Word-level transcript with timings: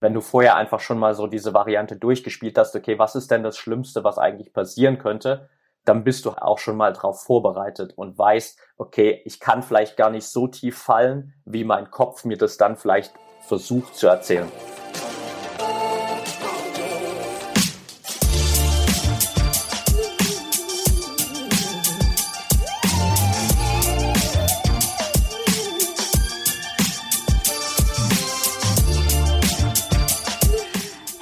Wenn 0.00 0.14
du 0.14 0.20
vorher 0.20 0.56
einfach 0.56 0.80
schon 0.80 0.98
mal 0.98 1.14
so 1.14 1.26
diese 1.26 1.54
Variante 1.54 1.96
durchgespielt 1.96 2.56
hast, 2.56 2.76
okay, 2.76 2.98
was 2.98 3.16
ist 3.16 3.30
denn 3.30 3.42
das 3.42 3.58
Schlimmste, 3.58 4.04
was 4.04 4.18
eigentlich 4.18 4.52
passieren 4.52 4.98
könnte, 4.98 5.48
dann 5.84 6.04
bist 6.04 6.24
du 6.24 6.30
auch 6.30 6.58
schon 6.58 6.76
mal 6.76 6.92
darauf 6.92 7.22
vorbereitet 7.22 7.94
und 7.96 8.18
weißt, 8.18 8.58
okay, 8.76 9.22
ich 9.24 9.40
kann 9.40 9.62
vielleicht 9.62 9.96
gar 9.96 10.10
nicht 10.10 10.26
so 10.28 10.46
tief 10.46 10.78
fallen, 10.78 11.34
wie 11.44 11.64
mein 11.64 11.90
Kopf 11.90 12.24
mir 12.24 12.36
das 12.36 12.58
dann 12.58 12.76
vielleicht 12.76 13.14
versucht 13.40 13.96
zu 13.96 14.06
erzählen. 14.06 14.48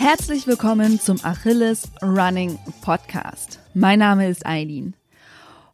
Herzlich 0.08 0.46
willkommen 0.46 1.00
zum 1.00 1.18
Achilles 1.24 1.90
Running 2.00 2.60
Podcast. 2.80 3.58
Mein 3.74 3.98
Name 3.98 4.28
ist 4.28 4.46
Eileen. 4.46 4.94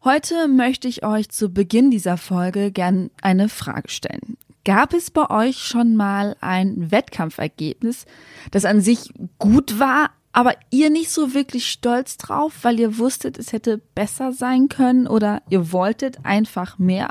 Heute 0.04 0.48
möchte 0.48 0.88
ich 0.88 1.04
euch 1.04 1.28
zu 1.28 1.50
Beginn 1.52 1.90
dieser 1.90 2.16
Folge 2.16 2.72
gern 2.72 3.10
eine 3.20 3.50
Frage 3.50 3.90
stellen. 3.90 4.38
Gab 4.64 4.94
es 4.94 5.10
bei 5.10 5.28
euch 5.28 5.58
schon 5.58 5.96
mal 5.96 6.34
ein 6.40 6.90
Wettkampfergebnis, 6.90 8.06
das 8.50 8.64
an 8.64 8.80
sich 8.80 9.12
gut 9.38 9.78
war, 9.78 10.12
aber 10.32 10.54
ihr 10.70 10.88
nicht 10.88 11.10
so 11.10 11.34
wirklich 11.34 11.66
stolz 11.66 12.16
drauf, 12.16 12.54
weil 12.62 12.80
ihr 12.80 12.96
wusstet, 12.96 13.38
es 13.38 13.52
hätte 13.52 13.82
besser 13.94 14.32
sein 14.32 14.70
können 14.70 15.06
oder 15.06 15.42
ihr 15.50 15.72
wolltet 15.72 16.24
einfach 16.24 16.78
mehr? 16.78 17.10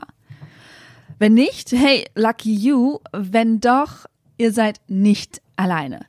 Wenn 1.20 1.36
nicht, 1.36 1.72
hey, 1.72 2.04
lucky 2.16 2.52
you. 2.52 2.98
Wenn 3.12 3.60
doch, 3.60 4.08
ihr 4.40 4.52
seid 4.52 4.82
nicht 4.88 5.40
alleine. 5.56 6.00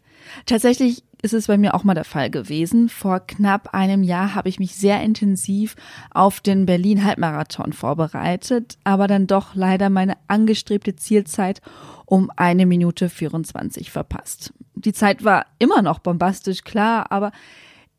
Tatsächlich 0.46 1.04
ist 1.22 1.32
es 1.32 1.46
bei 1.46 1.56
mir 1.56 1.74
auch 1.74 1.84
mal 1.84 1.94
der 1.94 2.04
Fall 2.04 2.30
gewesen. 2.30 2.88
Vor 2.88 3.20
knapp 3.20 3.72
einem 3.72 4.02
Jahr 4.02 4.34
habe 4.34 4.48
ich 4.48 4.58
mich 4.58 4.74
sehr 4.74 5.00
intensiv 5.00 5.76
auf 6.10 6.40
den 6.40 6.66
Berlin 6.66 7.04
Halbmarathon 7.04 7.72
vorbereitet, 7.72 8.76
aber 8.82 9.06
dann 9.06 9.28
doch 9.28 9.54
leider 9.54 9.88
meine 9.88 10.16
angestrebte 10.26 10.96
Zielzeit 10.96 11.62
um 12.06 12.30
eine 12.36 12.66
Minute 12.66 13.08
24 13.08 13.92
verpasst. 13.92 14.52
Die 14.74 14.92
Zeit 14.92 15.22
war 15.22 15.46
immer 15.60 15.80
noch 15.80 16.00
bombastisch, 16.00 16.64
klar, 16.64 17.12
aber 17.12 17.30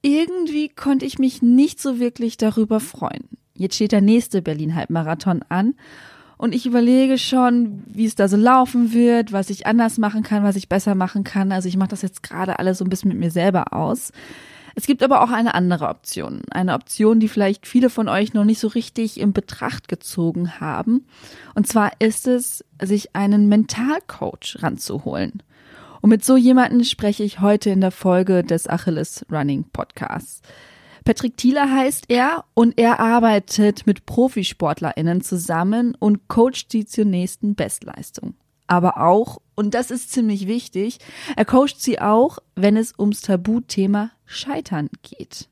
irgendwie 0.01 0.67
konnte 0.67 1.05
ich 1.05 1.17
mich 1.17 1.41
nicht 1.41 1.81
so 1.81 1.99
wirklich 1.99 2.35
darüber 2.35 2.81
freuen. 2.81 3.29
Jetzt 3.55 3.75
steht 3.75 3.93
der 3.93 4.01
nächste 4.01 4.41
Berlin 4.41 4.75
Halbmarathon 4.75 5.43
an 5.47 5.75
und 6.37 6.53
ich 6.53 6.65
überlege 6.65 7.17
schon, 7.17 7.83
wie 7.87 8.05
es 8.05 8.15
da 8.15 8.27
so 8.27 8.37
laufen 8.37 8.93
wird, 8.93 9.31
was 9.31 9.49
ich 9.49 9.67
anders 9.67 9.97
machen 9.97 10.23
kann, 10.23 10.43
was 10.43 10.55
ich 10.55 10.69
besser 10.69 10.95
machen 10.95 11.23
kann. 11.23 11.51
Also 11.51 11.67
ich 11.67 11.77
mache 11.77 11.89
das 11.89 12.01
jetzt 12.01 12.23
gerade 12.23 12.59
alles 12.59 12.79
so 12.79 12.85
ein 12.85 12.89
bisschen 12.89 13.09
mit 13.09 13.19
mir 13.19 13.31
selber 13.31 13.73
aus. 13.73 14.11
Es 14.75 14.87
gibt 14.87 15.03
aber 15.03 15.21
auch 15.21 15.29
eine 15.29 15.53
andere 15.53 15.87
Option. 15.87 16.41
Eine 16.49 16.73
Option, 16.73 17.19
die 17.19 17.27
vielleicht 17.27 17.67
viele 17.67 17.89
von 17.89 18.09
euch 18.09 18.33
noch 18.33 18.43
nicht 18.43 18.59
so 18.59 18.67
richtig 18.67 19.19
in 19.19 19.31
Betracht 19.31 19.87
gezogen 19.87 20.59
haben. 20.59 21.05
Und 21.53 21.67
zwar 21.67 21.91
ist 21.99 22.27
es, 22.27 22.65
sich 22.81 23.15
einen 23.15 23.47
Mentalcoach 23.49 24.57
ranzuholen. 24.61 25.43
Und 26.01 26.09
mit 26.09 26.25
so 26.25 26.35
jemanden 26.35 26.83
spreche 26.83 27.23
ich 27.23 27.39
heute 27.39 27.69
in 27.69 27.81
der 27.81 27.91
Folge 27.91 28.43
des 28.43 28.67
Achilles 28.67 29.25
Running 29.31 29.65
Podcasts. 29.71 30.41
Patrick 31.05 31.35
Thieler 31.35 31.69
heißt 31.69 32.05
er 32.07 32.45
und 32.53 32.77
er 32.77 32.99
arbeitet 32.99 33.85
mit 33.85 34.05
ProfisportlerInnen 34.05 35.21
zusammen 35.21 35.95
und 35.99 36.27
coacht 36.27 36.71
sie 36.71 36.85
zur 36.85 37.05
nächsten 37.05 37.55
Bestleistung. 37.55 38.35
Aber 38.67 38.97
auch, 38.97 39.41
und 39.55 39.73
das 39.73 39.91
ist 39.91 40.11
ziemlich 40.11 40.47
wichtig, 40.47 40.99
er 41.35 41.45
coacht 41.45 41.79
sie 41.79 41.99
auch, 41.99 42.39
wenn 42.55 42.77
es 42.77 42.93
ums 42.97 43.21
Tabuthema 43.21 44.11
Scheitern 44.25 44.89
geht. 45.01 45.49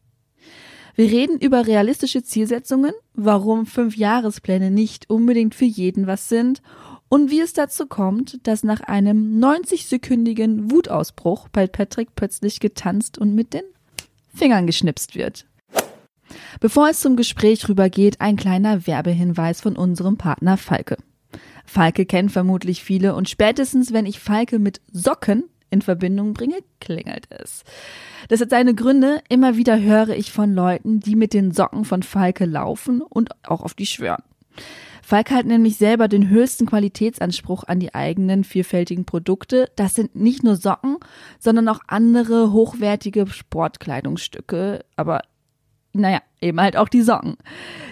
Wir 0.95 1.11
reden 1.11 1.37
über 1.39 1.67
realistische 1.67 2.23
Zielsetzungen, 2.23 2.93
warum 3.13 3.65
Fünfjahrespläne 3.65 4.71
nicht 4.71 5.09
unbedingt 5.09 5.55
für 5.55 5.65
jeden 5.65 6.07
was 6.07 6.29
sind 6.29 6.61
und 7.09 7.29
wie 7.29 7.41
es 7.41 7.53
dazu 7.53 7.87
kommt, 7.87 8.45
dass 8.47 8.63
nach 8.63 8.81
einem 8.81 9.39
90-sekündigen 9.39 10.71
Wutausbruch 10.71 11.49
bei 11.49 11.67
Patrick 11.67 12.15
plötzlich 12.15 12.59
getanzt 12.59 13.17
und 13.17 13.35
mit 13.35 13.53
den 13.53 13.63
Fingern 14.33 14.65
geschnipst 14.65 15.15
wird. 15.15 15.45
Bevor 16.59 16.89
es 16.89 16.99
zum 16.99 17.15
Gespräch 17.15 17.67
rübergeht, 17.67 18.21
ein 18.21 18.35
kleiner 18.35 18.87
Werbehinweis 18.87 19.61
von 19.61 19.75
unserem 19.75 20.17
Partner 20.17 20.57
Falke. 20.57 20.97
Falke 21.65 22.05
kennen 22.05 22.29
vermutlich 22.29 22.83
viele 22.83 23.15
und 23.15 23.29
spätestens, 23.29 23.93
wenn 23.93 24.05
ich 24.05 24.19
Falke 24.19 24.59
mit 24.59 24.81
Socken 24.91 25.45
in 25.69 25.81
Verbindung 25.81 26.33
bringe, 26.33 26.57
klingelt 26.79 27.27
es. 27.29 27.63
Das 28.27 28.41
hat 28.41 28.49
seine 28.49 28.75
Gründe. 28.75 29.21
Immer 29.29 29.55
wieder 29.55 29.79
höre 29.79 30.09
ich 30.09 30.31
von 30.31 30.53
Leuten, 30.53 30.99
die 30.99 31.15
mit 31.15 31.33
den 31.33 31.51
Socken 31.51 31.85
von 31.85 32.03
Falke 32.03 32.45
laufen 32.45 33.01
und 33.01 33.29
auch 33.43 33.61
auf 33.61 33.73
die 33.73 33.85
schwören. 33.85 34.23
Falk 35.01 35.31
hat 35.31 35.45
nämlich 35.45 35.77
selber 35.77 36.07
den 36.07 36.29
höchsten 36.29 36.65
Qualitätsanspruch 36.65 37.63
an 37.63 37.79
die 37.79 37.95
eigenen 37.95 38.43
vielfältigen 38.43 39.05
Produkte. 39.05 39.69
Das 39.75 39.95
sind 39.95 40.15
nicht 40.15 40.43
nur 40.43 40.55
Socken, 40.55 40.97
sondern 41.39 41.67
auch 41.69 41.79
andere 41.87 42.51
hochwertige 42.51 43.27
Sportkleidungsstücke, 43.27 44.85
aber 44.95 45.21
naja, 45.93 46.21
eben 46.39 46.59
halt 46.59 46.77
auch 46.77 46.89
die 46.89 47.01
Socken. 47.01 47.37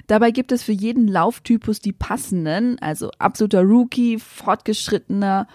Dabei 0.08 0.32
gibt 0.32 0.52
es 0.52 0.64
für 0.64 0.72
jeden 0.72 1.08
Lauftypus 1.08 1.80
die 1.80 1.92
passenden, 1.92 2.80
also 2.80 3.12
absoluter 3.20 3.62
Rookie, 3.62 4.20
fortgeschrittener 4.20 5.48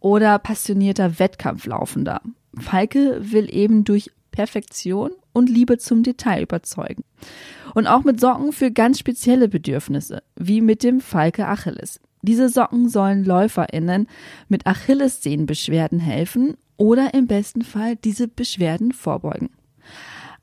oder 0.00 0.38
passionierter 0.38 1.18
Wettkampflaufender. 1.18 2.20
Falke 2.58 3.18
will 3.20 3.48
eben 3.54 3.84
durch 3.84 4.10
Perfektion 4.32 5.12
und 5.32 5.48
Liebe 5.48 5.78
zum 5.78 6.02
Detail 6.02 6.42
überzeugen. 6.42 7.04
Und 7.74 7.86
auch 7.86 8.04
mit 8.04 8.20
Socken 8.20 8.52
für 8.52 8.70
ganz 8.70 8.98
spezielle 8.98 9.48
Bedürfnisse, 9.48 10.22
wie 10.36 10.60
mit 10.60 10.82
dem 10.82 11.00
Falke 11.00 11.46
Achilles. 11.46 12.00
Diese 12.22 12.48
Socken 12.48 12.88
sollen 12.88 13.24
LäuferInnen 13.24 14.06
mit 14.48 14.66
Achillessehnenbeschwerden 14.66 16.00
helfen 16.00 16.56
oder 16.76 17.14
im 17.14 17.26
besten 17.26 17.62
Fall 17.62 17.96
diese 17.96 18.28
Beschwerden 18.28 18.92
vorbeugen. 18.92 19.50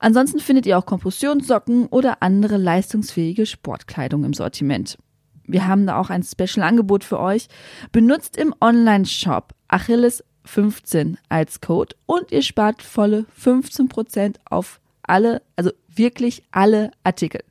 Ansonsten 0.00 0.40
findet 0.40 0.64
ihr 0.64 0.78
auch 0.78 0.86
Kompressionssocken 0.86 1.86
oder 1.86 2.22
andere 2.22 2.56
leistungsfähige 2.56 3.44
Sportkleidung 3.44 4.24
im 4.24 4.32
Sortiment. 4.32 4.98
Wir 5.44 5.66
haben 5.66 5.86
da 5.86 5.98
auch 5.98 6.08
ein 6.08 6.22
Special-Angebot 6.22 7.04
für 7.04 7.20
euch. 7.20 7.48
Benutzt 7.92 8.36
im 8.36 8.54
Online-Shop 8.60 9.52
Achilles 9.68 10.24
15 10.46 11.18
als 11.28 11.60
Code 11.60 11.94
und 12.06 12.32
ihr 12.32 12.42
spart 12.42 12.82
volle 12.82 13.26
15% 13.38 14.36
auf 14.46 14.80
alle, 15.02 15.42
also 15.56 15.70
wirklich 15.88 16.44
alle 16.50 16.92
Artikel. 17.04 17.42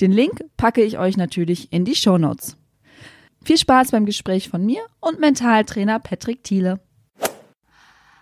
Den 0.00 0.12
Link 0.12 0.44
packe 0.58 0.82
ich 0.82 0.98
euch 0.98 1.16
natürlich 1.16 1.72
in 1.72 1.86
die 1.86 1.94
Show 1.94 2.18
Notes. 2.18 2.58
Viel 3.42 3.56
Spaß 3.56 3.92
beim 3.92 4.04
Gespräch 4.04 4.50
von 4.50 4.64
mir 4.64 4.82
und 5.00 5.20
Mentaltrainer 5.20 6.00
Patrick 6.00 6.44
Thiele. 6.44 6.80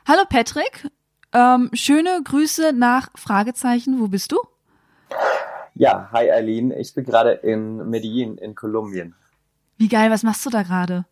Hallo 0.06 0.22
Patrick, 0.28 0.88
ähm, 1.32 1.70
schöne 1.72 2.20
Grüße 2.24 2.72
nach 2.72 3.10
Fragezeichen. 3.14 4.00
Wo 4.00 4.08
bist 4.08 4.32
du? 4.32 4.38
Ja, 5.74 6.08
hi 6.12 6.30
Eileen. 6.30 6.70
Ich 6.70 6.94
bin 6.94 7.04
gerade 7.04 7.32
in 7.32 7.88
Medellin 7.88 8.36
in 8.36 8.54
Kolumbien. 8.54 9.14
Wie 9.78 9.88
geil, 9.88 10.10
was 10.10 10.22
machst 10.22 10.44
du 10.46 10.50
da 10.50 10.62
gerade? 10.62 11.04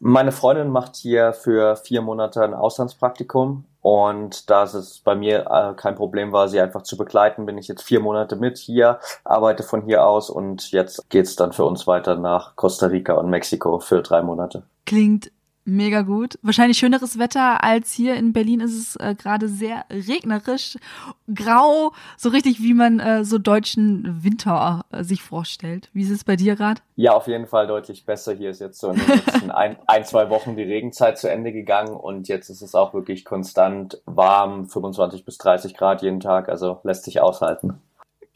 Meine 0.00 0.30
Freundin 0.30 0.68
macht 0.68 0.94
hier 0.94 1.32
für 1.32 1.74
vier 1.74 2.02
Monate 2.02 2.42
ein 2.44 2.54
Auslandspraktikum 2.54 3.64
und 3.80 4.48
da 4.48 4.62
es 4.62 5.00
bei 5.00 5.16
mir 5.16 5.46
äh, 5.50 5.74
kein 5.74 5.96
Problem 5.96 6.30
war, 6.30 6.48
sie 6.48 6.60
einfach 6.60 6.82
zu 6.82 6.96
begleiten, 6.96 7.46
bin 7.46 7.58
ich 7.58 7.66
jetzt 7.66 7.82
vier 7.82 7.98
Monate 7.98 8.36
mit 8.36 8.58
hier, 8.58 9.00
arbeite 9.24 9.64
von 9.64 9.82
hier 9.82 10.04
aus 10.04 10.30
und 10.30 10.70
jetzt 10.70 11.10
geht's 11.10 11.34
dann 11.34 11.52
für 11.52 11.64
uns 11.64 11.88
weiter 11.88 12.14
nach 12.14 12.54
Costa 12.54 12.86
Rica 12.86 13.14
und 13.14 13.28
Mexiko 13.28 13.80
für 13.80 14.02
drei 14.02 14.22
Monate. 14.22 14.62
Klingt 14.86 15.32
mega 15.68 16.02
gut. 16.02 16.38
Wahrscheinlich 16.42 16.78
schöneres 16.78 17.18
Wetter 17.18 17.62
als 17.62 17.92
hier 17.92 18.14
in 18.16 18.32
Berlin 18.32 18.60
ist 18.60 18.76
es 18.76 18.96
äh, 18.96 19.14
gerade 19.14 19.48
sehr 19.48 19.84
regnerisch, 19.90 20.76
grau, 21.32 21.92
so 22.16 22.30
richtig 22.30 22.60
wie 22.60 22.74
man 22.74 22.98
äh, 22.98 23.24
so 23.24 23.38
deutschen 23.38 24.24
Winter 24.24 24.84
äh, 24.90 25.04
sich 25.04 25.22
vorstellt. 25.22 25.90
Wie 25.92 26.02
ist 26.02 26.10
es 26.10 26.24
bei 26.24 26.36
dir 26.36 26.56
gerade? 26.56 26.80
Ja, 26.96 27.12
auf 27.12 27.28
jeden 27.28 27.46
Fall 27.46 27.66
deutlich 27.66 28.04
besser. 28.04 28.34
Hier 28.34 28.50
ist 28.50 28.60
jetzt 28.60 28.80
so 28.80 28.90
in 28.90 28.96
den 28.98 29.08
letzten 29.08 29.50
ein, 29.52 29.76
ein, 29.86 30.04
zwei 30.04 30.30
Wochen 30.30 30.56
die 30.56 30.62
Regenzeit 30.62 31.18
zu 31.18 31.30
Ende 31.30 31.52
gegangen 31.52 31.94
und 31.94 32.28
jetzt 32.28 32.48
ist 32.48 32.62
es 32.62 32.74
auch 32.74 32.94
wirklich 32.94 33.24
konstant 33.24 34.00
warm, 34.06 34.66
25 34.66 35.24
bis 35.24 35.38
30 35.38 35.74
Grad 35.74 36.02
jeden 36.02 36.20
Tag, 36.20 36.48
also 36.48 36.80
lässt 36.82 37.04
sich 37.04 37.20
aushalten. 37.20 37.80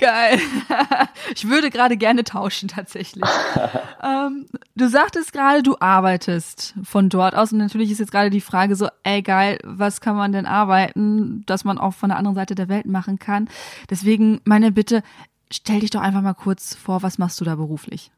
Geil. 0.03 0.41
ich 1.35 1.49
würde 1.49 1.71
gerade 1.71 1.97
gerne 1.97 2.25
tauschen 2.25 2.69
tatsächlich. 2.69 3.23
ähm, 4.03 4.47
du 4.75 4.89
sagtest 4.89 5.33
gerade, 5.33 5.63
du 5.63 5.77
arbeitest 5.79 6.75
von 6.83 7.09
dort 7.09 7.37
aus 7.37 7.53
und 7.53 7.59
natürlich 7.59 7.93
ist 7.93 8.01
jetzt 8.01 8.11
gerade 8.11 8.29
die 8.29 8.41
Frage 8.41 8.75
so, 8.75 8.89
ey 9.05 9.23
geil, 9.23 9.61
was 9.63 10.01
kann 10.01 10.17
man 10.17 10.33
denn 10.33 10.45
arbeiten, 10.45 11.45
dass 11.47 11.63
man 11.63 11.79
auch 11.79 11.95
von 11.95 12.09
der 12.09 12.19
anderen 12.19 12.35
Seite 12.35 12.57
der 12.57 12.69
Welt 12.69 12.87
machen 12.87 13.21
kann. 13.21 13.49
Deswegen 13.91 14.41
meine 14.43 14.73
Bitte, 14.73 15.05
stell 15.53 15.79
dich 15.79 15.91
doch 15.91 16.01
einfach 16.01 16.23
mal 16.23 16.35
kurz 16.35 16.75
vor, 16.75 17.05
was 17.05 17.19
machst 17.19 17.41
du 17.41 17.45
da 17.45 17.55
beruflich? 17.55 18.11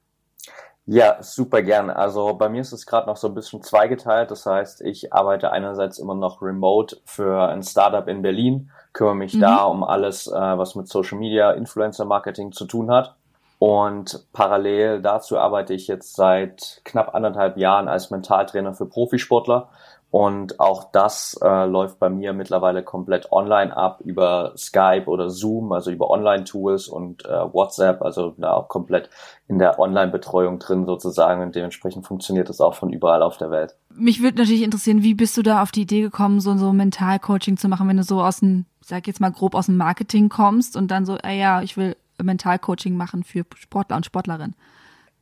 Ja, 0.87 1.23
super 1.23 1.63
gern. 1.63 1.89
Also 1.89 2.35
bei 2.35 2.51
mir 2.51 2.61
ist 2.61 2.73
es 2.73 2.85
gerade 2.85 3.07
noch 3.07 3.17
so 3.17 3.29
ein 3.29 3.35
bisschen 3.35 3.63
zweigeteilt. 3.63 4.31
Das 4.31 4.45
heißt, 4.45 4.83
ich 4.83 5.15
arbeite 5.15 5.51
einerseits 5.51 5.99
immer 5.99 6.15
noch 6.15 6.43
remote 6.43 6.99
für 7.07 7.49
ein 7.49 7.63
Startup 7.63 8.07
in 8.07 8.21
Berlin, 8.21 8.71
kümmere 8.93 9.15
mich 9.17 9.35
mhm. 9.35 9.41
da 9.41 9.65
um 9.65 9.83
alles, 9.83 10.27
äh, 10.27 10.33
was 10.33 10.75
mit 10.75 10.89
Social 10.89 11.19
Media, 11.19 11.53
Influencer 11.53 12.05
Marketing 12.05 12.53
zu 12.53 12.67
tun 12.67 12.91
hat. 12.91 13.17
Und 13.59 14.27
parallel 14.35 15.01
dazu 15.01 15.39
arbeite 15.39 15.73
ich 15.73 15.87
jetzt 15.89 16.17
seit 16.17 16.83
knapp 16.85 17.15
anderthalb 17.15 17.57
Jahren 17.57 17.89
als 17.89 18.11
Mentaltrainer 18.11 18.75
für 18.75 18.85
Profisportler. 18.85 19.71
Und 20.15 20.61
auch 20.61 20.93
das 20.93 21.37
äh, 21.43 21.67
läuft 21.67 21.99
bei 21.99 22.09
mir 22.09 22.35
mittlerweile 22.35 22.85
komplett 22.85 23.33
online 23.33 23.77
ab 23.77 24.01
über 24.05 24.53
Skype 24.57 25.07
oder 25.07 25.29
Zoom, 25.29 25.73
also 25.73 25.91
über 25.91 26.09
Online-Tools 26.09 26.87
und 26.87 27.25
äh, 27.25 27.53
WhatsApp, 27.53 28.01
also 28.01 28.33
da 28.39 28.53
auch 28.53 28.69
komplett 28.69 29.11
in 29.49 29.59
der 29.59 29.81
Online-Betreuung 29.81 30.61
drin 30.61 30.87
sozusagen. 30.87 31.43
Und 31.43 31.57
dementsprechend 31.57 32.07
funktioniert 32.07 32.49
das 32.49 32.61
auch 32.61 32.75
von 32.75 32.91
überall 32.91 33.25
auf 33.25 33.39
der 33.39 33.51
Welt. 33.51 33.75
Mich 33.93 34.23
würde 34.23 34.39
natürlich 34.39 34.63
interessieren, 34.63 35.03
wie 35.03 35.15
bist 35.15 35.37
du 35.37 35.43
da 35.43 35.61
auf 35.63 35.73
die 35.73 35.83
Idee 35.83 36.03
gekommen, 36.03 36.39
so, 36.39 36.57
so 36.59 36.73
Mental-Coaching 36.73 37.57
zu 37.57 37.67
machen, 37.67 37.89
wenn 37.89 37.97
du 37.97 38.05
so 38.05 38.23
aus 38.23 38.39
dem, 38.39 38.67
sag 38.83 39.09
jetzt 39.09 39.21
mal 39.21 39.33
grob 39.33 39.57
aus 39.57 39.67
dem 39.67 39.77
Marketing 39.77 40.29
kommst 40.29 40.77
und 40.77 40.93
dann 40.93 41.07
so, 41.07 41.19
ah 41.25 41.33
ja, 41.33 41.61
ich 41.61 41.77
will 41.77 41.97
Mental-Coaching 42.23 42.97
machen 42.97 43.25
für 43.25 43.45
Sportler 43.57 43.97
und 43.97 44.07
Sportlerinnen? 44.07 44.55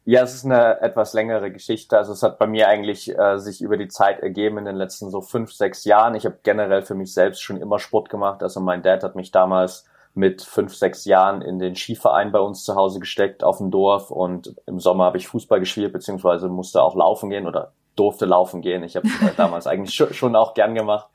Ja, 0.04 0.22
es 0.22 0.34
ist 0.34 0.44
eine 0.44 0.80
etwas 0.80 1.12
längere 1.12 1.52
Geschichte. 1.52 1.96
Also 1.96 2.12
es 2.12 2.24
hat 2.24 2.38
bei 2.38 2.48
mir 2.48 2.66
eigentlich 2.66 3.16
äh, 3.16 3.38
sich 3.38 3.62
über 3.62 3.76
die 3.76 3.86
Zeit 3.86 4.18
ergeben 4.20 4.58
in 4.58 4.64
den 4.64 4.74
letzten 4.74 5.10
so 5.10 5.20
fünf, 5.20 5.52
sechs 5.52 5.84
Jahren. 5.84 6.16
Ich 6.16 6.24
habe 6.24 6.38
generell 6.42 6.82
für 6.82 6.96
mich 6.96 7.14
selbst 7.14 7.40
schon 7.40 7.56
immer 7.56 7.78
Sport 7.78 8.08
gemacht. 8.08 8.42
Also 8.42 8.58
mein 8.58 8.82
Dad 8.82 9.04
hat 9.04 9.14
mich 9.14 9.30
damals 9.30 9.86
mit 10.14 10.42
fünf, 10.42 10.74
sechs 10.74 11.04
Jahren 11.04 11.40
in 11.40 11.60
den 11.60 11.76
Skiverein 11.76 12.32
bei 12.32 12.40
uns 12.40 12.64
zu 12.64 12.74
Hause 12.74 12.98
gesteckt 12.98 13.44
auf 13.44 13.58
dem 13.58 13.70
Dorf 13.70 14.10
und 14.10 14.56
im 14.66 14.80
Sommer 14.80 15.04
habe 15.04 15.18
ich 15.18 15.28
Fußball 15.28 15.60
gespielt, 15.60 15.92
beziehungsweise 15.92 16.48
musste 16.48 16.82
auch 16.82 16.96
laufen 16.96 17.30
gehen 17.30 17.46
oder 17.46 17.72
durfte 17.94 18.26
laufen 18.26 18.60
gehen. 18.60 18.82
Ich 18.82 18.96
habe 18.96 19.06
äh, 19.06 19.30
damals 19.36 19.66
eigentlich 19.68 19.94
schon 19.94 20.36
auch 20.36 20.52
gern 20.54 20.74
gemacht 20.74 21.08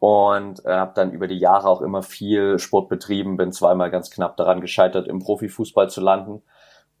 und 0.00 0.64
äh, 0.64 0.72
habe 0.72 0.92
dann 0.94 1.12
über 1.12 1.28
die 1.28 1.38
Jahre 1.38 1.68
auch 1.68 1.82
immer 1.82 2.02
viel 2.02 2.58
Sport 2.58 2.88
betrieben, 2.88 3.36
bin 3.36 3.52
zweimal 3.52 3.90
ganz 3.90 4.10
knapp 4.10 4.36
daran 4.38 4.62
gescheitert, 4.62 5.06
im 5.06 5.20
Profifußball 5.20 5.90
zu 5.90 6.00
landen 6.00 6.42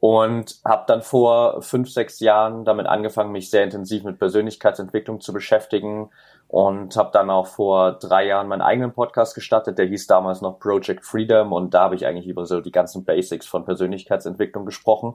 und 0.02 0.56
habe 0.64 0.82
dann 0.88 1.00
vor 1.00 1.62
fünf, 1.62 1.88
sechs 1.88 2.18
Jahren 2.18 2.64
damit 2.64 2.86
angefangen, 2.86 3.30
mich 3.30 3.50
sehr 3.50 3.62
intensiv 3.62 4.02
mit 4.02 4.18
Persönlichkeitsentwicklung 4.18 5.20
zu 5.20 5.32
beschäftigen 5.32 6.10
und 6.48 6.96
habe 6.96 7.10
dann 7.12 7.30
auch 7.30 7.46
vor 7.46 7.92
drei 7.92 8.26
Jahren 8.26 8.48
meinen 8.48 8.62
eigenen 8.62 8.92
Podcast 8.92 9.36
gestartet, 9.36 9.78
der 9.78 9.86
hieß 9.86 10.08
damals 10.08 10.40
noch 10.40 10.58
Project 10.58 11.06
Freedom 11.06 11.52
und 11.52 11.72
da 11.72 11.82
habe 11.82 11.94
ich 11.94 12.04
eigentlich 12.04 12.26
über 12.26 12.46
so 12.46 12.60
die 12.60 12.72
ganzen 12.72 13.04
Basics 13.04 13.46
von 13.46 13.64
Persönlichkeitsentwicklung 13.64 14.66
gesprochen. 14.66 15.14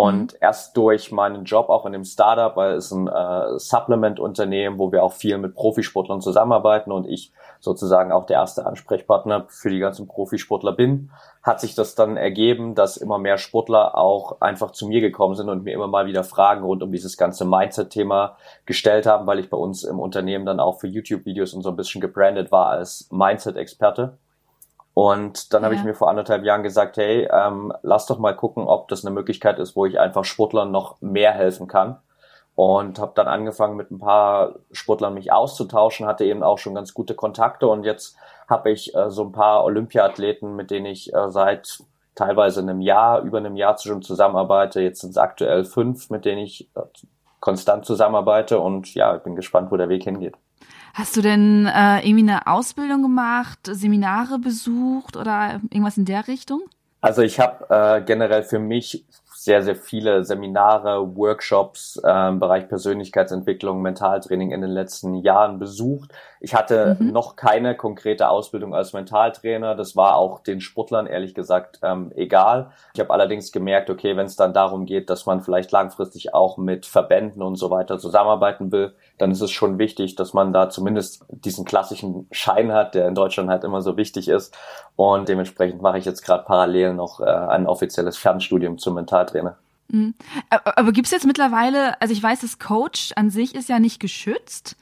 Und 0.00 0.34
mhm. 0.34 0.38
erst 0.40 0.76
durch 0.76 1.10
meinen 1.10 1.42
Job 1.42 1.68
auch 1.70 1.84
in 1.84 1.90
dem 1.90 2.04
Startup, 2.04 2.56
weil 2.56 2.74
es 2.74 2.92
ein 2.92 3.08
äh, 3.08 3.58
Supplement-Unternehmen, 3.58 4.78
wo 4.78 4.92
wir 4.92 5.02
auch 5.02 5.12
viel 5.12 5.38
mit 5.38 5.56
Profisportlern 5.56 6.20
zusammenarbeiten 6.20 6.92
und 6.92 7.08
ich 7.08 7.32
sozusagen 7.58 8.12
auch 8.12 8.24
der 8.24 8.36
erste 8.36 8.64
Ansprechpartner 8.64 9.46
für 9.48 9.70
die 9.70 9.80
ganzen 9.80 10.06
Profisportler 10.06 10.70
bin, 10.70 11.10
hat 11.42 11.58
sich 11.60 11.74
das 11.74 11.96
dann 11.96 12.16
ergeben, 12.16 12.76
dass 12.76 12.96
immer 12.96 13.18
mehr 13.18 13.38
Sportler 13.38 13.98
auch 13.98 14.40
einfach 14.40 14.70
zu 14.70 14.86
mir 14.86 15.00
gekommen 15.00 15.34
sind 15.34 15.48
und 15.48 15.64
mir 15.64 15.74
immer 15.74 15.88
mal 15.88 16.06
wieder 16.06 16.22
Fragen 16.22 16.62
rund 16.62 16.84
um 16.84 16.92
dieses 16.92 17.16
ganze 17.16 17.44
Mindset-Thema 17.44 18.36
gestellt 18.66 19.04
haben, 19.04 19.26
weil 19.26 19.40
ich 19.40 19.50
bei 19.50 19.56
uns 19.56 19.82
im 19.82 19.98
Unternehmen 19.98 20.46
dann 20.46 20.60
auch 20.60 20.78
für 20.78 20.86
YouTube-Videos 20.86 21.54
und 21.54 21.62
so 21.62 21.70
ein 21.70 21.76
bisschen 21.76 22.00
gebrandet 22.00 22.52
war 22.52 22.66
als 22.66 23.08
Mindset-Experte. 23.10 24.16
Und 24.98 25.54
dann 25.54 25.62
ja. 25.62 25.66
habe 25.66 25.76
ich 25.76 25.84
mir 25.84 25.94
vor 25.94 26.10
anderthalb 26.10 26.42
Jahren 26.42 26.64
gesagt, 26.64 26.96
hey, 26.96 27.28
ähm, 27.30 27.72
lass 27.82 28.06
doch 28.06 28.18
mal 28.18 28.34
gucken, 28.34 28.64
ob 28.66 28.88
das 28.88 29.06
eine 29.06 29.14
Möglichkeit 29.14 29.60
ist, 29.60 29.76
wo 29.76 29.86
ich 29.86 30.00
einfach 30.00 30.24
Sportlern 30.24 30.72
noch 30.72 31.00
mehr 31.00 31.30
helfen 31.30 31.68
kann. 31.68 31.98
Und 32.56 32.98
habe 32.98 33.12
dann 33.14 33.28
angefangen, 33.28 33.76
mit 33.76 33.92
ein 33.92 34.00
paar 34.00 34.56
Sportlern 34.72 35.14
mich 35.14 35.30
auszutauschen, 35.30 36.08
hatte 36.08 36.24
eben 36.24 36.42
auch 36.42 36.58
schon 36.58 36.74
ganz 36.74 36.94
gute 36.94 37.14
Kontakte 37.14 37.68
und 37.68 37.84
jetzt 37.84 38.16
habe 38.48 38.72
ich 38.72 38.92
äh, 38.96 39.08
so 39.08 39.22
ein 39.22 39.30
paar 39.30 39.62
Olympiathleten, 39.62 40.56
mit 40.56 40.72
denen 40.72 40.86
ich 40.86 41.14
äh, 41.14 41.28
seit 41.28 41.78
teilweise 42.16 42.58
einem 42.60 42.80
Jahr, 42.80 43.20
über 43.20 43.38
einem 43.38 43.54
Jahr 43.54 43.78
schon 43.78 44.02
zusammenarbeite. 44.02 44.80
Jetzt 44.80 45.02
sind 45.02 45.10
es 45.10 45.16
aktuell 45.16 45.64
fünf, 45.64 46.10
mit 46.10 46.24
denen 46.24 46.40
ich 46.40 46.70
äh, 46.74 46.80
konstant 47.38 47.84
zusammenarbeite 47.84 48.58
und 48.58 48.92
ja, 48.96 49.14
ich 49.14 49.22
bin 49.22 49.36
gespannt, 49.36 49.70
wo 49.70 49.76
der 49.76 49.90
Weg 49.90 50.02
hingeht. 50.02 50.34
Hast 50.98 51.16
du 51.16 51.22
denn 51.22 51.66
äh, 51.66 52.00
irgendwie 52.00 52.28
eine 52.28 52.48
Ausbildung 52.48 53.02
gemacht, 53.02 53.60
Seminare 53.62 54.40
besucht 54.40 55.16
oder 55.16 55.60
irgendwas 55.70 55.96
in 55.96 56.06
der 56.06 56.26
Richtung? 56.26 56.62
Also 57.00 57.22
ich 57.22 57.38
habe 57.38 57.66
äh, 57.70 58.02
generell 58.04 58.42
für 58.42 58.58
mich 58.58 59.04
sehr, 59.38 59.62
sehr 59.62 59.76
viele 59.76 60.24
Seminare, 60.24 61.16
Workshops 61.16 62.00
äh, 62.04 62.28
im 62.28 62.40
Bereich 62.40 62.68
Persönlichkeitsentwicklung, 62.68 63.80
Mentaltraining 63.80 64.50
in 64.50 64.62
den 64.62 64.70
letzten 64.70 65.14
Jahren 65.14 65.60
besucht. 65.60 66.10
Ich 66.40 66.54
hatte 66.54 66.96
mhm. 66.98 67.12
noch 67.12 67.36
keine 67.36 67.76
konkrete 67.76 68.30
Ausbildung 68.30 68.74
als 68.74 68.92
Mentaltrainer. 68.92 69.76
Das 69.76 69.94
war 69.94 70.16
auch 70.16 70.40
den 70.40 70.60
Sportlern 70.60 71.06
ehrlich 71.06 71.34
gesagt 71.34 71.78
ähm, 71.82 72.10
egal. 72.16 72.72
Ich 72.94 73.00
habe 73.00 73.12
allerdings 73.12 73.52
gemerkt, 73.52 73.90
okay, 73.90 74.16
wenn 74.16 74.26
es 74.26 74.34
dann 74.34 74.52
darum 74.52 74.86
geht, 74.86 75.08
dass 75.08 75.24
man 75.24 75.40
vielleicht 75.40 75.70
langfristig 75.70 76.34
auch 76.34 76.58
mit 76.58 76.84
Verbänden 76.84 77.40
und 77.42 77.54
so 77.54 77.70
weiter 77.70 77.98
zusammenarbeiten 77.98 78.72
will, 78.72 78.94
dann 79.18 79.30
ist 79.30 79.40
es 79.40 79.52
schon 79.52 79.78
wichtig, 79.78 80.16
dass 80.16 80.34
man 80.34 80.52
da 80.52 80.68
zumindest 80.68 81.24
diesen 81.28 81.64
klassischen 81.64 82.26
Schein 82.32 82.72
hat, 82.72 82.94
der 82.94 83.06
in 83.06 83.14
Deutschland 83.14 83.50
halt 83.50 83.62
immer 83.62 83.82
so 83.82 83.96
wichtig 83.96 84.28
ist. 84.28 84.56
Und 84.96 85.28
dementsprechend 85.28 85.80
mache 85.80 85.98
ich 85.98 86.04
jetzt 86.04 86.24
gerade 86.24 86.44
parallel 86.44 86.94
noch 86.94 87.20
äh, 87.20 87.24
ein 87.24 87.68
offizielles 87.68 88.16
Fernstudium 88.16 88.78
zum 88.78 88.98
Mentaltrainer. 89.32 89.58
Mhm. 89.88 90.14
Aber, 90.50 90.92
gibt 90.92 91.06
es 91.06 91.12
jetzt 91.12 91.26
mittlerweile, 91.26 92.00
also 92.00 92.12
ich 92.12 92.22
weiß, 92.22 92.40
das 92.40 92.58
Coach 92.58 93.12
an 93.16 93.30
sich 93.30 93.54
ist 93.54 93.68
ja 93.68 93.78
nicht 93.78 94.00
geschützt. 94.00 94.76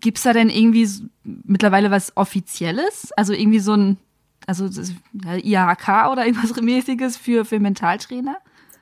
Gibt 0.00 0.18
es 0.18 0.24
da 0.24 0.32
denn 0.32 0.50
irgendwie 0.50 0.88
mittlerweile 1.22 1.90
was 1.90 2.16
Offizielles? 2.16 3.12
Also 3.16 3.32
irgendwie 3.32 3.60
so 3.60 3.74
ein, 3.74 3.98
also 4.46 4.66
IHK 4.66 6.10
oder 6.10 6.26
irgendwas 6.26 6.54
mäßiges 6.60 7.16
für, 7.16 7.44
für 7.44 7.60
Mentaltrainer? 7.60 8.36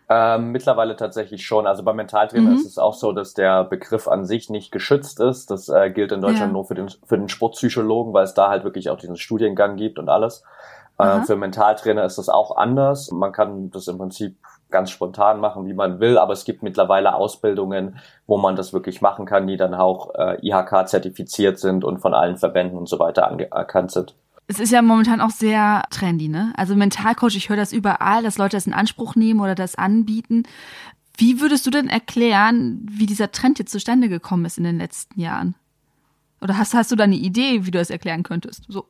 Ähm, 0.09 0.53
mittlerweile 0.53 0.97
tatsächlich 0.97 1.47
schon. 1.47 1.67
Also 1.67 1.83
beim 1.83 1.97
Mentaltrainer 1.97 2.51
mhm. 2.51 2.57
ist 2.57 2.67
es 2.67 2.79
auch 2.79 2.95
so, 2.95 3.13
dass 3.13 3.35
der 3.35 3.65
Begriff 3.65 4.07
an 4.07 4.27
sich 4.27 4.51
nicht 4.51 4.71
geschützt 4.71 5.19
ist. 5.19 5.51
Das 5.51 5.69
äh, 5.69 5.91
gilt 5.91 6.13
in 6.13 6.21
Deutschland 6.21 6.51
ja. 6.51 6.53
nur 6.53 6.67
für 6.67 6.75
den, 6.75 6.89
für 6.89 7.17
den 7.17 7.29
Sportpsychologen, 7.29 8.13
weil 8.13 8.25
es 8.25 8.35
da 8.35 8.49
halt 8.49 8.65
wirklich 8.65 8.91
auch 8.91 8.99
diesen 8.99 9.17
Studiengang 9.17 9.77
gibt 9.77 9.99
und 9.99 10.09
alles. 10.09 10.45
Äh, 10.99 11.23
für 11.23 11.37
Mentaltrainer 11.37 12.05
ist 12.05 12.19
das 12.19 12.29
auch 12.29 12.57
anders. 12.57 13.11
Man 13.11 13.33
kann 13.33 13.71
das 13.71 13.89
im 13.89 13.99
Prinzip 13.99 14.37
ganz 14.75 14.91
spontan 14.91 15.41
machen, 15.41 15.67
wie 15.67 15.73
man 15.73 16.00
will, 16.00 16.19
aber 16.19 16.35
es 16.35 16.44
gibt 16.44 16.62
mittlerweile 16.62 17.15
Ausbildungen, 17.15 17.97
wo 18.26 18.37
man 18.37 18.56
das 18.56 18.75
wirklich 18.75 19.00
machen 19.00 19.25
kann, 19.25 19.47
die 19.47 19.56
dann 19.56 19.73
auch 19.73 20.15
äh, 20.15 20.47
IHK 20.47 20.88
zertifiziert 20.88 21.59
sind 21.59 21.85
und 21.85 22.00
von 22.00 22.12
allen 22.12 22.37
Verbänden 22.37 22.76
und 22.76 22.88
so 22.88 22.99
weiter 22.99 23.29
anerkannt 23.29 23.93
sind 23.93 24.15
es 24.47 24.61
ist 24.61 24.73
ja 24.73 24.82
momentan 24.82 25.20
auch 25.20 25.31
sehr 25.31 25.84
trendy, 25.91 26.29
ne? 26.29 26.53
Also 26.56 26.75
Mentalcoach, 26.77 27.34
ich 27.34 27.49
höre 27.49 27.56
das 27.56 27.72
überall, 27.72 28.22
dass 28.22 28.37
Leute 28.37 28.56
das 28.56 28.67
in 28.67 28.75
Anspruch 28.75 29.15
nehmen 29.15 29.41
oder 29.41 29.55
das 29.55 29.75
anbieten. 29.75 30.43
Wie 31.17 31.41
würdest 31.41 31.65
du 31.67 31.70
denn 31.70 31.89
erklären, 31.89 32.87
wie 32.91 33.06
dieser 33.06 33.32
Trend 33.32 33.58
jetzt 33.58 33.72
zustande 33.72 34.08
gekommen 34.08 34.44
ist 34.44 34.58
in 34.58 34.65
den 34.65 34.79
letzten 34.79 35.19
Jahren? 35.19 35.55
Oder 36.43 36.58
hast, 36.58 36.75
hast 36.75 36.93
du 36.93 36.96
da 36.96 37.05
eine 37.05 37.17
Idee, 37.17 37.65
wie 37.65 37.70
du 37.70 37.79
das 37.79 37.89
erklären 37.89 38.22
könntest? 38.22 38.65
So. 38.69 38.87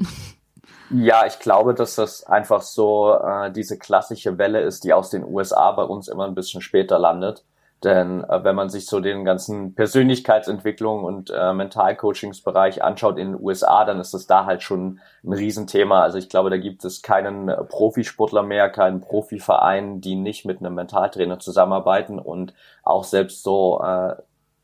Ja, 0.96 1.26
ich 1.26 1.40
glaube, 1.40 1.74
dass 1.74 1.96
das 1.96 2.24
einfach 2.24 2.62
so 2.62 3.14
äh, 3.14 3.50
diese 3.50 3.78
klassische 3.78 4.38
Welle 4.38 4.60
ist, 4.60 4.84
die 4.84 4.92
aus 4.92 5.10
den 5.10 5.24
USA 5.24 5.72
bei 5.72 5.82
uns 5.82 6.06
immer 6.06 6.24
ein 6.24 6.36
bisschen 6.36 6.60
später 6.60 7.00
landet. 7.00 7.44
Denn 7.82 8.22
äh, 8.22 8.44
wenn 8.44 8.54
man 8.54 8.68
sich 8.70 8.86
so 8.86 9.00
den 9.00 9.24
ganzen 9.24 9.74
Persönlichkeitsentwicklung 9.74 11.02
und 11.02 11.30
äh, 11.30 11.52
Mentalcoachingsbereich 11.52 12.84
anschaut 12.84 13.18
in 13.18 13.32
den 13.32 13.42
USA, 13.42 13.84
dann 13.84 13.98
ist 13.98 14.14
das 14.14 14.28
da 14.28 14.46
halt 14.46 14.62
schon 14.62 15.00
ein 15.24 15.32
Riesenthema. 15.32 16.02
Also 16.02 16.18
ich 16.18 16.28
glaube, 16.28 16.50
da 16.50 16.58
gibt 16.58 16.84
es 16.84 17.02
keinen 17.02 17.48
äh, 17.48 17.64
Profisportler 17.64 18.44
mehr, 18.44 18.70
keinen 18.70 19.00
Profiverein, 19.00 20.00
die 20.00 20.14
nicht 20.14 20.44
mit 20.44 20.60
einem 20.60 20.74
Mentaltrainer 20.76 21.40
zusammenarbeiten 21.40 22.20
und 22.20 22.54
auch 22.84 23.04
selbst 23.04 23.42
so 23.42 23.82
äh, 23.82 24.14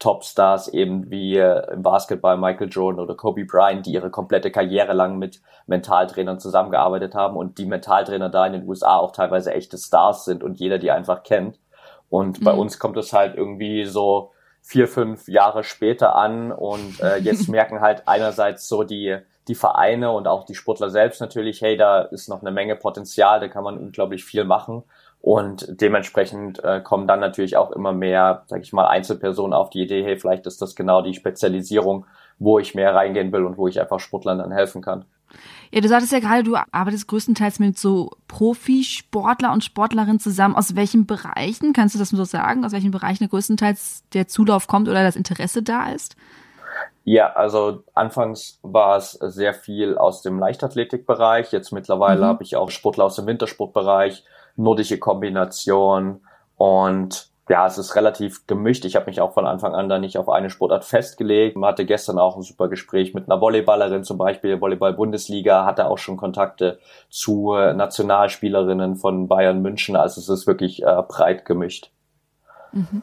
Topstars 0.00 0.68
eben 0.68 1.10
wie 1.10 1.36
äh, 1.36 1.72
im 1.72 1.82
Basketball 1.82 2.36
Michael 2.36 2.68
Jordan 2.68 3.00
oder 3.00 3.14
Kobe 3.14 3.44
Bryant, 3.44 3.86
die 3.86 3.92
ihre 3.92 4.10
komplette 4.10 4.50
Karriere 4.50 4.94
lang 4.94 5.18
mit 5.18 5.40
Mentaltrainern 5.66 6.40
zusammengearbeitet 6.40 7.14
haben 7.14 7.36
und 7.36 7.58
die 7.58 7.66
Mentaltrainer 7.66 8.30
da 8.30 8.46
in 8.46 8.54
den 8.54 8.68
USA 8.68 8.96
auch 8.96 9.12
teilweise 9.12 9.52
echte 9.52 9.78
Stars 9.78 10.24
sind 10.24 10.42
und 10.42 10.58
jeder 10.58 10.78
die 10.78 10.90
einfach 10.90 11.22
kennt. 11.22 11.60
Und 12.08 12.42
bei 12.42 12.52
mhm. 12.54 12.60
uns 12.60 12.78
kommt 12.78 12.96
es 12.96 13.12
halt 13.12 13.36
irgendwie 13.36 13.84
so 13.84 14.32
vier, 14.62 14.88
fünf 14.88 15.28
Jahre 15.28 15.64
später 15.64 16.16
an 16.16 16.50
und 16.50 17.00
äh, 17.00 17.18
jetzt 17.18 17.48
merken 17.50 17.80
halt 17.80 18.08
einerseits 18.08 18.68
so 18.68 18.84
die, 18.84 19.18
die 19.48 19.54
Vereine 19.54 20.12
und 20.12 20.26
auch 20.26 20.44
die 20.44 20.54
Sportler 20.54 20.88
selbst 20.88 21.20
natürlich, 21.20 21.60
hey, 21.60 21.76
da 21.76 22.00
ist 22.00 22.28
noch 22.28 22.40
eine 22.40 22.50
Menge 22.50 22.74
Potenzial, 22.74 23.38
da 23.38 23.48
kann 23.48 23.64
man 23.64 23.78
unglaublich 23.78 24.24
viel 24.24 24.44
machen. 24.44 24.82
Und 25.22 25.66
dementsprechend 25.68 26.64
äh, 26.64 26.80
kommen 26.80 27.06
dann 27.06 27.20
natürlich 27.20 27.56
auch 27.56 27.72
immer 27.72 27.92
mehr, 27.92 28.44
sag 28.46 28.62
ich 28.62 28.72
mal, 28.72 28.86
Einzelpersonen 28.86 29.52
auf 29.52 29.68
die 29.68 29.82
Idee, 29.82 30.02
hey, 30.02 30.18
vielleicht 30.18 30.46
ist 30.46 30.62
das 30.62 30.74
genau 30.74 31.02
die 31.02 31.12
Spezialisierung, 31.12 32.06
wo 32.38 32.58
ich 32.58 32.74
mehr 32.74 32.94
reingehen 32.94 33.30
will 33.30 33.44
und 33.44 33.58
wo 33.58 33.68
ich 33.68 33.80
einfach 33.80 34.00
Sportlern 34.00 34.38
dann 34.38 34.50
helfen 34.50 34.80
kann. 34.80 35.04
Ja, 35.70 35.80
du 35.80 35.88
sagtest 35.88 36.12
ja 36.12 36.18
gerade, 36.18 36.42
du 36.42 36.56
arbeitest 36.56 37.06
größtenteils 37.06 37.60
mit 37.60 37.78
so 37.78 38.10
Profisportler 38.26 39.52
und 39.52 39.62
Sportlerinnen 39.62 40.18
zusammen. 40.18 40.56
Aus 40.56 40.74
welchen 40.74 41.06
Bereichen, 41.06 41.72
kannst 41.72 41.94
du 41.94 41.98
das 41.98 42.08
so 42.08 42.24
sagen, 42.24 42.64
aus 42.64 42.72
welchen 42.72 42.90
Bereichen 42.90 43.28
größtenteils 43.28 44.04
der 44.12 44.26
Zulauf 44.26 44.66
kommt 44.66 44.88
oder 44.88 45.04
das 45.04 45.16
Interesse 45.16 45.62
da 45.62 45.90
ist? 45.90 46.16
Ja, 47.04 47.32
also 47.32 47.84
anfangs 47.94 48.58
war 48.62 48.96
es 48.96 49.12
sehr 49.12 49.54
viel 49.54 49.96
aus 49.96 50.22
dem 50.22 50.38
Leichtathletikbereich. 50.38 51.52
Jetzt 51.52 51.72
mittlerweile 51.72 52.22
mhm. 52.22 52.26
habe 52.26 52.42
ich 52.42 52.56
auch 52.56 52.70
Sportler 52.70 53.04
aus 53.04 53.16
dem 53.16 53.26
Wintersportbereich, 53.26 54.24
nordische 54.62 54.98
Kombination 54.98 56.20
und 56.56 57.30
ja, 57.48 57.66
es 57.66 57.78
ist 57.78 57.96
relativ 57.96 58.46
gemischt. 58.46 58.84
Ich 58.84 58.94
habe 58.94 59.06
mich 59.06 59.20
auch 59.20 59.32
von 59.32 59.44
Anfang 59.44 59.74
an 59.74 59.88
da 59.88 59.98
nicht 59.98 60.16
auf 60.16 60.28
eine 60.28 60.50
Sportart 60.50 60.84
festgelegt. 60.84 61.56
Man 61.56 61.70
hatte 61.70 61.84
gestern 61.84 62.16
auch 62.20 62.36
ein 62.36 62.42
super 62.42 62.68
Gespräch 62.68 63.12
mit 63.12 63.28
einer 63.28 63.40
Volleyballerin 63.40 64.04
zum 64.04 64.18
Beispiel, 64.18 64.60
Volleyball-Bundesliga, 64.60 65.66
hatte 65.66 65.88
auch 65.88 65.98
schon 65.98 66.16
Kontakte 66.16 66.78
zu 67.08 67.54
Nationalspielerinnen 67.54 68.94
von 68.94 69.26
Bayern 69.26 69.62
München. 69.62 69.96
Also 69.96 70.20
es 70.20 70.28
ist 70.28 70.46
wirklich 70.46 70.84
äh, 70.84 71.02
breit 71.08 71.44
gemischt. 71.44 71.90
Mhm. 72.72 73.02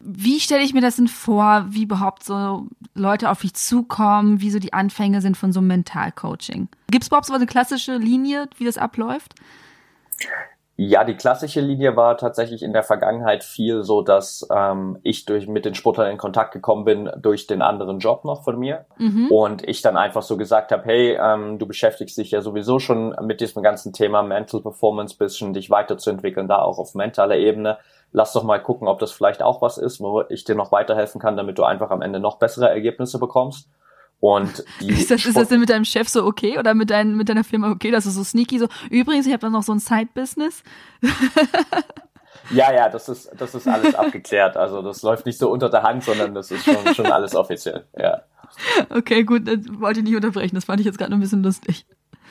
Wie 0.00 0.40
stelle 0.40 0.62
ich 0.62 0.74
mir 0.74 0.82
das 0.82 0.96
denn 0.96 1.08
vor, 1.08 1.64
wie 1.70 1.84
überhaupt 1.84 2.22
so 2.22 2.66
Leute 2.94 3.30
auf 3.30 3.40
dich 3.40 3.54
zukommen, 3.54 4.42
wie 4.42 4.50
so 4.50 4.58
die 4.58 4.74
Anfänge 4.74 5.22
sind 5.22 5.38
von 5.38 5.52
so 5.52 5.60
einem 5.60 5.68
Mentalcoaching? 5.68 6.68
Gibt 6.90 7.04
es 7.04 7.08
überhaupt 7.08 7.26
so 7.26 7.32
eine 7.32 7.46
klassische 7.46 7.96
Linie, 7.96 8.48
wie 8.58 8.66
das 8.66 8.76
abläuft? 8.76 9.34
Ja, 10.78 11.04
die 11.04 11.14
klassische 11.14 11.62
Linie 11.62 11.96
war 11.96 12.18
tatsächlich 12.18 12.62
in 12.62 12.74
der 12.74 12.82
Vergangenheit 12.82 13.44
viel 13.44 13.82
so, 13.82 14.02
dass 14.02 14.46
ähm, 14.54 14.98
ich 15.02 15.24
durch 15.24 15.48
mit 15.48 15.64
den 15.64 15.74
Sportlern 15.74 16.10
in 16.10 16.18
Kontakt 16.18 16.52
gekommen 16.52 16.84
bin 16.84 17.10
durch 17.16 17.46
den 17.46 17.62
anderen 17.62 17.98
Job 17.98 18.26
noch 18.26 18.44
von 18.44 18.58
mir 18.58 18.84
mhm. 18.98 19.28
und 19.30 19.66
ich 19.66 19.80
dann 19.80 19.96
einfach 19.96 20.20
so 20.20 20.36
gesagt 20.36 20.72
habe, 20.72 20.84
hey, 20.84 21.16
ähm, 21.18 21.58
du 21.58 21.66
beschäftigst 21.66 22.18
dich 22.18 22.30
ja 22.30 22.42
sowieso 22.42 22.78
schon 22.78 23.16
mit 23.22 23.40
diesem 23.40 23.62
ganzen 23.62 23.94
Thema 23.94 24.22
Mental 24.22 24.60
Performance, 24.60 25.16
bisschen 25.16 25.54
dich 25.54 25.70
weiterzuentwickeln, 25.70 26.46
da 26.46 26.58
auch 26.58 26.78
auf 26.78 26.94
mentaler 26.94 27.36
Ebene. 27.36 27.78
Lass 28.12 28.34
doch 28.34 28.44
mal 28.44 28.62
gucken, 28.62 28.86
ob 28.86 28.98
das 28.98 29.12
vielleicht 29.12 29.42
auch 29.42 29.62
was 29.62 29.78
ist, 29.78 30.00
wo 30.00 30.24
ich 30.28 30.44
dir 30.44 30.56
noch 30.56 30.72
weiterhelfen 30.72 31.22
kann, 31.22 31.38
damit 31.38 31.56
du 31.56 31.64
einfach 31.64 31.90
am 31.90 32.02
Ende 32.02 32.20
noch 32.20 32.38
bessere 32.38 32.68
Ergebnisse 32.68 33.18
bekommst. 33.18 33.70
Und 34.18 34.64
die 34.80 34.92
ist, 34.92 35.10
das, 35.10 35.24
ist 35.26 35.36
das 35.36 35.48
denn 35.48 35.60
mit 35.60 35.68
deinem 35.68 35.84
Chef 35.84 36.08
so 36.08 36.24
okay 36.24 36.58
oder 36.58 36.74
mit, 36.74 36.90
dein, 36.90 37.16
mit 37.16 37.28
deiner 37.28 37.44
Firma 37.44 37.70
okay, 37.70 37.90
dass 37.90 38.04
du 38.04 38.10
so 38.10 38.24
sneaky 38.24 38.58
so, 38.58 38.68
übrigens, 38.90 39.26
ich 39.26 39.32
habe 39.32 39.42
da 39.42 39.50
noch 39.50 39.62
so 39.62 39.72
ein 39.72 39.78
Side-Business? 39.78 40.62
ja, 42.50 42.72
ja, 42.72 42.88
das 42.88 43.08
ist, 43.08 43.30
das 43.36 43.54
ist 43.54 43.68
alles 43.68 43.94
abgeklärt. 43.94 44.56
Also 44.56 44.80
das 44.82 45.02
läuft 45.02 45.26
nicht 45.26 45.38
so 45.38 45.50
unter 45.50 45.68
der 45.68 45.82
Hand, 45.82 46.04
sondern 46.04 46.34
das 46.34 46.50
ist 46.50 46.64
schon, 46.64 46.94
schon 46.94 47.06
alles 47.06 47.34
offiziell, 47.34 47.84
ja. 47.96 48.22
Okay, 48.90 49.24
gut, 49.24 49.46
das 49.46 49.58
wollte 49.80 50.00
ich 50.00 50.06
nicht 50.06 50.16
unterbrechen, 50.16 50.54
das 50.54 50.64
fand 50.64 50.80
ich 50.80 50.86
jetzt 50.86 50.98
gerade 50.98 51.12
ein 51.12 51.20
bisschen 51.20 51.42
lustig. 51.42 51.86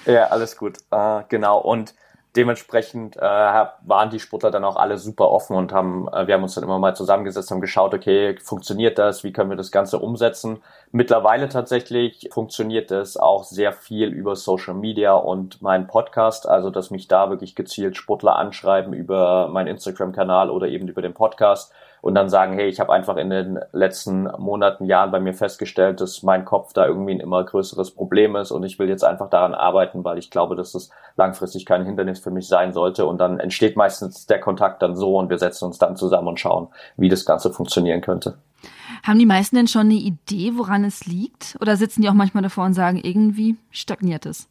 Ja, 0.06 0.28
alles 0.28 0.58
gut, 0.58 0.78
uh, 0.94 1.22
genau. 1.30 1.60
Und 1.60 1.94
dementsprechend 2.36 3.18
äh, 3.18 3.22
waren 3.22 4.10
die 4.10 4.20
Sportler 4.20 4.52
dann 4.52 4.64
auch 4.64 4.76
alle 4.76 4.98
super 4.98 5.30
offen 5.30 5.56
und 5.56 5.72
haben, 5.72 6.08
äh, 6.10 6.28
wir 6.28 6.34
haben 6.34 6.44
uns 6.44 6.56
dann 6.56 6.64
immer 6.64 6.80
mal 6.80 6.96
zusammengesetzt 6.96 7.52
und 7.52 7.62
geschaut, 7.62 7.94
okay, 7.94 8.38
funktioniert 8.44 8.98
das, 8.98 9.24
wie 9.24 9.32
können 9.32 9.50
wir 9.50 9.58
das 9.58 9.72
Ganze 9.72 10.00
umsetzen. 10.00 10.62
Mittlerweile 10.92 11.50
tatsächlich 11.50 12.30
funktioniert 12.32 12.92
es 12.92 13.18
auch 13.18 13.44
sehr 13.44 13.74
viel 13.74 14.10
über 14.10 14.36
Social 14.36 14.74
Media 14.74 15.14
und 15.14 15.62
meinen 15.62 15.88
Podcast, 15.88 16.48
also 16.48 16.70
dass 16.70 16.92
mich 16.92 17.08
da 17.08 17.30
wirklich 17.30 17.56
gezielt 17.56 17.96
Sportler 17.96 18.36
anschreiben 18.36 18.94
über 18.94 19.48
meinen 19.48 19.68
Instagram-Kanal 19.68 20.50
oder 20.50 20.68
eben 20.68 20.88
über 20.88 21.02
den 21.02 21.14
Podcast 21.14 21.74
und 22.06 22.14
dann 22.14 22.30
sagen, 22.30 22.54
hey, 22.54 22.68
ich 22.68 22.80
habe 22.80 22.94
einfach 22.94 23.18
in 23.18 23.32
den 23.32 23.60
letzten 23.72 24.26
Monaten, 24.38 24.86
Jahren 24.86 25.10
bei 25.10 25.20
mir 25.20 25.34
festgestellt, 25.34 26.02
dass 26.02 26.22
mein 26.22 26.46
Kopf 26.46 26.72
da 26.72 26.86
irgendwie 26.86 27.14
ein 27.14 27.20
immer 27.20 27.44
größeres 27.44 27.90
Problem 27.90 28.36
ist 28.36 28.52
und 28.52 28.62
ich 28.62 28.78
will 28.78 28.88
jetzt 28.88 29.04
einfach 29.04 29.28
daran 29.28 29.56
arbeiten, 29.56 30.04
weil 30.04 30.20
ich 30.20 30.30
glaube, 30.30 30.56
dass 30.56 30.76
es 30.76 30.92
langfristig 31.16 31.66
kein 31.66 31.84
Hindernis 31.84 32.20
für 32.20 32.30
mich 32.30 32.48
sein 32.48 32.74
sollte. 32.74 33.08
Und 33.08 33.18
dann 33.18 33.40
entsteht 33.40 33.76
meistens 33.76 34.28
der 34.28 34.40
Kontakt 34.40 34.84
dann 34.84 34.96
so 34.96 35.18
und 35.18 35.32
wir 35.32 35.40
setzen 35.40 35.66
uns 35.66 35.80
dann 35.80 35.96
zusammen 35.96 36.28
und 36.28 36.40
schauen, 36.40 36.68
wie 36.96 37.10
das 37.10 37.26
Ganze 37.26 37.52
funktionieren 37.52 38.02
könnte. 38.02 38.38
Haben 39.02 39.18
die 39.18 39.26
meisten 39.26 39.56
denn 39.56 39.68
schon 39.68 39.88
eine 39.88 39.96
Idee, 39.96 40.52
woran 40.58 40.84
es 40.84 41.08
liegt? 41.08 41.58
Oder 41.60 41.76
sitzen 41.76 42.04
die 42.04 42.10
auch 42.10 42.14
manchmal 42.14 42.44
davor 42.44 42.66
und 42.66 42.76
sagen, 42.76 43.00
irgendwie 43.02 43.58
stagniert 43.72 44.28
es? 44.28 44.48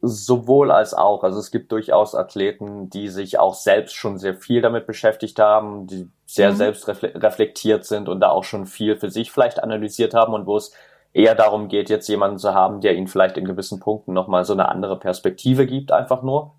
Sowohl 0.00 0.70
als 0.70 0.94
auch. 0.94 1.24
Also 1.24 1.40
es 1.40 1.50
gibt 1.50 1.72
durchaus 1.72 2.14
Athleten, 2.14 2.88
die 2.88 3.08
sich 3.08 3.38
auch 3.38 3.54
selbst 3.54 3.96
schon 3.96 4.18
sehr 4.18 4.34
viel 4.34 4.60
damit 4.60 4.86
beschäftigt 4.86 5.40
haben, 5.40 5.86
die 5.86 6.08
sehr 6.24 6.52
mhm. 6.52 6.56
selbst 6.56 6.88
reflektiert 6.88 7.84
sind 7.84 8.08
und 8.08 8.20
da 8.20 8.30
auch 8.30 8.44
schon 8.44 8.66
viel 8.66 8.96
für 8.96 9.10
sich 9.10 9.32
vielleicht 9.32 9.62
analysiert 9.62 10.14
haben 10.14 10.34
und 10.34 10.46
wo 10.46 10.56
es 10.56 10.72
eher 11.12 11.34
darum 11.34 11.68
geht, 11.68 11.90
jetzt 11.90 12.08
jemanden 12.08 12.38
zu 12.38 12.54
haben, 12.54 12.80
der 12.80 12.94
ihnen 12.94 13.08
vielleicht 13.08 13.36
in 13.36 13.44
gewissen 13.44 13.80
Punkten 13.80 14.12
nochmal 14.12 14.44
so 14.44 14.52
eine 14.52 14.68
andere 14.68 14.98
Perspektive 14.98 15.66
gibt, 15.66 15.90
einfach 15.90 16.22
nur. 16.22 16.54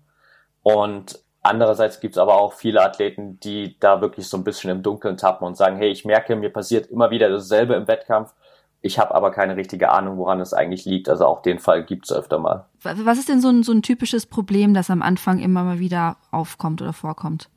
Und 0.62 1.18
andererseits 1.42 2.00
gibt 2.00 2.16
es 2.16 2.18
aber 2.18 2.40
auch 2.40 2.52
viele 2.52 2.82
Athleten, 2.82 3.40
die 3.40 3.78
da 3.78 4.00
wirklich 4.00 4.28
so 4.28 4.36
ein 4.36 4.44
bisschen 4.44 4.70
im 4.70 4.82
Dunkeln 4.82 5.16
tappen 5.16 5.46
und 5.46 5.56
sagen, 5.56 5.76
hey, 5.76 5.90
ich 5.90 6.04
merke, 6.04 6.36
mir 6.36 6.52
passiert 6.52 6.90
immer 6.90 7.10
wieder 7.10 7.30
dasselbe 7.30 7.74
im 7.74 7.88
Wettkampf. 7.88 8.34
Ich 8.82 8.98
habe 8.98 9.14
aber 9.14 9.30
keine 9.30 9.56
richtige 9.56 9.90
Ahnung, 9.90 10.16
woran 10.16 10.40
es 10.40 10.54
eigentlich 10.54 10.84
liegt. 10.86 11.08
Also 11.08 11.26
auch 11.26 11.42
den 11.42 11.58
Fall 11.58 11.84
gibt 11.84 12.06
es 12.06 12.12
öfter 12.12 12.38
mal. 12.38 12.66
Was 12.82 13.18
ist 13.18 13.28
denn 13.28 13.40
so 13.40 13.48
ein, 13.48 13.62
so 13.62 13.72
ein 13.72 13.82
typisches 13.82 14.26
Problem, 14.26 14.72
das 14.72 14.90
am 14.90 15.02
Anfang 15.02 15.38
immer 15.38 15.64
mal 15.64 15.78
wieder 15.78 16.16
aufkommt 16.30 16.80
oder 16.80 16.92
vorkommt? 16.94 17.50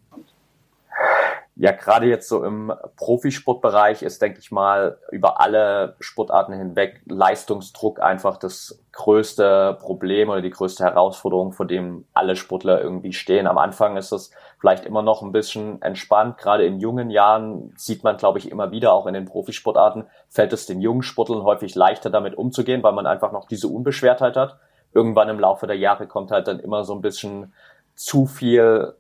Ja, 1.56 1.72
gerade 1.72 2.08
jetzt 2.08 2.28
so 2.28 2.44
im 2.44 2.74
Profisportbereich 2.96 4.02
ist, 4.02 4.24
denke 4.24 4.40
ich 4.40 4.52
mal, 4.52 4.98
über 5.12 5.40
alle 5.40 5.96
Sportarten 6.00 6.54
hinweg 6.54 7.02
Leistungsdruck 7.06 8.02
einfach 8.02 8.38
das 8.38 8.84
größte 8.92 9.78
Problem 9.80 10.30
oder 10.30 10.42
die 10.42 10.50
größte 10.50 10.84
Herausforderung, 10.84 11.52
vor 11.52 11.68
dem 11.68 12.06
alle 12.14 12.36
Sportler 12.36 12.82
irgendwie 12.82 13.14
stehen. 13.14 13.46
Am 13.46 13.60
Anfang 13.60 13.98
ist 13.98 14.12
es 14.12 14.32
vielleicht 14.60 14.86
immer 14.86 15.04
noch 15.04 15.22
ein 15.22 15.32
bisschen 15.32 15.80
entspannt. 15.84 16.40
Gerade 16.40 16.66
in 16.66 16.80
jungen 16.80 17.12
Jahren 17.12 17.72
sieht 17.78 18.04
man, 18.04 18.18
glaube 18.18 18.40
ich, 18.40 18.50
immer 18.50 18.72
wieder, 18.72 18.92
auch 18.92 19.06
in 19.06 19.14
den 19.14 19.26
Profisportarten, 19.26 20.06
fällt 20.30 20.54
es 20.54 20.66
den 20.66 20.82
jungen 20.82 21.04
Sportlern 21.04 21.44
häufig 21.44 21.76
leichter 21.76 22.10
damit 22.10 22.36
umzugehen, 22.36 22.82
weil 22.82 22.94
man 22.94 23.06
einfach 23.06 23.32
noch 23.32 23.46
diese 23.46 23.68
Unbeschwertheit 23.68 24.36
hat. 24.36 24.58
Irgendwann 24.92 25.30
im 25.30 25.40
Laufe 25.40 25.68
der 25.68 25.78
Jahre 25.78 26.08
kommt 26.08 26.32
halt 26.32 26.48
dann 26.48 26.60
immer 26.60 26.84
so 26.84 26.96
ein 26.96 27.02
bisschen 27.02 27.54
zu 27.96 28.26
viel 28.26 28.96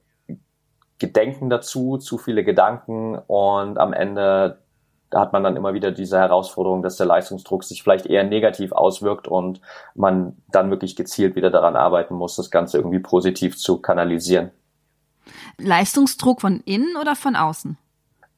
Gedenken 0.99 1.49
dazu, 1.49 1.97
zu 1.97 2.17
viele 2.17 2.43
Gedanken 2.43 3.17
und 3.27 3.77
am 3.77 3.93
Ende 3.93 4.59
hat 5.13 5.33
man 5.33 5.43
dann 5.43 5.55
immer 5.55 5.73
wieder 5.73 5.91
diese 5.91 6.17
Herausforderung, 6.17 6.81
dass 6.81 6.97
der 6.97 7.05
Leistungsdruck 7.05 7.63
sich 7.63 7.83
vielleicht 7.83 8.05
eher 8.05 8.23
negativ 8.23 8.71
auswirkt 8.71 9.27
und 9.27 9.61
man 9.95 10.37
dann 10.49 10.69
wirklich 10.69 10.95
gezielt 10.95 11.35
wieder 11.35 11.49
daran 11.49 11.75
arbeiten 11.75 12.15
muss, 12.15 12.35
das 12.35 12.51
Ganze 12.51 12.77
irgendwie 12.77 12.99
positiv 12.99 13.57
zu 13.57 13.77
kanalisieren. 13.79 14.51
Leistungsdruck 15.57 16.41
von 16.41 16.61
innen 16.65 16.95
oder 16.99 17.15
von 17.15 17.35
außen? 17.35 17.77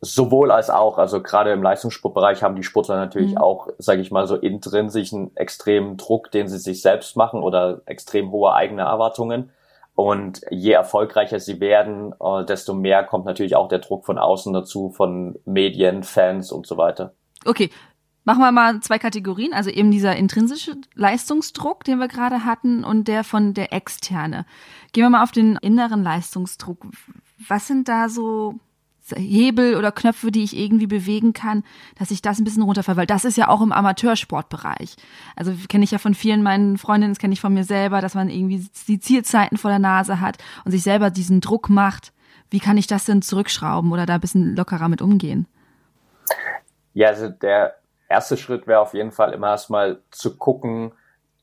Sowohl 0.01 0.51
als 0.51 0.69
auch. 0.69 0.97
Also 0.97 1.21
gerade 1.21 1.51
im 1.51 1.63
Leistungssportbereich 1.63 2.43
haben 2.43 2.55
die 2.55 2.63
Sportler 2.63 2.97
natürlich 2.97 3.31
mhm. 3.31 3.37
auch, 3.37 3.69
sage 3.79 4.01
ich 4.01 4.11
mal, 4.11 4.27
so 4.27 4.35
intrinsischen 4.35 5.35
extremen 5.35 5.97
Druck, 5.97 6.31
den 6.31 6.47
sie 6.47 6.59
sich 6.59 6.81
selbst 6.81 7.15
machen 7.15 7.41
oder 7.41 7.81
extrem 7.85 8.31
hohe 8.31 8.53
eigene 8.53 8.83
Erwartungen. 8.83 9.51
Und 9.95 10.41
je 10.51 10.71
erfolgreicher 10.71 11.39
sie 11.39 11.61
werden, 11.61 12.13
äh, 12.19 12.45
desto 12.45 12.73
mehr 12.73 13.05
kommt 13.05 13.25
natürlich 13.25 13.55
auch 13.55 13.69
der 13.69 13.79
Druck 13.79 14.05
von 14.05 14.17
außen 14.17 14.51
dazu, 14.53 14.89
von 14.89 15.39
Medien, 15.45 16.03
Fans 16.03 16.51
und 16.51 16.67
so 16.67 16.77
weiter. 16.77 17.13
Okay, 17.45 17.69
machen 18.25 18.41
wir 18.41 18.51
mal 18.51 18.81
zwei 18.81 18.99
Kategorien. 18.99 19.53
Also 19.53 19.69
eben 19.69 19.91
dieser 19.91 20.17
intrinsische 20.17 20.75
Leistungsdruck, 20.95 21.85
den 21.85 21.99
wir 21.99 22.09
gerade 22.09 22.43
hatten, 22.43 22.83
und 22.83 23.07
der 23.07 23.23
von 23.23 23.53
der 23.53 23.71
externe. 23.71 24.45
Gehen 24.91 25.05
wir 25.05 25.09
mal 25.09 25.23
auf 25.23 25.31
den 25.31 25.55
inneren 25.57 26.03
Leistungsdruck. 26.03 26.87
Was 27.47 27.67
sind 27.67 27.87
da 27.87 28.09
so 28.09 28.55
Hebel 29.15 29.75
oder 29.75 29.91
Knöpfe, 29.91 30.31
die 30.31 30.43
ich 30.43 30.57
irgendwie 30.57 30.87
bewegen 30.87 31.33
kann, 31.33 31.63
dass 31.97 32.11
ich 32.11 32.21
das 32.21 32.39
ein 32.39 32.43
bisschen 32.43 32.63
runterfahre, 32.63 32.97
weil 32.97 33.05
das 33.05 33.25
ist 33.25 33.37
ja 33.37 33.47
auch 33.47 33.61
im 33.61 33.71
Amateursportbereich. 33.71 34.95
Also 35.35 35.53
kenne 35.69 35.83
ich 35.83 35.91
ja 35.91 35.97
von 35.97 36.13
vielen 36.13 36.43
meinen 36.43 36.77
Freundinnen, 36.77 37.13
das 37.13 37.19
kenne 37.19 37.33
ich 37.33 37.41
von 37.41 37.53
mir 37.53 37.63
selber, 37.63 38.01
dass 38.01 38.15
man 38.15 38.29
irgendwie 38.29 38.67
die 38.87 38.99
Zielzeiten 38.99 39.57
vor 39.57 39.69
der 39.69 39.79
Nase 39.79 40.21
hat 40.21 40.37
und 40.63 40.71
sich 40.71 40.83
selber 40.83 41.09
diesen 41.09 41.41
Druck 41.41 41.69
macht. 41.69 42.13
Wie 42.49 42.59
kann 42.59 42.77
ich 42.77 42.87
das 42.87 43.05
denn 43.05 43.21
zurückschrauben 43.21 43.91
oder 43.91 44.05
da 44.05 44.15
ein 44.15 44.21
bisschen 44.21 44.55
lockerer 44.55 44.89
mit 44.89 45.01
umgehen? 45.01 45.47
Ja, 46.93 47.09
also 47.09 47.29
der 47.29 47.75
erste 48.07 48.37
Schritt 48.37 48.67
wäre 48.67 48.79
auf 48.79 48.93
jeden 48.93 49.11
Fall 49.11 49.33
immer 49.33 49.49
erstmal 49.49 49.99
zu 50.11 50.37
gucken, 50.37 50.93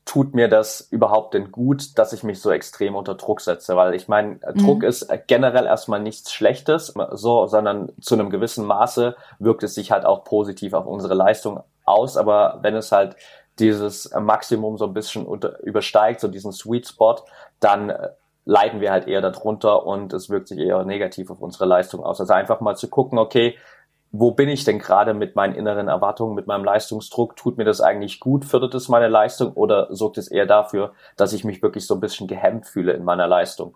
tut 0.05 0.35
mir 0.35 0.49
das 0.49 0.81
überhaupt 0.81 1.33
denn 1.33 1.51
gut, 1.51 1.97
dass 1.97 2.13
ich 2.13 2.23
mich 2.23 2.41
so 2.41 2.51
extrem 2.51 2.95
unter 2.95 3.15
Druck 3.15 3.41
setze? 3.41 3.75
Weil 3.75 3.93
ich 3.95 4.07
meine, 4.07 4.39
mhm. 4.53 4.59
Druck 4.59 4.83
ist 4.83 5.07
generell 5.27 5.65
erstmal 5.65 6.01
nichts 6.01 6.31
Schlechtes, 6.31 6.93
so, 7.11 7.47
sondern 7.47 7.91
zu 8.01 8.15
einem 8.15 8.29
gewissen 8.29 8.65
Maße 8.65 9.15
wirkt 9.39 9.63
es 9.63 9.75
sich 9.75 9.91
halt 9.91 10.05
auch 10.05 10.23
positiv 10.23 10.73
auf 10.73 10.85
unsere 10.85 11.13
Leistung 11.13 11.63
aus. 11.85 12.17
Aber 12.17 12.59
wenn 12.61 12.75
es 12.75 12.91
halt 12.91 13.15
dieses 13.59 14.11
Maximum 14.13 14.77
so 14.77 14.85
ein 14.85 14.93
bisschen 14.93 15.25
unter, 15.25 15.61
übersteigt, 15.63 16.19
so 16.19 16.27
diesen 16.27 16.51
Sweet 16.51 16.87
Spot, 16.87 17.17
dann 17.59 17.89
äh, 17.89 18.09
leiden 18.45 18.81
wir 18.81 18.91
halt 18.91 19.07
eher 19.07 19.21
darunter 19.21 19.85
und 19.85 20.11
es 20.11 20.29
wirkt 20.29 20.47
sich 20.47 20.59
eher 20.59 20.83
negativ 20.83 21.29
auf 21.29 21.41
unsere 21.41 21.65
Leistung 21.65 22.03
aus. 22.03 22.19
Also 22.19 22.33
einfach 22.33 22.59
mal 22.59 22.75
zu 22.75 22.89
gucken, 22.89 23.17
okay, 23.19 23.57
wo 24.15 24.29
bin 24.29 24.47
ich 24.47 24.63
denn 24.63 24.77
gerade 24.77 25.15
mit 25.15 25.35
meinen 25.35 25.55
inneren 25.55 25.87
Erwartungen, 25.87 26.35
mit 26.35 26.45
meinem 26.45 26.63
Leistungsdruck? 26.63 27.35
Tut 27.35 27.57
mir 27.57 27.63
das 27.63 27.81
eigentlich 27.81 28.19
gut? 28.19 28.45
Fördert 28.45 28.75
es 28.75 28.87
meine 28.87 29.07
Leistung 29.07 29.53
oder 29.53 29.87
sorgt 29.89 30.19
es 30.19 30.27
eher 30.27 30.45
dafür, 30.45 30.93
dass 31.17 31.33
ich 31.33 31.43
mich 31.43 31.63
wirklich 31.63 31.87
so 31.87 31.95
ein 31.95 31.99
bisschen 31.99 32.27
gehemmt 32.27 32.67
fühle 32.67 32.93
in 32.93 33.03
meiner 33.03 33.25
Leistung? 33.25 33.75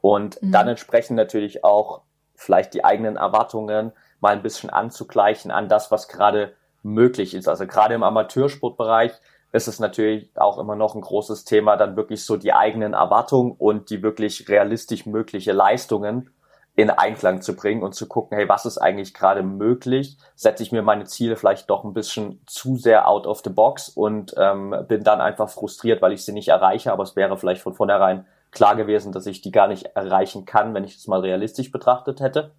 Und 0.00 0.42
mhm. 0.42 0.52
dann 0.52 0.68
entsprechend 0.68 1.16
natürlich 1.16 1.64
auch 1.64 2.00
vielleicht 2.34 2.72
die 2.72 2.82
eigenen 2.82 3.16
Erwartungen 3.16 3.92
mal 4.20 4.32
ein 4.32 4.42
bisschen 4.42 4.70
anzugleichen 4.70 5.50
an 5.50 5.68
das, 5.68 5.90
was 5.90 6.08
gerade 6.08 6.54
möglich 6.82 7.34
ist. 7.34 7.46
Also 7.46 7.66
gerade 7.66 7.92
im 7.92 8.02
Amateursportbereich 8.02 9.12
ist 9.52 9.68
es 9.68 9.80
natürlich 9.80 10.30
auch 10.34 10.56
immer 10.56 10.76
noch 10.76 10.94
ein 10.94 11.02
großes 11.02 11.44
Thema, 11.44 11.76
dann 11.76 11.94
wirklich 11.94 12.24
so 12.24 12.38
die 12.38 12.54
eigenen 12.54 12.94
Erwartungen 12.94 13.52
und 13.52 13.90
die 13.90 14.02
wirklich 14.02 14.48
realistisch 14.48 15.04
mögliche 15.04 15.52
Leistungen 15.52 16.30
in 16.76 16.90
Einklang 16.90 17.40
zu 17.40 17.54
bringen 17.54 17.82
und 17.82 17.94
zu 17.94 18.08
gucken, 18.08 18.36
hey, 18.36 18.48
was 18.48 18.66
ist 18.66 18.78
eigentlich 18.78 19.14
gerade 19.14 19.42
möglich? 19.42 20.18
Setze 20.34 20.62
ich 20.64 20.72
mir 20.72 20.82
meine 20.82 21.04
Ziele 21.04 21.36
vielleicht 21.36 21.70
doch 21.70 21.84
ein 21.84 21.94
bisschen 21.94 22.40
zu 22.46 22.76
sehr 22.76 23.08
out 23.08 23.26
of 23.26 23.42
the 23.44 23.50
box 23.50 23.88
und 23.88 24.34
ähm, 24.36 24.74
bin 24.88 25.04
dann 25.04 25.20
einfach 25.20 25.48
frustriert, 25.48 26.02
weil 26.02 26.12
ich 26.12 26.24
sie 26.24 26.32
nicht 26.32 26.48
erreiche, 26.48 26.92
aber 26.92 27.04
es 27.04 27.14
wäre 27.14 27.36
vielleicht 27.36 27.62
von 27.62 27.74
vornherein 27.74 28.26
klar 28.50 28.74
gewesen, 28.74 29.12
dass 29.12 29.26
ich 29.26 29.40
die 29.40 29.52
gar 29.52 29.68
nicht 29.68 29.84
erreichen 29.94 30.46
kann, 30.46 30.74
wenn 30.74 30.84
ich 30.84 30.96
es 30.96 31.06
mal 31.06 31.20
realistisch 31.20 31.70
betrachtet 31.70 32.20
hätte. 32.20 32.52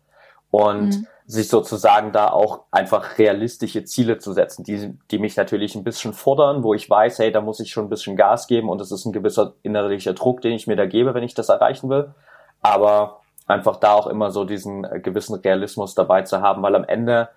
Und 0.52 0.90
mhm. 0.90 1.08
sich 1.26 1.50
sozusagen 1.50 2.14
da 2.14 2.30
auch 2.30 2.62
einfach 2.72 3.18
realistische 3.18 3.84
Ziele 3.84 4.20
zu 4.20 4.32
setzen, 4.32 4.64
die, 4.64 4.98
die 5.12 5.20
mich 5.20 5.36
natürlich 5.36 5.76
ein 5.76 5.84
bisschen 5.84 6.14
fordern, 6.14 6.64
wo 6.64 6.74
ich 6.74 6.90
weiß, 6.90 7.20
hey, 7.20 7.32
da 7.32 7.42
muss 7.42 7.60
ich 7.60 7.72
schon 7.72 7.88
ein 7.88 7.90
bisschen 7.90 8.16
Gas 8.16 8.48
geben 8.48 8.70
und 8.70 8.80
es 8.80 8.92
ist 8.92 9.04
ein 9.04 9.12
gewisser 9.12 9.56
innerlicher 9.64 10.14
Druck, 10.14 10.40
den 10.40 10.54
ich 10.54 10.68
mir 10.68 10.78
da 10.78 10.86
gebe, 10.86 11.14
wenn 11.14 11.24
ich 11.24 11.34
das 11.34 11.50
erreichen 11.50 11.90
will. 11.90 12.14
Aber 12.62 13.22
einfach 13.48 13.78
da 13.78 13.94
auch 13.94 14.08
immer 14.08 14.32
so 14.32 14.44
diesen 14.44 14.84
äh, 14.84 15.00
gewissen 15.00 15.36
Realismus 15.36 15.96
dabei 15.96 16.24
zu 16.24 16.42
haben, 16.42 16.62
weil 16.64 16.76
am 16.76 16.84
Ende 16.84 17.30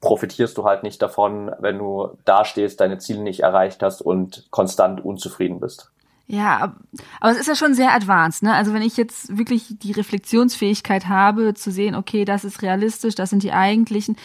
profitierst 0.00 0.56
du 0.56 0.64
halt 0.64 0.82
nicht 0.82 1.02
davon, 1.02 1.50
wenn 1.58 1.78
du 1.78 2.16
dastehst, 2.24 2.80
deine 2.80 2.98
Ziele 2.98 3.22
nicht 3.22 3.40
erreicht 3.40 3.82
hast 3.82 4.00
und 4.00 4.46
konstant 4.50 5.04
unzufrieden 5.04 5.60
bist. 5.60 5.90
Ja, 6.30 6.74
aber 7.20 7.32
es 7.32 7.38
ist 7.38 7.46
ja 7.46 7.54
schon 7.54 7.72
sehr 7.72 7.94
advanced, 7.94 8.42
ne? 8.42 8.52
Also 8.52 8.74
wenn 8.74 8.82
ich 8.82 8.98
jetzt 8.98 9.38
wirklich 9.38 9.78
die 9.78 9.92
Reflexionsfähigkeit 9.92 11.08
habe, 11.08 11.54
zu 11.54 11.70
sehen, 11.70 11.94
okay, 11.94 12.26
das 12.26 12.44
ist 12.44 12.60
realistisch, 12.60 13.14
das 13.14 13.30
sind 13.30 13.42
die 13.42 13.54
eigentlichen, 13.54 14.16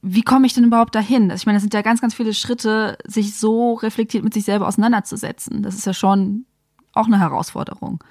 wie 0.00 0.22
komme 0.22 0.46
ich 0.46 0.54
denn 0.54 0.64
überhaupt 0.64 0.94
dahin? 0.94 1.30
Also 1.30 1.42
ich 1.42 1.46
meine, 1.46 1.56
das 1.56 1.62
sind 1.62 1.74
ja 1.74 1.82
ganz, 1.82 2.00
ganz 2.00 2.14
viele 2.14 2.32
Schritte, 2.32 2.96
sich 3.04 3.38
so 3.38 3.74
reflektiert 3.74 4.24
mit 4.24 4.32
sich 4.32 4.46
selber 4.46 4.66
auseinanderzusetzen. 4.66 5.62
Das 5.62 5.74
ist 5.74 5.86
ja 5.86 5.92
schon 5.92 6.46
auch 6.94 7.06
eine 7.06 7.20
Herausforderung. 7.20 8.02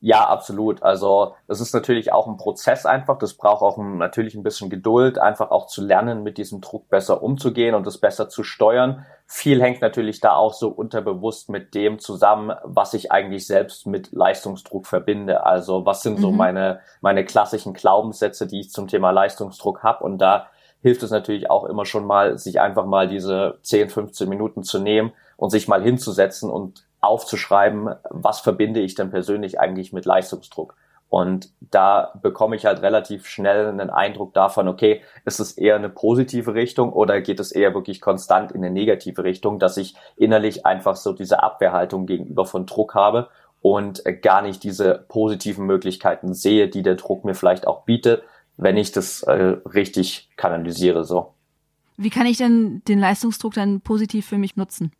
Ja, 0.00 0.28
absolut. 0.28 0.84
Also 0.84 1.34
das 1.48 1.60
ist 1.60 1.74
natürlich 1.74 2.12
auch 2.12 2.28
ein 2.28 2.36
Prozess 2.36 2.86
einfach. 2.86 3.18
Das 3.18 3.34
braucht 3.34 3.62
auch 3.62 3.78
ein, 3.78 3.98
natürlich 3.98 4.36
ein 4.36 4.44
bisschen 4.44 4.70
Geduld, 4.70 5.18
einfach 5.18 5.50
auch 5.50 5.66
zu 5.66 5.84
lernen, 5.84 6.22
mit 6.22 6.38
diesem 6.38 6.60
Druck 6.60 6.88
besser 6.88 7.20
umzugehen 7.20 7.74
und 7.74 7.84
das 7.84 7.98
besser 7.98 8.28
zu 8.28 8.44
steuern. 8.44 9.04
Viel 9.26 9.60
hängt 9.60 9.82
natürlich 9.82 10.20
da 10.20 10.34
auch 10.34 10.54
so 10.54 10.68
unterbewusst 10.68 11.50
mit 11.50 11.74
dem 11.74 11.98
zusammen, 11.98 12.56
was 12.62 12.94
ich 12.94 13.10
eigentlich 13.10 13.48
selbst 13.48 13.88
mit 13.88 14.12
Leistungsdruck 14.12 14.86
verbinde. 14.86 15.44
Also 15.44 15.84
was 15.84 16.02
sind 16.02 16.20
so 16.20 16.30
mhm. 16.30 16.36
meine, 16.36 16.80
meine 17.00 17.24
klassischen 17.24 17.74
Glaubenssätze, 17.74 18.46
die 18.46 18.60
ich 18.60 18.70
zum 18.70 18.86
Thema 18.86 19.10
Leistungsdruck 19.10 19.82
habe. 19.82 20.04
Und 20.04 20.18
da 20.18 20.46
hilft 20.80 21.02
es 21.02 21.10
natürlich 21.10 21.50
auch 21.50 21.64
immer 21.64 21.84
schon 21.84 22.06
mal, 22.06 22.38
sich 22.38 22.60
einfach 22.60 22.86
mal 22.86 23.08
diese 23.08 23.58
10, 23.62 23.90
15 23.90 24.28
Minuten 24.28 24.62
zu 24.62 24.78
nehmen 24.78 25.12
und 25.36 25.50
sich 25.50 25.66
mal 25.66 25.82
hinzusetzen 25.82 26.50
und 26.50 26.87
aufzuschreiben, 27.08 27.94
was 28.10 28.40
verbinde 28.40 28.80
ich 28.80 28.94
denn 28.94 29.10
persönlich 29.10 29.58
eigentlich 29.58 29.92
mit 29.92 30.04
Leistungsdruck. 30.04 30.74
Und 31.10 31.50
da 31.60 32.12
bekomme 32.22 32.56
ich 32.56 32.66
halt 32.66 32.82
relativ 32.82 33.26
schnell 33.26 33.68
einen 33.68 33.88
Eindruck 33.88 34.34
davon, 34.34 34.68
okay, 34.68 35.00
ist 35.24 35.40
es 35.40 35.52
eher 35.52 35.76
eine 35.76 35.88
positive 35.88 36.52
Richtung 36.52 36.92
oder 36.92 37.20
geht 37.22 37.40
es 37.40 37.50
eher 37.50 37.72
wirklich 37.72 38.00
konstant 38.00 38.52
in 38.52 38.62
eine 38.62 38.70
negative 38.70 39.24
Richtung, 39.24 39.58
dass 39.58 39.78
ich 39.78 39.94
innerlich 40.16 40.66
einfach 40.66 40.96
so 40.96 41.14
diese 41.14 41.42
Abwehrhaltung 41.42 42.04
gegenüber 42.04 42.44
von 42.44 42.66
Druck 42.66 42.94
habe 42.94 43.28
und 43.62 44.04
gar 44.22 44.42
nicht 44.42 44.62
diese 44.62 45.04
positiven 45.08 45.66
Möglichkeiten 45.66 46.34
sehe, 46.34 46.68
die 46.68 46.82
der 46.82 46.96
Druck 46.96 47.24
mir 47.24 47.34
vielleicht 47.34 47.66
auch 47.66 47.84
bietet, 47.84 48.22
wenn 48.58 48.76
ich 48.76 48.92
das 48.92 49.22
äh, 49.22 49.56
richtig 49.72 50.28
kanalisiere 50.36 51.04
so. 51.04 51.32
Wie 51.96 52.10
kann 52.10 52.26
ich 52.26 52.36
denn 52.36 52.82
den 52.86 52.98
Leistungsdruck 52.98 53.54
dann 53.54 53.80
positiv 53.80 54.26
für 54.26 54.38
mich 54.38 54.56
nutzen? 54.56 54.92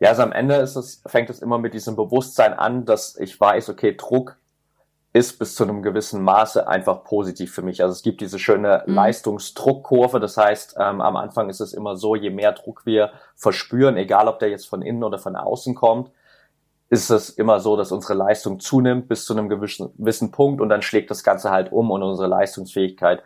Ja, 0.00 0.08
also 0.08 0.22
am 0.22 0.32
Ende 0.32 0.56
ist 0.56 0.76
es, 0.76 1.02
fängt 1.06 1.28
es 1.30 1.40
immer 1.40 1.58
mit 1.58 1.74
diesem 1.74 1.94
Bewusstsein 1.94 2.54
an, 2.54 2.86
dass 2.86 3.16
ich 3.18 3.38
weiß, 3.38 3.68
okay, 3.68 3.94
Druck 3.96 4.36
ist 5.12 5.38
bis 5.38 5.56
zu 5.56 5.64
einem 5.64 5.82
gewissen 5.82 6.22
Maße 6.22 6.66
einfach 6.66 7.04
positiv 7.04 7.52
für 7.52 7.62
mich. 7.62 7.82
Also 7.82 7.92
es 7.92 8.02
gibt 8.02 8.20
diese 8.20 8.38
schöne 8.38 8.82
mhm. 8.86 8.94
Leistungsdruckkurve. 8.94 10.18
Das 10.18 10.36
heißt, 10.36 10.76
ähm, 10.78 11.00
am 11.00 11.16
Anfang 11.16 11.50
ist 11.50 11.60
es 11.60 11.74
immer 11.74 11.96
so, 11.96 12.14
je 12.14 12.30
mehr 12.30 12.52
Druck 12.52 12.86
wir 12.86 13.12
verspüren, 13.34 13.96
egal 13.96 14.28
ob 14.28 14.38
der 14.38 14.48
jetzt 14.48 14.68
von 14.68 14.82
innen 14.82 15.04
oder 15.04 15.18
von 15.18 15.36
außen 15.36 15.74
kommt, 15.74 16.10
ist 16.88 17.10
es 17.10 17.28
immer 17.28 17.60
so, 17.60 17.76
dass 17.76 17.92
unsere 17.92 18.14
Leistung 18.14 18.58
zunimmt 18.58 19.08
bis 19.08 19.24
zu 19.24 19.32
einem 19.34 19.48
gewissen, 19.48 19.92
gewissen 19.98 20.30
Punkt 20.30 20.60
und 20.60 20.68
dann 20.70 20.82
schlägt 20.82 21.10
das 21.10 21.22
Ganze 21.22 21.50
halt 21.50 21.72
um 21.72 21.90
und 21.90 22.02
unsere 22.02 22.28
Leistungsfähigkeit 22.28 23.22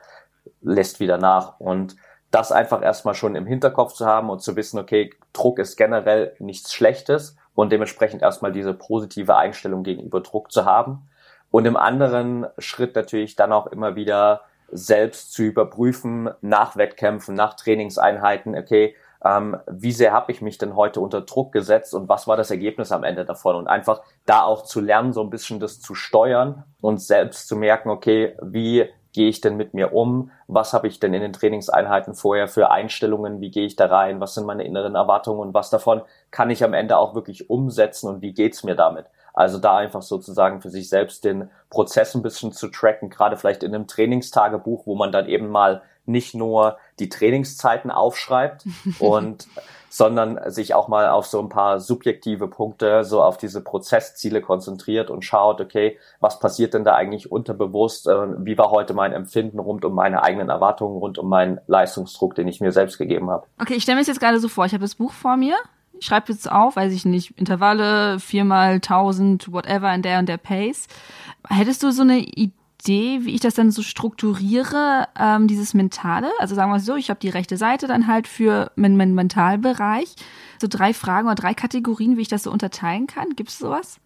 lässt 0.60 1.00
wieder 1.00 1.18
nach. 1.18 1.60
Und 1.60 1.96
das 2.34 2.50
einfach 2.50 2.82
erstmal 2.82 3.14
schon 3.14 3.36
im 3.36 3.46
Hinterkopf 3.46 3.92
zu 3.92 4.06
haben 4.06 4.28
und 4.28 4.42
zu 4.42 4.56
wissen, 4.56 4.78
okay, 4.78 5.10
Druck 5.32 5.58
ist 5.60 5.76
generell 5.76 6.34
nichts 6.40 6.74
Schlechtes 6.74 7.36
und 7.54 7.70
dementsprechend 7.70 8.22
erstmal 8.22 8.52
diese 8.52 8.74
positive 8.74 9.36
Einstellung 9.36 9.84
gegenüber 9.84 10.20
Druck 10.20 10.50
zu 10.50 10.64
haben. 10.64 11.08
Und 11.52 11.66
im 11.66 11.76
anderen 11.76 12.46
Schritt 12.58 12.96
natürlich 12.96 13.36
dann 13.36 13.52
auch 13.52 13.68
immer 13.68 13.94
wieder 13.94 14.40
selbst 14.72 15.32
zu 15.32 15.44
überprüfen, 15.44 16.28
nach 16.40 16.76
Wettkämpfen, 16.76 17.36
nach 17.36 17.54
Trainingseinheiten, 17.54 18.56
okay, 18.56 18.96
ähm, 19.24 19.56
wie 19.70 19.92
sehr 19.92 20.12
habe 20.12 20.32
ich 20.32 20.42
mich 20.42 20.58
denn 20.58 20.74
heute 20.74 21.00
unter 21.00 21.20
Druck 21.20 21.52
gesetzt 21.52 21.94
und 21.94 22.08
was 22.08 22.26
war 22.26 22.36
das 22.36 22.50
Ergebnis 22.50 22.90
am 22.90 23.04
Ende 23.04 23.24
davon? 23.24 23.54
Und 23.54 23.68
einfach 23.68 24.02
da 24.26 24.42
auch 24.42 24.64
zu 24.64 24.80
lernen, 24.80 25.12
so 25.12 25.22
ein 25.22 25.30
bisschen 25.30 25.60
das 25.60 25.80
zu 25.80 25.94
steuern 25.94 26.64
und 26.80 27.00
selbst 27.00 27.46
zu 27.46 27.54
merken, 27.56 27.90
okay, 27.90 28.36
wie 28.42 28.90
gehe 29.14 29.30
ich 29.30 29.40
denn 29.40 29.56
mit 29.56 29.72
mir 29.72 29.94
um? 29.94 30.30
Was 30.48 30.74
habe 30.74 30.88
ich 30.88 31.00
denn 31.00 31.14
in 31.14 31.22
den 31.22 31.32
Trainingseinheiten 31.32 32.14
vorher 32.14 32.48
für 32.48 32.70
Einstellungen? 32.70 33.40
Wie 33.40 33.50
gehe 33.50 33.64
ich 33.64 33.76
da 33.76 33.86
rein? 33.86 34.20
Was 34.20 34.34
sind 34.34 34.44
meine 34.44 34.64
inneren 34.64 34.96
Erwartungen 34.96 35.40
und 35.40 35.54
was 35.54 35.70
davon 35.70 36.02
kann 36.30 36.50
ich 36.50 36.62
am 36.62 36.74
Ende 36.74 36.98
auch 36.98 37.14
wirklich 37.14 37.48
umsetzen 37.48 38.08
und 38.08 38.20
wie 38.20 38.34
geht's 38.34 38.64
mir 38.64 38.74
damit? 38.74 39.06
Also 39.34 39.58
da 39.58 39.76
einfach 39.76 40.02
sozusagen 40.02 40.62
für 40.62 40.70
sich 40.70 40.88
selbst 40.88 41.24
den 41.24 41.50
Prozess 41.68 42.14
ein 42.14 42.22
bisschen 42.22 42.52
zu 42.52 42.68
tracken, 42.68 43.10
gerade 43.10 43.36
vielleicht 43.36 43.64
in 43.64 43.74
einem 43.74 43.88
Trainingstagebuch, 43.88 44.86
wo 44.86 44.94
man 44.94 45.10
dann 45.10 45.28
eben 45.28 45.48
mal 45.48 45.82
nicht 46.06 46.34
nur 46.34 46.78
die 46.98 47.08
Trainingszeiten 47.08 47.90
aufschreibt 47.90 48.64
und 49.00 49.48
sondern 49.90 50.40
sich 50.50 50.74
auch 50.74 50.88
mal 50.88 51.08
auf 51.08 51.26
so 51.26 51.40
ein 51.40 51.48
paar 51.48 51.78
subjektive 51.78 52.48
Punkte, 52.48 53.04
so 53.04 53.22
auf 53.22 53.36
diese 53.36 53.60
Prozessziele 53.60 54.40
konzentriert 54.40 55.08
und 55.08 55.24
schaut, 55.24 55.60
okay, 55.60 55.98
was 56.18 56.40
passiert 56.40 56.74
denn 56.74 56.82
da 56.82 56.96
eigentlich 56.96 57.30
unterbewusst? 57.30 58.08
Äh, 58.08 58.44
wie 58.44 58.58
war 58.58 58.72
heute 58.72 58.92
mein 58.92 59.12
Empfinden 59.12 59.60
rund 59.60 59.84
um 59.84 59.94
meine 59.94 60.24
eigenen 60.24 60.48
Erwartungen, 60.48 60.96
rund 60.96 61.18
um 61.18 61.28
meinen 61.28 61.60
Leistungsdruck, 61.68 62.34
den 62.34 62.48
ich 62.48 62.60
mir 62.60 62.72
selbst 62.72 62.98
gegeben 62.98 63.30
habe? 63.30 63.46
Okay, 63.60 63.74
ich 63.74 63.84
stelle 63.84 63.94
mir 63.94 64.00
das 64.00 64.08
jetzt 64.08 64.20
gerade 64.20 64.40
so 64.40 64.48
vor, 64.48 64.66
ich 64.66 64.72
habe 64.72 64.82
das 64.82 64.96
Buch 64.96 65.12
vor 65.12 65.36
mir. 65.36 65.54
Ich 65.98 66.06
schreibe 66.06 66.32
jetzt 66.32 66.50
auf, 66.50 66.76
weiß 66.76 66.92
ich 66.92 67.04
nicht, 67.04 67.38
Intervalle, 67.38 68.18
viermal 68.20 68.80
tausend, 68.80 69.52
whatever 69.52 69.92
in 69.94 70.02
der 70.02 70.18
und 70.18 70.28
der 70.28 70.36
Pace. 70.36 70.86
Hättest 71.48 71.82
du 71.82 71.90
so 71.90 72.02
eine 72.02 72.18
Idee? 72.18 72.52
Wie 72.86 73.34
ich 73.34 73.40
das 73.40 73.54
dann 73.54 73.70
so 73.70 73.82
strukturiere, 73.82 75.08
ähm, 75.18 75.46
dieses 75.46 75.72
Mentale. 75.72 76.30
Also 76.38 76.54
sagen 76.54 76.70
wir 76.70 76.80
so, 76.80 76.96
ich 76.96 77.08
habe 77.08 77.20
die 77.20 77.30
rechte 77.30 77.56
Seite 77.56 77.86
dann 77.86 78.06
halt 78.06 78.28
für 78.28 78.70
meinen 78.76 78.96
mein 78.96 79.14
Mentalbereich. 79.14 80.14
So 80.60 80.66
drei 80.68 80.92
Fragen 80.92 81.26
oder 81.26 81.36
drei 81.36 81.54
Kategorien, 81.54 82.16
wie 82.16 82.22
ich 82.22 82.28
das 82.28 82.42
so 82.42 82.50
unterteilen 82.50 83.06
kann. 83.06 83.30
Gibt 83.36 83.48
es 83.48 83.58
sowas? 83.58 84.00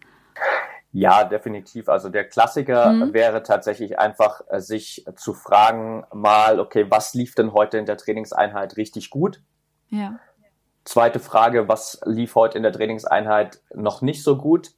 Ja, 0.91 1.23
definitiv. 1.23 1.87
Also 1.87 2.09
der 2.09 2.23
Klassiker 2.27 2.91
mhm. 2.91 3.13
wäre 3.13 3.43
tatsächlich 3.43 3.99
einfach, 3.99 4.41
äh, 4.49 4.59
sich 4.59 5.05
zu 5.15 5.33
fragen, 5.33 6.03
mal, 6.13 6.59
okay, 6.59 6.85
was 6.89 7.13
lief 7.13 7.35
denn 7.35 7.53
heute 7.53 7.77
in 7.77 7.85
der 7.85 7.97
Trainingseinheit 7.97 8.77
richtig 8.77 9.09
gut? 9.09 9.41
Ja. 9.89 10.19
Zweite 10.89 11.19
Frage, 11.19 11.67
was 11.67 12.01
lief 12.03 12.33
heute 12.33 12.57
in 12.57 12.63
der 12.63 12.71
Trainingseinheit 12.71 13.59
noch 13.75 14.01
nicht 14.01 14.23
so 14.23 14.37
gut? 14.37 14.71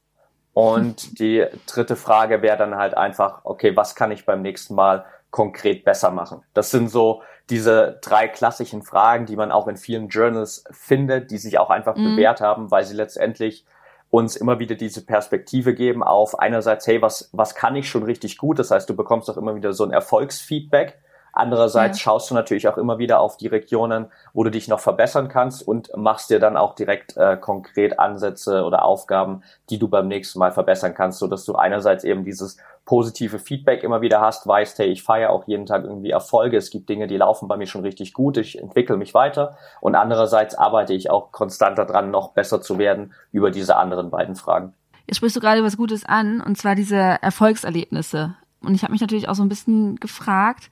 Und 0.52 1.18
die 1.18 1.46
dritte 1.66 1.96
Frage 1.96 2.42
wäre 2.42 2.58
dann 2.58 2.76
halt 2.76 2.94
einfach, 2.94 3.40
okay, 3.44 3.74
was 3.78 3.94
kann 3.94 4.10
ich 4.10 4.26
beim 4.26 4.42
nächsten 4.42 4.74
Mal 4.74 5.06
konkret 5.30 5.86
besser 5.86 6.10
machen? 6.10 6.42
Das 6.52 6.70
sind 6.70 6.90
so 6.90 7.22
diese 7.48 7.98
drei 8.02 8.28
klassischen 8.28 8.82
Fragen, 8.82 9.24
die 9.24 9.36
man 9.36 9.50
auch 9.50 9.66
in 9.68 9.78
vielen 9.78 10.08
Journals 10.08 10.64
findet, 10.70 11.30
die 11.30 11.38
sich 11.38 11.58
auch 11.58 11.70
einfach 11.70 11.96
mhm. 11.96 12.10
bewährt 12.14 12.42
haben, 12.42 12.70
weil 12.70 12.84
sie 12.84 12.94
letztendlich 12.94 13.64
uns 14.10 14.36
immer 14.36 14.58
wieder 14.58 14.74
diese 14.74 15.06
Perspektive 15.06 15.72
geben 15.72 16.02
auf 16.02 16.38
einerseits, 16.38 16.86
hey, 16.86 17.00
was, 17.00 17.30
was 17.32 17.54
kann 17.54 17.74
ich 17.74 17.88
schon 17.88 18.02
richtig 18.02 18.36
gut? 18.36 18.58
Das 18.58 18.70
heißt, 18.70 18.86
du 18.86 18.94
bekommst 18.94 19.30
auch 19.30 19.38
immer 19.38 19.54
wieder 19.54 19.72
so 19.72 19.84
ein 19.84 19.92
Erfolgsfeedback. 19.92 20.98
Andererseits 21.32 21.98
ja. 21.98 22.02
schaust 22.04 22.30
du 22.30 22.34
natürlich 22.34 22.68
auch 22.68 22.76
immer 22.76 22.98
wieder 22.98 23.20
auf 23.20 23.38
die 23.38 23.46
Regionen, 23.46 24.10
wo 24.34 24.44
du 24.44 24.50
dich 24.50 24.68
noch 24.68 24.80
verbessern 24.80 25.28
kannst 25.28 25.66
und 25.66 25.90
machst 25.96 26.28
dir 26.28 26.38
dann 26.38 26.58
auch 26.58 26.74
direkt 26.74 27.16
äh, 27.16 27.36
konkret 27.38 27.98
Ansätze 27.98 28.64
oder 28.64 28.84
Aufgaben, 28.84 29.42
die 29.70 29.78
du 29.78 29.88
beim 29.88 30.08
nächsten 30.08 30.38
Mal 30.38 30.52
verbessern 30.52 30.94
kannst, 30.94 31.18
so 31.18 31.26
dass 31.26 31.44
du 31.46 31.54
einerseits 31.54 32.04
eben 32.04 32.24
dieses 32.24 32.58
positive 32.84 33.38
Feedback 33.38 33.82
immer 33.82 34.02
wieder 34.02 34.20
hast, 34.20 34.46
weißt, 34.46 34.78
hey, 34.78 34.88
ich 34.88 35.02
feiere 35.02 35.30
auch 35.30 35.46
jeden 35.46 35.66
Tag 35.66 35.84
irgendwie 35.84 36.10
Erfolge, 36.10 36.56
es 36.56 36.70
gibt 36.70 36.88
Dinge, 36.88 37.06
die 37.06 37.16
laufen 37.16 37.48
bei 37.48 37.56
mir 37.56 37.66
schon 37.66 37.82
richtig 37.82 38.12
gut, 38.12 38.36
ich 38.36 38.58
entwickle 38.58 38.96
mich 38.96 39.14
weiter 39.14 39.56
und 39.80 39.94
andererseits 39.94 40.54
arbeite 40.54 40.92
ich 40.92 41.08
auch 41.08 41.32
konstant 41.32 41.78
daran, 41.78 42.10
noch 42.10 42.32
besser 42.32 42.60
zu 42.60 42.78
werden 42.78 43.14
über 43.30 43.50
diese 43.50 43.76
anderen 43.76 44.10
beiden 44.10 44.34
Fragen. 44.34 44.74
Jetzt 45.06 45.16
sprichst 45.16 45.36
du 45.36 45.40
gerade 45.40 45.64
was 45.64 45.76
Gutes 45.76 46.04
an, 46.04 46.40
und 46.40 46.58
zwar 46.58 46.74
diese 46.74 46.96
Erfolgserlebnisse. 46.96 48.34
Und 48.62 48.74
ich 48.74 48.82
habe 48.82 48.92
mich 48.92 49.00
natürlich 49.00 49.28
auch 49.28 49.34
so 49.34 49.42
ein 49.42 49.48
bisschen 49.48 49.96
gefragt, 49.96 50.70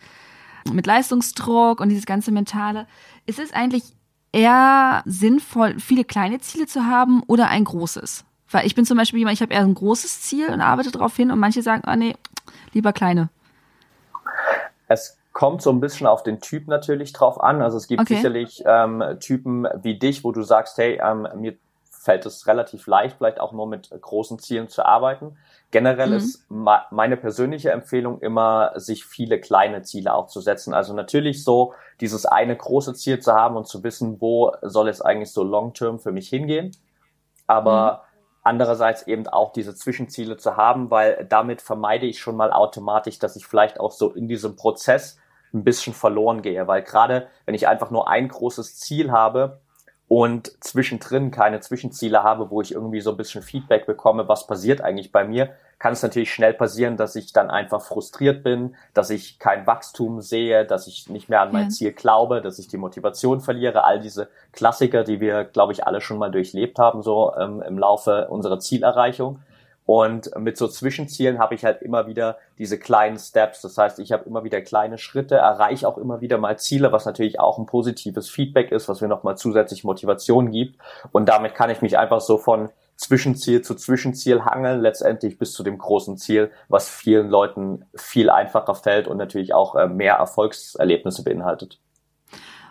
mit 0.73 0.87
Leistungsdruck 0.87 1.81
und 1.81 1.89
dieses 1.89 2.07
ganze 2.07 2.33
Mentale, 2.33 2.87
ist 3.27 3.39
es 3.39 3.53
eigentlich 3.53 3.85
eher 4.33 5.03
sinnvoll, 5.07 5.79
viele 5.79 6.05
kleine 6.05 6.41
Ziele 6.41 6.67
zu 6.67 6.87
haben 6.87 7.23
oder 7.27 7.49
ein 7.49 7.65
großes? 7.65 8.25
Weil 8.51 8.67
ich 8.67 8.75
bin 8.75 8.85
zum 8.85 8.97
Beispiel 8.97 9.21
jemand, 9.21 9.35
ich 9.35 9.43
habe 9.43 9.53
eher 9.53 9.61
ein 9.61 9.75
großes 9.75 10.23
Ziel 10.23 10.49
und 10.51 10.61
arbeite 10.61 10.91
darauf 10.91 11.15
hin 11.17 11.31
und 11.31 11.39
manche 11.39 11.63
sagen, 11.63 11.83
ah 11.87 11.93
oh 11.93 11.97
nee, 11.97 12.17
lieber 12.73 12.93
kleine. 12.93 13.29
Es 14.89 15.17
kommt 15.33 15.63
so 15.63 15.71
ein 15.71 15.81
bisschen 15.81 16.07
auf 16.07 16.23
den 16.23 16.41
Typ 16.41 16.67
natürlich 16.67 17.13
drauf 17.13 17.41
an. 17.41 17.63
Also 17.63 17.77
es 17.77 17.87
gibt 17.87 18.01
okay. 18.01 18.17
sicherlich 18.17 18.63
ähm, 18.67 19.03
Typen 19.21 19.67
wie 19.83 19.99
dich, 19.99 20.25
wo 20.25 20.33
du 20.33 20.43
sagst, 20.43 20.79
hey, 20.79 21.01
ähm, 21.03 21.29
mir 21.37 21.57
fällt 21.91 22.27
es 22.27 22.47
relativ 22.47 22.87
leicht, 22.87 23.17
vielleicht 23.19 23.41
auch 23.41 23.53
nur 23.53 23.67
mit 23.67 23.91
großen 23.91 24.39
Zielen 24.39 24.69
zu 24.69 24.85
arbeiten. 24.85 25.37
Generell 25.71 26.09
mhm. 26.09 26.17
ist 26.17 26.47
meine 26.49 27.17
persönliche 27.17 27.71
Empfehlung 27.71 28.21
immer, 28.21 28.73
sich 28.75 29.05
viele 29.05 29.41
kleine 29.41 29.83
Ziele 29.83 30.13
aufzusetzen. 30.13 30.75
Also 30.75 30.95
natürlich 30.95 31.45
so 31.45 31.75
dieses 32.01 32.27
eine 32.27 32.57
große 32.57 32.95
Ziel 32.95 33.21
zu 33.21 33.35
haben 33.35 33.57
und 33.57 33.69
zu 33.69 33.85
wissen, 33.85 34.21
wo 34.21 34.53
soll 34.63 34.89
es 34.89 35.01
eigentlich 35.01 35.31
so 35.31 35.45
long-term 35.45 36.01
für 36.01 36.11
mich 36.11 36.29
hingehen. 36.29 36.77
Aber 37.47 37.93
mhm. 37.93 38.29
andererseits 38.43 39.07
eben 39.07 39.29
auch 39.29 39.53
diese 39.53 39.75
Zwischenziele 39.77 40.37
zu 40.37 40.57
haben, 40.57 40.91
weil 40.91 41.25
damit 41.29 41.63
vermeide 41.63 42.07
ich 42.07 42.19
schon 42.19 42.37
mal 42.37 42.53
automatisch, 42.53 43.21
dass 43.21 43.37
ich 43.37 43.47
vielleicht 43.47 43.79
auch 43.79 43.93
so 43.93 44.11
in 44.11 44.27
diesem 44.27 44.57
Prozess 44.57 45.19
ein 45.55 45.63
bisschen 45.63 45.95
verloren 45.95 46.43
gehe. 46.43 46.67
Weil 46.67 46.83
gerade 46.83 47.29
wenn 47.47 47.55
ich 47.55 47.69
einfach 47.69 47.93
nur 47.93 48.09
ein 48.09 48.27
großes 48.27 48.77
Ziel 48.79 49.13
habe, 49.13 49.61
und 50.11 50.51
zwischendrin 50.59 51.31
keine 51.31 51.61
Zwischenziele 51.61 52.25
habe, 52.25 52.51
wo 52.51 52.61
ich 52.61 52.73
irgendwie 52.73 53.01
so 53.01 53.13
ein 53.13 53.17
bisschen 53.17 53.43
Feedback 53.43 53.87
bekomme, 53.87 54.27
was 54.27 54.49
passiert 54.49 54.81
eigentlich 54.81 55.13
bei 55.13 55.23
mir, 55.23 55.51
kann 55.79 55.93
es 55.93 56.03
natürlich 56.03 56.35
schnell 56.35 56.53
passieren, 56.53 56.97
dass 56.97 57.15
ich 57.15 57.33
dann 57.33 57.49
einfach 57.49 57.81
frustriert 57.81 58.43
bin, 58.43 58.75
dass 58.93 59.11
ich 59.11 59.39
kein 59.39 59.69
Wachstum 59.69 60.21
sehe, 60.21 60.67
dass 60.67 60.89
ich 60.89 61.09
nicht 61.09 61.29
mehr 61.29 61.43
an 61.43 61.53
mein 61.53 61.67
ja. 61.67 61.69
Ziel 61.69 61.93
glaube, 61.93 62.41
dass 62.43 62.59
ich 62.59 62.67
die 62.67 62.77
Motivation 62.77 63.41
verliere. 63.41 63.85
All 63.85 64.01
diese 64.01 64.29
Klassiker, 64.51 65.05
die 65.05 65.21
wir, 65.21 65.45
glaube 65.45 65.73
ich, 65.75 65.87
alle 65.87 66.01
schon 66.01 66.19
mal 66.19 66.33
durchlebt 66.33 66.81
haben, 66.81 67.05
so 67.05 67.33
ähm, 67.39 67.63
im 67.63 67.79
Laufe 67.79 68.27
unserer 68.31 68.59
Zielerreichung. 68.59 69.39
Und 69.93 70.31
mit 70.39 70.57
so 70.57 70.69
Zwischenzielen 70.69 71.41
habe 71.41 71.57
ich 71.57 71.65
halt 71.65 71.83
immer 71.83 72.07
wieder 72.07 72.39
diese 72.59 72.79
kleinen 72.79 73.19
Steps. 73.19 73.61
Das 73.61 73.77
heißt, 73.77 73.99
ich 73.99 74.13
habe 74.13 74.23
immer 74.25 74.45
wieder 74.45 74.61
kleine 74.61 74.99
Schritte, 74.99 75.35
erreiche 75.35 75.89
auch 75.89 75.99
immer 75.99 76.21
wieder 76.21 76.39
mal 76.39 76.57
Ziele, 76.61 76.93
was 76.93 77.07
natürlich 77.07 77.41
auch 77.41 77.59
ein 77.59 77.67
positives 77.67 78.31
Feedback 78.31 78.71
ist, 78.71 78.89
was 78.89 79.01
mir 79.01 79.09
nochmal 79.09 79.37
zusätzlich 79.37 79.83
Motivation 79.83 80.53
gibt. 80.53 80.79
Und 81.11 81.29
damit 81.29 81.57
kann 81.57 81.71
ich 81.71 81.83
mich 81.83 81.99
einfach 81.99 82.21
so 82.21 82.39
von 82.39 82.69
Zwischenziel 82.95 83.63
zu 83.63 83.75
Zwischenziel 83.75 84.45
hangeln, 84.45 84.81
letztendlich 84.81 85.39
bis 85.39 85.55
zu 85.55 85.65
dem 85.65 85.77
großen 85.77 86.19
Ziel, 86.19 86.53
was 86.69 86.89
vielen 86.89 87.29
Leuten 87.29 87.85
viel 87.97 88.31
einfacher 88.31 88.77
fällt 88.77 89.09
und 89.09 89.17
natürlich 89.17 89.55
auch 89.55 89.75
äh, 89.75 89.89
mehr 89.89 90.15
Erfolgserlebnisse 90.15 91.25
beinhaltet. 91.25 91.81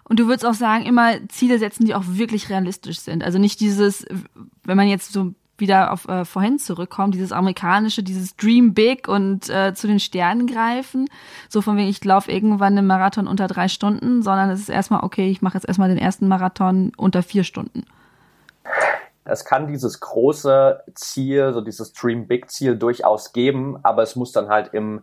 Und 0.05 0.21
du 0.21 0.27
würdest 0.27 0.45
auch 0.45 0.53
sagen, 0.53 0.85
immer 0.85 1.15
Ziele 1.27 1.59
setzen, 1.59 1.83
die 1.83 1.95
auch 1.95 2.05
wirklich 2.05 2.49
realistisch 2.49 3.01
sind. 3.01 3.25
Also 3.25 3.39
nicht 3.39 3.59
dieses, 3.59 4.05
wenn 4.63 4.77
man 4.77 4.87
jetzt 4.87 5.11
so 5.11 5.33
wieder 5.59 5.91
auf 5.91 6.07
äh, 6.07 6.25
vorhin 6.25 6.59
zurückkommen, 6.59 7.11
dieses 7.11 7.31
amerikanische, 7.31 8.03
dieses 8.03 8.35
Dream 8.35 8.73
Big 8.73 9.07
und 9.07 9.49
äh, 9.49 9.73
zu 9.73 9.87
den 9.87 9.99
Sternen 9.99 10.47
greifen. 10.47 11.07
So 11.49 11.61
von 11.61 11.77
wegen, 11.77 11.89
ich 11.89 12.03
laufe 12.03 12.31
irgendwann 12.31 12.77
einen 12.77 12.87
Marathon 12.87 13.27
unter 13.27 13.47
drei 13.47 13.67
Stunden, 13.67 14.21
sondern 14.21 14.49
es 14.49 14.59
ist 14.61 14.69
erstmal, 14.69 15.03
okay, 15.03 15.29
ich 15.29 15.41
mache 15.41 15.55
jetzt 15.55 15.67
erstmal 15.67 15.89
den 15.89 15.97
ersten 15.97 16.27
Marathon 16.27 16.91
unter 16.97 17.23
vier 17.23 17.43
Stunden. 17.43 17.85
Es 19.25 19.45
kann 19.45 19.67
dieses 19.67 19.99
große 19.99 20.83
Ziel, 20.95 21.53
so 21.53 21.61
dieses 21.61 21.93
Dream 21.93 22.27
Big 22.27 22.49
Ziel 22.49 22.75
durchaus 22.75 23.31
geben, 23.31 23.77
aber 23.83 24.01
es 24.01 24.15
muss 24.15 24.31
dann 24.31 24.49
halt 24.49 24.73
im 24.73 25.01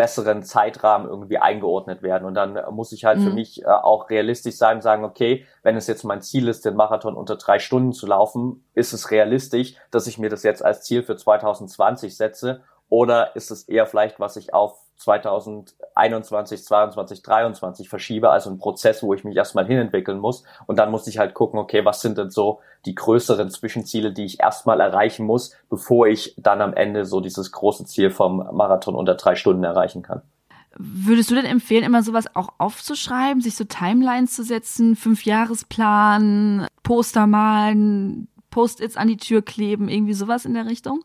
besseren 0.00 0.42
Zeitrahmen 0.42 1.06
irgendwie 1.06 1.36
eingeordnet 1.36 2.02
werden. 2.02 2.24
Und 2.24 2.32
dann 2.32 2.58
muss 2.70 2.90
ich 2.92 3.04
halt 3.04 3.18
mhm. 3.18 3.24
für 3.24 3.30
mich 3.34 3.62
äh, 3.62 3.66
auch 3.66 4.08
realistisch 4.08 4.56
sein 4.56 4.76
und 4.76 4.82
sagen, 4.82 5.04
okay, 5.04 5.44
wenn 5.62 5.76
es 5.76 5.86
jetzt 5.88 6.04
mein 6.04 6.22
Ziel 6.22 6.48
ist, 6.48 6.64
den 6.64 6.74
Marathon 6.74 7.16
unter 7.16 7.36
drei 7.36 7.58
Stunden 7.58 7.92
zu 7.92 8.06
laufen, 8.06 8.64
ist 8.72 8.94
es 8.94 9.10
realistisch, 9.10 9.74
dass 9.90 10.06
ich 10.06 10.16
mir 10.16 10.30
das 10.30 10.42
jetzt 10.42 10.64
als 10.64 10.84
Ziel 10.84 11.02
für 11.02 11.16
2020 11.16 12.16
setze 12.16 12.62
oder 12.88 13.36
ist 13.36 13.50
es 13.50 13.68
eher 13.68 13.84
vielleicht, 13.84 14.18
was 14.18 14.36
ich 14.36 14.54
auf 14.54 14.78
2021, 15.00 16.62
22, 16.62 17.22
23 17.22 17.88
verschiebe, 17.88 18.30
also 18.30 18.50
ein 18.50 18.58
Prozess, 18.58 19.02
wo 19.02 19.14
ich 19.14 19.24
mich 19.24 19.34
erstmal 19.34 19.66
hinentwickeln 19.66 20.18
muss. 20.18 20.44
Und 20.66 20.78
dann 20.78 20.90
muss 20.90 21.06
ich 21.06 21.18
halt 21.18 21.32
gucken, 21.34 21.58
okay, 21.58 21.84
was 21.84 22.02
sind 22.02 22.18
denn 22.18 22.30
so 22.30 22.60
die 22.84 22.94
größeren 22.94 23.50
Zwischenziele, 23.50 24.12
die 24.12 24.24
ich 24.24 24.40
erstmal 24.40 24.80
erreichen 24.80 25.24
muss, 25.24 25.56
bevor 25.70 26.06
ich 26.06 26.34
dann 26.36 26.60
am 26.60 26.74
Ende 26.74 27.06
so 27.06 27.20
dieses 27.20 27.50
große 27.50 27.86
Ziel 27.86 28.10
vom 28.10 28.36
Marathon 28.52 28.94
unter 28.94 29.14
drei 29.14 29.34
Stunden 29.36 29.64
erreichen 29.64 30.02
kann. 30.02 30.22
Würdest 30.76 31.30
du 31.30 31.34
denn 31.34 31.46
empfehlen, 31.46 31.82
immer 31.82 32.02
sowas 32.02 32.26
auch 32.34 32.50
aufzuschreiben, 32.58 33.40
sich 33.40 33.56
so 33.56 33.64
Timelines 33.64 34.36
zu 34.36 34.44
setzen, 34.44 34.96
Fünfjahresplan, 34.96 36.66
Poster 36.82 37.26
malen, 37.26 38.28
Post-its 38.50 38.96
an 38.96 39.08
die 39.08 39.16
Tür 39.16 39.42
kleben, 39.42 39.88
irgendwie 39.88 40.14
sowas 40.14 40.44
in 40.44 40.54
der 40.54 40.66
Richtung? 40.66 41.04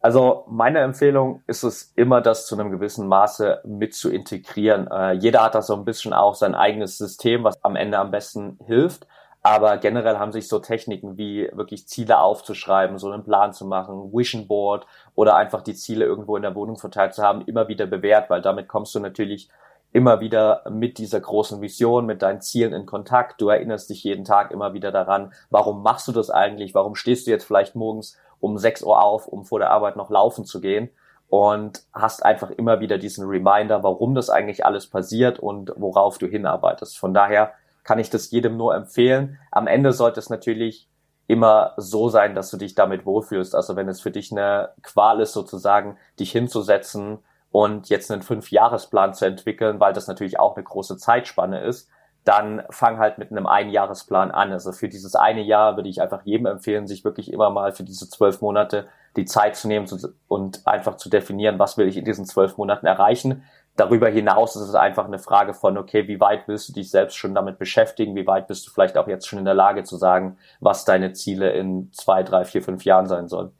Also 0.00 0.44
meine 0.48 0.78
Empfehlung 0.80 1.42
ist 1.46 1.62
es 1.62 1.92
immer, 1.94 2.22
das 2.22 2.46
zu 2.46 2.58
einem 2.58 2.70
gewissen 2.70 3.06
Maße 3.06 3.60
mit 3.64 3.94
zu 3.94 4.10
integrieren. 4.10 4.88
Äh, 4.90 5.12
jeder 5.12 5.42
hat 5.42 5.54
da 5.54 5.60
so 5.60 5.74
ein 5.74 5.84
bisschen 5.84 6.14
auch 6.14 6.34
sein 6.34 6.54
eigenes 6.54 6.96
System, 6.96 7.44
was 7.44 7.62
am 7.62 7.76
Ende 7.76 7.98
am 7.98 8.10
besten 8.10 8.58
hilft. 8.66 9.06
Aber 9.42 9.76
generell 9.76 10.18
haben 10.18 10.32
sich 10.32 10.48
so 10.48 10.58
Techniken 10.58 11.16
wie 11.18 11.50
wirklich 11.52 11.86
Ziele 11.86 12.18
aufzuschreiben, 12.18 12.98
so 12.98 13.10
einen 13.10 13.24
Plan 13.24 13.52
zu 13.52 13.66
machen, 13.66 14.12
Vision 14.12 14.46
Board 14.46 14.86
oder 15.14 15.36
einfach 15.36 15.62
die 15.62 15.74
Ziele 15.74 16.04
irgendwo 16.04 16.36
in 16.36 16.42
der 16.42 16.54
Wohnung 16.54 16.76
verteilt 16.76 17.14
zu 17.14 17.22
haben, 17.22 17.42
immer 17.42 17.68
wieder 17.68 17.86
bewährt, 17.86 18.28
weil 18.30 18.42
damit 18.42 18.68
kommst 18.68 18.94
du 18.94 19.00
natürlich 19.00 19.50
immer 19.92 20.20
wieder 20.20 20.62
mit 20.70 20.98
dieser 20.98 21.20
großen 21.20 21.60
Vision, 21.60 22.06
mit 22.06 22.22
deinen 22.22 22.40
Zielen 22.40 22.72
in 22.72 22.86
Kontakt. 22.86 23.40
Du 23.40 23.48
erinnerst 23.48 23.90
dich 23.90 24.04
jeden 24.04 24.24
Tag 24.24 24.50
immer 24.50 24.72
wieder 24.72 24.92
daran, 24.92 25.32
warum 25.50 25.82
machst 25.82 26.06
du 26.06 26.12
das 26.12 26.30
eigentlich? 26.30 26.74
Warum 26.74 26.94
stehst 26.94 27.26
du 27.26 27.30
jetzt 27.30 27.44
vielleicht 27.44 27.74
morgens 27.74 28.16
um 28.40 28.58
6 28.58 28.82
Uhr 28.82 29.02
auf, 29.02 29.28
um 29.28 29.44
vor 29.44 29.58
der 29.58 29.70
Arbeit 29.70 29.96
noch 29.96 30.10
laufen 30.10 30.44
zu 30.44 30.60
gehen 30.60 30.90
und 31.28 31.84
hast 31.92 32.24
einfach 32.24 32.50
immer 32.50 32.80
wieder 32.80 32.98
diesen 32.98 33.26
Reminder, 33.26 33.82
warum 33.84 34.14
das 34.14 34.30
eigentlich 34.30 34.66
alles 34.66 34.88
passiert 34.88 35.38
und 35.38 35.72
worauf 35.76 36.18
du 36.18 36.26
hinarbeitest. 36.26 36.98
Von 36.98 37.14
daher 37.14 37.52
kann 37.84 38.00
ich 38.00 38.10
das 38.10 38.30
jedem 38.30 38.56
nur 38.56 38.74
empfehlen. 38.74 39.38
Am 39.52 39.66
Ende 39.66 39.92
sollte 39.92 40.18
es 40.18 40.28
natürlich 40.28 40.88
immer 41.28 41.74
so 41.76 42.08
sein, 42.08 42.34
dass 42.34 42.50
du 42.50 42.56
dich 42.56 42.74
damit 42.74 43.06
wohlfühlst. 43.06 43.54
Also 43.54 43.76
wenn 43.76 43.88
es 43.88 44.00
für 44.00 44.10
dich 44.10 44.32
eine 44.32 44.70
Qual 44.82 45.20
ist, 45.20 45.32
sozusagen, 45.32 45.96
dich 46.18 46.32
hinzusetzen 46.32 47.18
und 47.52 47.88
jetzt 47.88 48.10
einen 48.10 48.22
Fünfjahresplan 48.22 49.14
zu 49.14 49.24
entwickeln, 49.24 49.78
weil 49.78 49.92
das 49.92 50.08
natürlich 50.08 50.40
auch 50.40 50.56
eine 50.56 50.64
große 50.64 50.96
Zeitspanne 50.96 51.60
ist, 51.62 51.88
dann 52.30 52.62
fang 52.70 52.98
halt 52.98 53.18
mit 53.18 53.32
einem 53.32 53.48
Einjahresplan 53.48 54.30
an. 54.30 54.52
Also 54.52 54.70
für 54.70 54.88
dieses 54.88 55.16
eine 55.16 55.42
Jahr 55.42 55.74
würde 55.74 55.88
ich 55.88 56.00
einfach 56.00 56.22
jedem 56.22 56.46
empfehlen, 56.46 56.86
sich 56.86 57.04
wirklich 57.04 57.32
immer 57.32 57.50
mal 57.50 57.72
für 57.72 57.82
diese 57.82 58.08
zwölf 58.08 58.40
Monate 58.40 58.86
die 59.16 59.24
Zeit 59.24 59.56
zu 59.56 59.66
nehmen 59.66 59.88
und 60.28 60.64
einfach 60.64 60.96
zu 60.96 61.10
definieren, 61.10 61.58
was 61.58 61.76
will 61.76 61.88
ich 61.88 61.96
in 61.96 62.04
diesen 62.04 62.26
zwölf 62.26 62.56
Monaten 62.56 62.86
erreichen. 62.86 63.42
Darüber 63.74 64.08
hinaus 64.08 64.54
ist 64.54 64.68
es 64.68 64.76
einfach 64.76 65.06
eine 65.06 65.18
Frage 65.18 65.54
von, 65.54 65.76
okay, 65.76 66.06
wie 66.06 66.20
weit 66.20 66.46
willst 66.46 66.68
du 66.68 66.72
dich 66.72 66.90
selbst 66.90 67.16
schon 67.16 67.34
damit 67.34 67.58
beschäftigen? 67.58 68.14
Wie 68.14 68.28
weit 68.28 68.46
bist 68.46 68.64
du 68.64 68.70
vielleicht 68.70 68.96
auch 68.96 69.08
jetzt 69.08 69.26
schon 69.26 69.40
in 69.40 69.44
der 69.44 69.54
Lage 69.54 69.82
zu 69.82 69.96
sagen, 69.96 70.36
was 70.60 70.84
deine 70.84 71.12
Ziele 71.12 71.50
in 71.50 71.90
zwei, 71.92 72.22
drei, 72.22 72.44
vier, 72.44 72.62
fünf 72.62 72.84
Jahren 72.84 73.08
sein 73.08 73.26
sollen? 73.26 73.50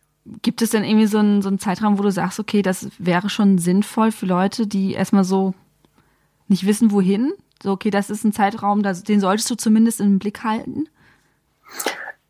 Gibt 0.43 0.63
es 0.63 0.71
denn 0.71 0.85
irgendwie 0.85 1.07
so 1.07 1.19
einen, 1.19 1.43
so 1.43 1.49
einen 1.49 1.59
Zeitraum, 1.59 1.99
wo 1.99 2.05
du 2.05 2.13
sagst, 2.13 2.39
okay, 2.39 2.63
das 2.63 2.87
wäre 3.01 3.31
schon 3.31 3.59
sinnvoll 3.59 4.13
für 4.13 4.27
Leute, 4.27 4.69
die 4.69 4.93
erstmal 4.93 5.25
so 5.25 5.55
nicht 6.47 6.67
wissen, 6.67 6.93
wohin? 6.93 7.33
So, 7.63 7.73
okay, 7.73 7.91
das 7.91 8.11
ist 8.11 8.25
ein 8.25 8.33
Zeitraum, 8.33 8.83
das, 8.83 9.03
den 9.03 9.21
solltest 9.21 9.51
du 9.51 9.55
zumindest 9.55 10.01
im 10.01 10.19
Blick 10.19 10.43
halten. 10.43 10.89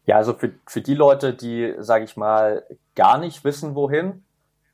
Ja, 0.07 0.17
also 0.17 0.35
für, 0.35 0.53
für 0.67 0.81
die 0.81 0.95
Leute, 0.95 1.35
die, 1.35 1.75
sage 1.79 2.05
ich 2.05 2.17
mal, 2.17 2.65
gar 2.97 3.19
nicht 3.19 3.45
wissen, 3.45 3.75
wohin, 3.75 4.25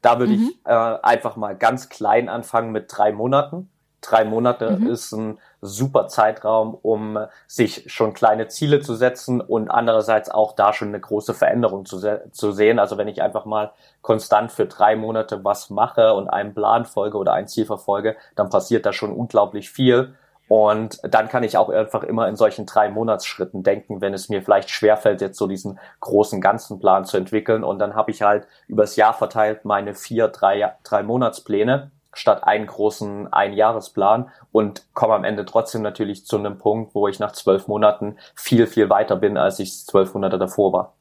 da 0.02 0.18
würde 0.18 0.34
mhm. 0.34 0.42
ich 0.42 0.66
äh, 0.66 0.98
einfach 1.02 1.36
mal 1.36 1.56
ganz 1.56 1.88
klein 1.88 2.28
anfangen 2.28 2.72
mit 2.72 2.86
drei 2.88 3.12
Monaten. 3.12 3.68
Drei 4.00 4.24
Monate 4.24 4.78
mhm. 4.78 4.86
ist 4.86 5.10
ein 5.12 5.38
super 5.60 6.06
Zeitraum, 6.06 6.78
um 6.80 7.18
sich 7.48 7.92
schon 7.92 8.14
kleine 8.14 8.46
Ziele 8.46 8.80
zu 8.80 8.94
setzen 8.94 9.40
und 9.40 9.68
andererseits 9.68 10.30
auch 10.30 10.54
da 10.54 10.72
schon 10.72 10.88
eine 10.88 11.00
große 11.00 11.34
Veränderung 11.34 11.86
zu, 11.86 11.98
se 11.98 12.28
zu 12.30 12.52
sehen. 12.52 12.78
Also 12.78 12.98
wenn 12.98 13.08
ich 13.08 13.20
einfach 13.20 13.46
mal 13.46 13.72
konstant 14.00 14.52
für 14.52 14.66
drei 14.66 14.94
Monate 14.94 15.44
was 15.44 15.70
mache 15.70 16.14
und 16.14 16.28
einem 16.28 16.54
Plan 16.54 16.84
folge 16.84 17.18
oder 17.18 17.32
ein 17.32 17.48
Ziel 17.48 17.66
verfolge, 17.66 18.16
dann 18.36 18.48
passiert 18.48 18.86
da 18.86 18.92
schon 18.92 19.12
unglaublich 19.12 19.70
viel. 19.70 20.14
Und 20.48 21.00
dann 21.02 21.28
kann 21.28 21.42
ich 21.42 21.56
auch 21.56 21.70
einfach 21.70 22.04
immer 22.04 22.28
in 22.28 22.37
solchen 22.37 22.66
drei 22.66 22.88
Monatsschritten 22.88 23.62
denken, 23.62 24.00
wenn 24.00 24.14
es 24.14 24.28
mir 24.28 24.42
vielleicht 24.42 24.70
schwerfällt, 24.70 25.20
jetzt 25.20 25.38
so 25.38 25.46
diesen 25.46 25.78
großen 26.00 26.40
ganzen 26.40 26.78
Plan 26.78 27.04
zu 27.04 27.16
entwickeln. 27.16 27.64
Und 27.64 27.78
dann 27.80 27.94
habe 27.94 28.12
ich 28.12 28.22
halt 28.22 28.46
übers 28.68 28.96
Jahr 28.96 29.14
verteilt 29.14 29.64
meine 29.64 29.94
vier, 29.94 30.28
drei, 30.28 30.74
drei 30.85 31.02
Monatspläne 31.02 31.90
statt 32.12 32.44
einen 32.44 32.66
großen 32.66 33.30
Einjahresplan 33.32 34.30
und 34.50 34.87
komme 34.94 35.14
am 35.14 35.24
Ende 35.24 35.44
trotzdem 35.44 35.82
natürlich 35.82 36.24
zu 36.24 36.38
einem 36.38 36.56
Punkt, 36.56 36.94
wo 36.94 37.09
ich 37.09 37.18
nach 37.18 37.32
zwölf 37.32 37.68
Monaten 37.68 38.16
viel, 38.35 38.66
viel 38.66 38.88
weiter 38.88 39.16
bin, 39.16 39.37
als 39.37 39.59
ich 39.59 39.85
zwölf 39.85 40.14
Monate 40.14 40.38
davor 40.38 40.72
war. 40.72 40.94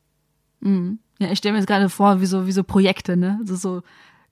Mhm. 0.60 1.00
Ja, 1.20 1.32
ich 1.32 1.38
stelle 1.38 1.54
mir 1.54 1.60
jetzt 1.60 1.68
gerade 1.68 1.88
vor, 1.88 2.20
wie 2.20 2.26
so, 2.26 2.48
wie 2.48 2.52
so 2.52 2.64
Projekte, 2.64 3.16
ne? 3.16 3.38
Also 3.40 3.56
so 3.56 3.82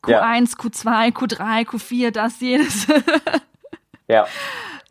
Q1, 0.03 0.11
ja. 0.11 1.05
Q2, 1.07 1.13
Q3, 1.13 1.65
Q4, 1.65 2.11
das, 2.11 2.41
jedes. 2.41 2.87
ja. 4.09 4.25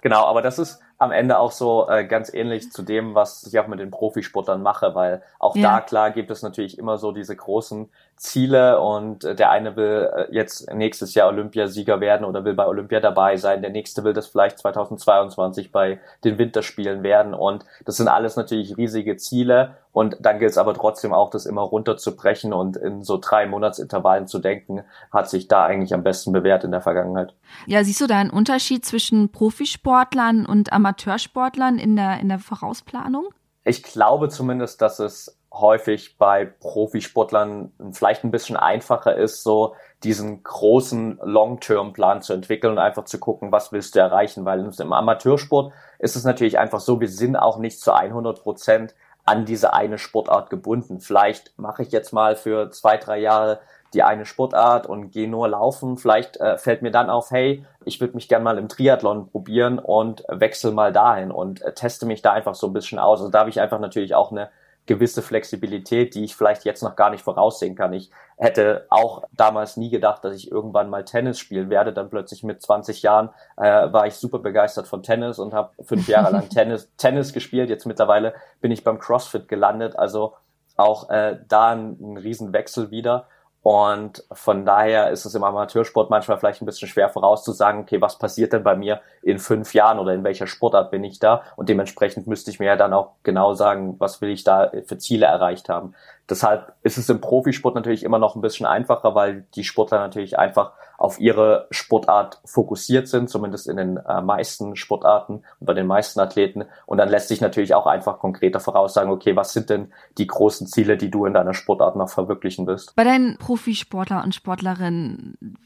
Genau, 0.02 0.26
aber 0.26 0.42
das 0.42 0.58
ist 0.58 0.80
am 0.98 1.12
Ende 1.12 1.38
auch 1.38 1.52
so 1.52 1.88
äh, 1.88 2.04
ganz 2.04 2.32
ähnlich 2.34 2.72
zu 2.72 2.82
dem, 2.82 3.14
was 3.14 3.46
ich 3.46 3.58
auch 3.58 3.68
mit 3.68 3.78
den 3.78 3.92
Profisportlern 3.92 4.60
mache, 4.60 4.96
weil 4.96 5.22
auch 5.38 5.54
ja. 5.54 5.62
da 5.62 5.80
klar 5.80 6.10
gibt 6.10 6.30
es 6.30 6.42
natürlich 6.42 6.76
immer 6.76 6.98
so 6.98 7.12
diese 7.12 7.34
großen 7.34 7.88
Ziele 8.22 8.80
und 8.80 9.24
äh, 9.24 9.34
der 9.34 9.50
eine 9.50 9.74
will 9.74 10.08
äh, 10.14 10.26
jetzt 10.30 10.72
nächstes 10.72 11.14
Jahr 11.14 11.26
Olympiasieger 11.26 12.00
werden 12.00 12.24
oder 12.24 12.44
will 12.44 12.54
bei 12.54 12.66
Olympia 12.66 13.00
dabei 13.00 13.36
sein, 13.36 13.62
der 13.62 13.72
nächste 13.72 14.04
will 14.04 14.12
das 14.12 14.28
vielleicht 14.28 14.60
2022 14.60 15.72
bei 15.72 15.98
den 16.22 16.38
Winterspielen 16.38 17.02
werden 17.02 17.34
und 17.34 17.64
das 17.84 17.96
sind 17.96 18.06
alles 18.06 18.36
natürlich 18.36 18.76
riesige 18.76 19.16
Ziele 19.16 19.74
und 19.90 20.18
dann 20.20 20.38
gilt 20.38 20.52
es 20.52 20.58
aber 20.58 20.72
trotzdem 20.74 21.12
auch, 21.12 21.30
das 21.30 21.46
immer 21.46 21.62
runterzubrechen 21.62 22.52
und 22.52 22.76
in 22.76 23.02
so 23.02 23.18
drei 23.20 23.44
Monatsintervallen 23.46 24.28
zu 24.28 24.38
denken, 24.38 24.84
hat 25.12 25.28
sich 25.28 25.48
da 25.48 25.64
eigentlich 25.64 25.92
am 25.92 26.04
besten 26.04 26.30
bewährt 26.32 26.62
in 26.62 26.70
der 26.70 26.80
Vergangenheit. 26.80 27.34
Ja, 27.66 27.82
siehst 27.82 28.00
du 28.00 28.06
da 28.06 28.18
einen 28.18 28.30
Unterschied 28.30 28.84
zwischen 28.84 29.32
Profisportlern 29.32 30.46
und 30.46 30.72
Amateursportlern 30.72 31.76
in 31.76 31.96
der, 31.96 32.20
in 32.20 32.28
der 32.28 32.38
Vorausplanung? 32.38 33.30
Ich 33.64 33.82
glaube 33.82 34.28
zumindest, 34.28 34.82
dass 34.82 34.98
es 34.98 35.38
häufig 35.52 36.16
bei 36.18 36.46
Profisportlern 36.46 37.72
vielleicht 37.92 38.24
ein 38.24 38.30
bisschen 38.30 38.56
einfacher 38.56 39.14
ist, 39.16 39.42
so 39.42 39.74
diesen 40.02 40.42
großen 40.42 41.20
Long-Term-Plan 41.22 42.22
zu 42.22 42.32
entwickeln 42.32 42.72
und 42.72 42.78
einfach 42.78 43.04
zu 43.04 43.18
gucken, 43.18 43.52
was 43.52 43.70
willst 43.70 43.94
du 43.94 44.00
erreichen, 44.00 44.44
weil 44.44 44.60
im 44.60 44.92
Amateursport 44.92 45.72
ist 45.98 46.16
es 46.16 46.24
natürlich 46.24 46.58
einfach 46.58 46.80
so, 46.80 47.00
wir 47.00 47.08
sind 47.08 47.36
auch 47.36 47.58
nicht 47.58 47.80
zu 47.80 47.92
100 47.92 48.42
Prozent 48.42 48.94
an 49.24 49.44
diese 49.44 49.72
eine 49.72 49.98
Sportart 49.98 50.50
gebunden. 50.50 51.00
Vielleicht 51.00 51.56
mache 51.58 51.82
ich 51.82 51.92
jetzt 51.92 52.12
mal 52.12 52.34
für 52.34 52.70
zwei, 52.70 52.96
drei 52.96 53.18
Jahre 53.18 53.60
die 53.94 54.02
eine 54.02 54.24
Sportart 54.24 54.86
und 54.86 55.10
gehe 55.10 55.28
nur 55.28 55.48
laufen. 55.48 55.96
Vielleicht 55.96 56.38
äh, 56.38 56.58
fällt 56.58 56.82
mir 56.82 56.90
dann 56.90 57.10
auf, 57.10 57.30
hey, 57.30 57.64
ich 57.84 58.00
würde 58.00 58.14
mich 58.14 58.28
gern 58.28 58.42
mal 58.42 58.58
im 58.58 58.68
Triathlon 58.68 59.28
probieren 59.28 59.78
und 59.78 60.24
wechsle 60.28 60.72
mal 60.72 60.92
dahin 60.92 61.30
und 61.30 61.62
äh, 61.62 61.74
teste 61.74 62.06
mich 62.06 62.22
da 62.22 62.32
einfach 62.32 62.54
so 62.54 62.68
ein 62.68 62.72
bisschen 62.72 62.98
aus. 62.98 63.20
Also 63.20 63.30
da 63.30 63.40
habe 63.40 63.50
ich 63.50 63.60
einfach 63.60 63.80
natürlich 63.80 64.14
auch 64.14 64.30
eine 64.30 64.50
gewisse 64.86 65.22
Flexibilität, 65.22 66.14
die 66.14 66.24
ich 66.24 66.34
vielleicht 66.34 66.64
jetzt 66.64 66.82
noch 66.82 66.96
gar 66.96 67.10
nicht 67.10 67.22
voraussehen 67.22 67.76
kann. 67.76 67.92
Ich 67.92 68.10
hätte 68.36 68.86
auch 68.90 69.22
damals 69.30 69.76
nie 69.76 69.90
gedacht, 69.90 70.24
dass 70.24 70.34
ich 70.34 70.50
irgendwann 70.50 70.90
mal 70.90 71.04
Tennis 71.04 71.38
spielen 71.38 71.70
werde. 71.70 71.92
Dann 71.92 72.10
plötzlich 72.10 72.42
mit 72.42 72.60
20 72.60 73.02
Jahren 73.02 73.30
äh, 73.56 73.92
war 73.92 74.06
ich 74.06 74.14
super 74.14 74.40
begeistert 74.40 74.88
von 74.88 75.04
Tennis 75.04 75.38
und 75.38 75.54
habe 75.54 75.70
fünf 75.84 76.08
Jahre 76.08 76.32
lang 76.32 76.48
Tennis, 76.50 76.90
Tennis 76.96 77.32
gespielt. 77.32 77.70
Jetzt 77.70 77.86
mittlerweile 77.86 78.34
bin 78.60 78.72
ich 78.72 78.82
beim 78.82 78.98
CrossFit 78.98 79.46
gelandet. 79.46 79.96
Also 79.96 80.34
auch 80.76 81.10
äh, 81.10 81.38
da 81.46 81.70
ein, 81.70 81.96
ein 82.00 82.16
Riesenwechsel 82.16 82.90
wieder. 82.90 83.28
Und 83.62 84.24
von 84.32 84.64
daher 84.64 85.10
ist 85.10 85.24
es 85.24 85.36
im 85.36 85.44
Amateursport 85.44 86.10
manchmal 86.10 86.36
vielleicht 86.36 86.62
ein 86.62 86.66
bisschen 86.66 86.88
schwer 86.88 87.08
vorauszusagen, 87.08 87.82
okay, 87.82 88.00
was 88.00 88.18
passiert 88.18 88.52
denn 88.52 88.64
bei 88.64 88.74
mir 88.74 89.00
in 89.22 89.38
fünf 89.38 89.72
Jahren 89.72 90.00
oder 90.00 90.12
in 90.14 90.24
welcher 90.24 90.48
Sportart 90.48 90.90
bin 90.90 91.04
ich 91.04 91.20
da? 91.20 91.42
Und 91.54 91.68
dementsprechend 91.68 92.26
müsste 92.26 92.50
ich 92.50 92.58
mir 92.58 92.66
ja 92.66 92.76
dann 92.76 92.92
auch 92.92 93.12
genau 93.22 93.54
sagen, 93.54 93.94
was 93.98 94.20
will 94.20 94.30
ich 94.30 94.42
da 94.42 94.72
für 94.84 94.98
Ziele 94.98 95.26
erreicht 95.26 95.68
haben. 95.68 95.94
Deshalb 96.28 96.74
ist 96.82 96.98
es 96.98 97.08
im 97.08 97.20
Profisport 97.20 97.74
natürlich 97.74 98.04
immer 98.04 98.18
noch 98.18 98.36
ein 98.36 98.40
bisschen 98.40 98.66
einfacher, 98.66 99.14
weil 99.14 99.44
die 99.54 99.64
Sportler 99.64 99.98
natürlich 99.98 100.38
einfach 100.38 100.72
auf 100.96 101.18
ihre 101.18 101.66
Sportart 101.72 102.40
fokussiert 102.44 103.08
sind, 103.08 103.28
zumindest 103.28 103.66
in 103.66 103.76
den 103.76 103.96
äh, 103.96 104.22
meisten 104.22 104.76
Sportarten 104.76 105.42
und 105.58 105.66
bei 105.66 105.74
den 105.74 105.88
meisten 105.88 106.20
Athleten. 106.20 106.64
Und 106.86 106.98
dann 106.98 107.08
lässt 107.08 107.28
sich 107.28 107.40
natürlich 107.40 107.74
auch 107.74 107.86
einfach 107.86 108.20
konkreter 108.20 108.60
voraussagen, 108.60 109.10
okay, 109.10 109.34
was 109.34 109.52
sind 109.52 109.68
denn 109.68 109.92
die 110.16 110.28
großen 110.28 110.68
Ziele, 110.68 110.96
die 110.96 111.10
du 111.10 111.26
in 111.26 111.34
deiner 111.34 111.54
Sportart 111.54 111.96
noch 111.96 112.08
verwirklichen 112.08 112.68
willst? 112.68 112.94
Bei 112.94 113.02
deinen 113.02 113.36
Profisportler 113.38 114.22
und 114.22 114.34
Sportlerinnen, 114.34 115.56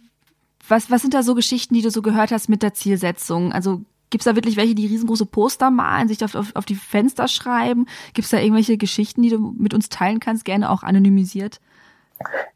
was, 0.66 0.90
was 0.90 1.02
sind 1.02 1.12
da 1.12 1.22
so 1.22 1.34
Geschichten, 1.34 1.74
die 1.74 1.82
du 1.82 1.90
so 1.90 2.00
gehört 2.00 2.32
hast 2.32 2.48
mit 2.48 2.62
der 2.62 2.72
Zielsetzung? 2.72 3.52
Also 3.52 3.82
Gibt 4.10 4.22
es 4.22 4.24
da 4.24 4.36
wirklich 4.36 4.56
welche, 4.56 4.74
die 4.74 4.86
riesengroße 4.86 5.26
Poster 5.26 5.70
malen, 5.70 6.08
sich 6.08 6.24
auf, 6.24 6.34
auf, 6.34 6.54
auf 6.54 6.64
die 6.64 6.74
Fenster 6.74 7.28
schreiben? 7.28 7.86
Gibt 8.14 8.26
es 8.26 8.30
da 8.30 8.38
irgendwelche 8.38 8.76
Geschichten, 8.76 9.22
die 9.22 9.30
du 9.30 9.54
mit 9.58 9.74
uns 9.74 9.88
teilen 9.88 10.20
kannst, 10.20 10.44
gerne 10.44 10.70
auch 10.70 10.82
anonymisiert? 10.82 11.60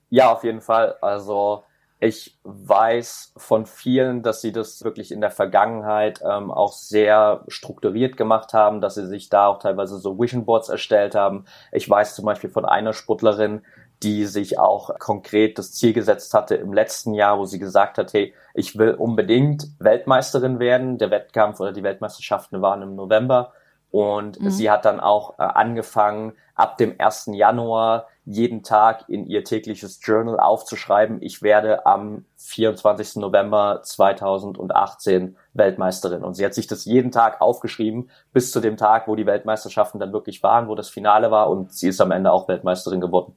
Ja, 0.09 0.33
auf 0.33 0.45
jeden 0.45 0.61
Fall. 0.61 0.97
Also 1.01 1.65
ich 2.03 2.39
weiß 2.45 3.35
von 3.37 3.67
vielen, 3.67 4.23
dass 4.23 4.41
sie 4.41 4.53
das 4.53 4.83
wirklich 4.85 5.13
in 5.13 5.21
der 5.21 5.31
Vergangenheit 5.31 6.23
ähm, 6.25 6.51
auch 6.51 6.73
sehr 6.73 7.45
strukturiert 7.49 8.17
gemacht 8.17 8.55
haben, 8.55 8.81
dass 8.81 8.95
sie 8.95 9.07
sich 9.07 9.29
da 9.29 9.47
auch 9.47 9.59
teilweise 9.59 9.99
so 9.99 10.19
Vision 10.19 10.47
Boards 10.47 10.71
erstellt 10.71 11.15
haben. 11.15 11.45
Ich 11.73 11.89
weiß 11.89 12.15
zum 12.15 12.25
Beispiel 12.25 12.49
von 12.49 12.65
einer 12.65 12.95
Sportlerin, 12.95 13.63
die 14.03 14.25
sich 14.25 14.59
auch 14.59 14.99
konkret 14.99 15.59
das 15.59 15.73
Ziel 15.73 15.93
gesetzt 15.93 16.33
hatte 16.33 16.55
im 16.55 16.73
letzten 16.73 17.13
Jahr, 17.13 17.39
wo 17.39 17.45
sie 17.45 17.59
gesagt 17.59 17.99
hat, 17.99 18.13
hey, 18.13 18.35
ich 18.55 18.79
will 18.79 18.93
unbedingt 18.93 19.69
Weltmeisterin 19.79 20.59
werden. 20.59 20.99
Der 20.99 21.11
Wettkampf 21.11 21.61
oder 21.61 21.73
die 21.73 21.83
Weltmeisterschaften 21.83 22.63
waren 22.63 22.83
im 22.83 22.95
November. 22.95 23.53
Und 23.91 24.41
mhm. 24.41 24.51
sie 24.51 24.71
hat 24.71 24.85
dann 24.85 25.01
auch 25.01 25.39
äh, 25.39 25.43
angefangen, 25.43 26.33
ab 26.55 26.79
dem 26.79 26.95
1. 26.99 27.31
Januar 27.33 28.07
jeden 28.25 28.63
Tag 28.63 29.09
in 29.09 29.27
ihr 29.27 29.45
tägliches 29.45 29.99
Journal 30.03 30.39
aufzuschreiben, 30.39 31.21
ich 31.21 31.43
werde 31.43 31.87
am 31.87 32.27
24. 32.37 33.17
November 33.17 33.81
2018 33.83 35.37
Weltmeisterin. 35.55 36.23
Und 36.23 36.35
sie 36.35 36.45
hat 36.45 36.55
sich 36.55 36.69
das 36.69 36.85
jeden 36.85 37.11
Tag 37.11 37.41
aufgeschrieben, 37.41 38.11
bis 38.33 38.53
zu 38.53 38.61
dem 38.61 38.77
Tag, 38.77 39.09
wo 39.09 39.17
die 39.17 39.27
Weltmeisterschaften 39.27 39.99
dann 39.99 40.13
wirklich 40.13 40.43
waren, 40.43 40.69
wo 40.69 40.75
das 40.75 40.89
Finale 40.89 41.31
war 41.31 41.51
und 41.51 41.73
sie 41.73 41.89
ist 41.89 42.01
am 42.01 42.13
Ende 42.13 42.31
auch 42.31 42.47
Weltmeisterin 42.47 43.01
geworden. 43.01 43.35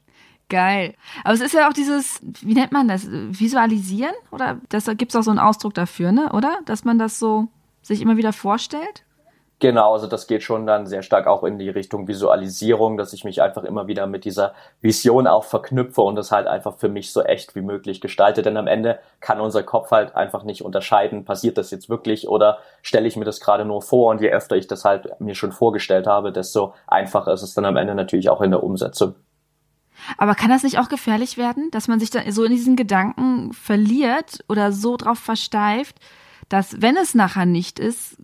Geil. 0.54 0.94
Aber 1.24 1.34
es 1.34 1.42
ist 1.42 1.56
ja 1.56 1.68
auch 1.68 1.74
dieses, 1.74 2.20
wie 2.22 2.54
nennt 2.54 2.72
man 2.72 2.88
das? 2.88 3.08
Visualisieren? 3.10 4.13
Oder 4.30 4.60
das, 4.70 4.84
da 4.84 4.94
gibt 4.94 5.12
es 5.12 5.16
auch 5.16 5.24
so 5.24 5.32
einen 5.32 5.39
Ausdruck 5.39 5.74
dafür, 5.74 6.12
ne? 6.12 6.32
Oder? 6.32 6.60
Dass 6.68 6.86
man 6.86 7.00
das 7.00 7.18
so 7.18 7.48
sich 7.82 8.04
immer 8.04 8.18
wieder 8.18 8.34
vorstellt? 8.34 9.04
Genau, 9.58 9.94
also 9.94 10.06
das 10.06 10.28
geht 10.28 10.44
schon 10.44 10.68
dann 10.68 10.86
sehr 10.86 11.02
stark 11.02 11.26
auch 11.26 11.44
in 11.44 11.58
die 11.58 11.70
Richtung 11.70 12.08
Visualisierung, 12.08 12.98
dass 12.98 13.13
ich 13.13 13.24
mich 13.24 13.42
einfach 13.42 13.63
immer 13.63 13.88
wieder 13.88 14.06
mit 14.06 14.26
dieser 14.26 14.54
Vision 14.80 15.26
auch 15.26 15.44
verknüpfe 15.44 16.02
und 16.02 16.18
das 16.18 16.32
halt 16.32 16.46
einfach 16.46 16.78
für 16.78 16.89
mich 16.89 17.12
so 17.12 17.24
echt 17.24 17.56
wie 17.56 17.62
möglich 17.62 18.00
gestalte. 18.00 18.44
Denn 18.44 18.56
am 18.58 18.68
Ende 18.68 19.00
kann 19.22 19.42
unser 19.42 19.63
Kopf 19.63 19.89
halt 19.89 20.16
einfach 20.16 20.44
nicht 20.44 20.63
unterscheiden, 20.63 21.26
passiert 21.26 21.58
das 21.58 21.72
jetzt 21.72 21.89
wirklich 21.89 22.28
oder 22.28 22.60
stelle 22.84 23.08
ich 23.08 23.18
mir 23.18 23.26
das 23.26 23.39
gerade 23.39 23.66
nur 23.66 23.82
vor 23.82 24.12
und 24.12 24.22
je 24.22 24.30
öfter 24.30 24.56
ich 24.56 24.68
das 24.68 24.86
halt 24.86 25.20
mir 25.20 25.34
schon 25.34 25.52
vorgestellt 25.52 26.06
habe, 26.06 26.32
desto 26.32 26.76
einfacher 26.86 27.34
ist 27.34 27.42
es 27.42 27.56
dann 27.56 27.66
am 27.66 27.78
Ende 27.78 27.96
natürlich 27.96 28.30
auch 28.30 28.42
in 28.42 28.52
der 28.52 28.62
Umsetzung. 28.62 29.16
Aber 30.18 30.36
kann 30.36 30.50
das 30.50 30.63
nicht 30.63 30.80
auch 30.80 30.89
gefährlich 30.89 31.38
werden, 31.38 31.70
dass 31.72 31.88
man 31.88 32.00
sich 32.00 32.10
da 32.10 32.20
so 32.32 32.44
in 32.44 32.52
diesen 32.52 32.76
Gedanken 32.76 33.54
verliert 33.54 34.44
oder 34.50 34.72
so 34.72 34.98
drauf 34.98 35.20
versteift, 35.20 35.98
dass 36.50 36.82
wenn 36.82 36.98
es 36.98 37.16
nachher 37.16 37.46
nicht 37.46 37.80
ist, 37.80 38.18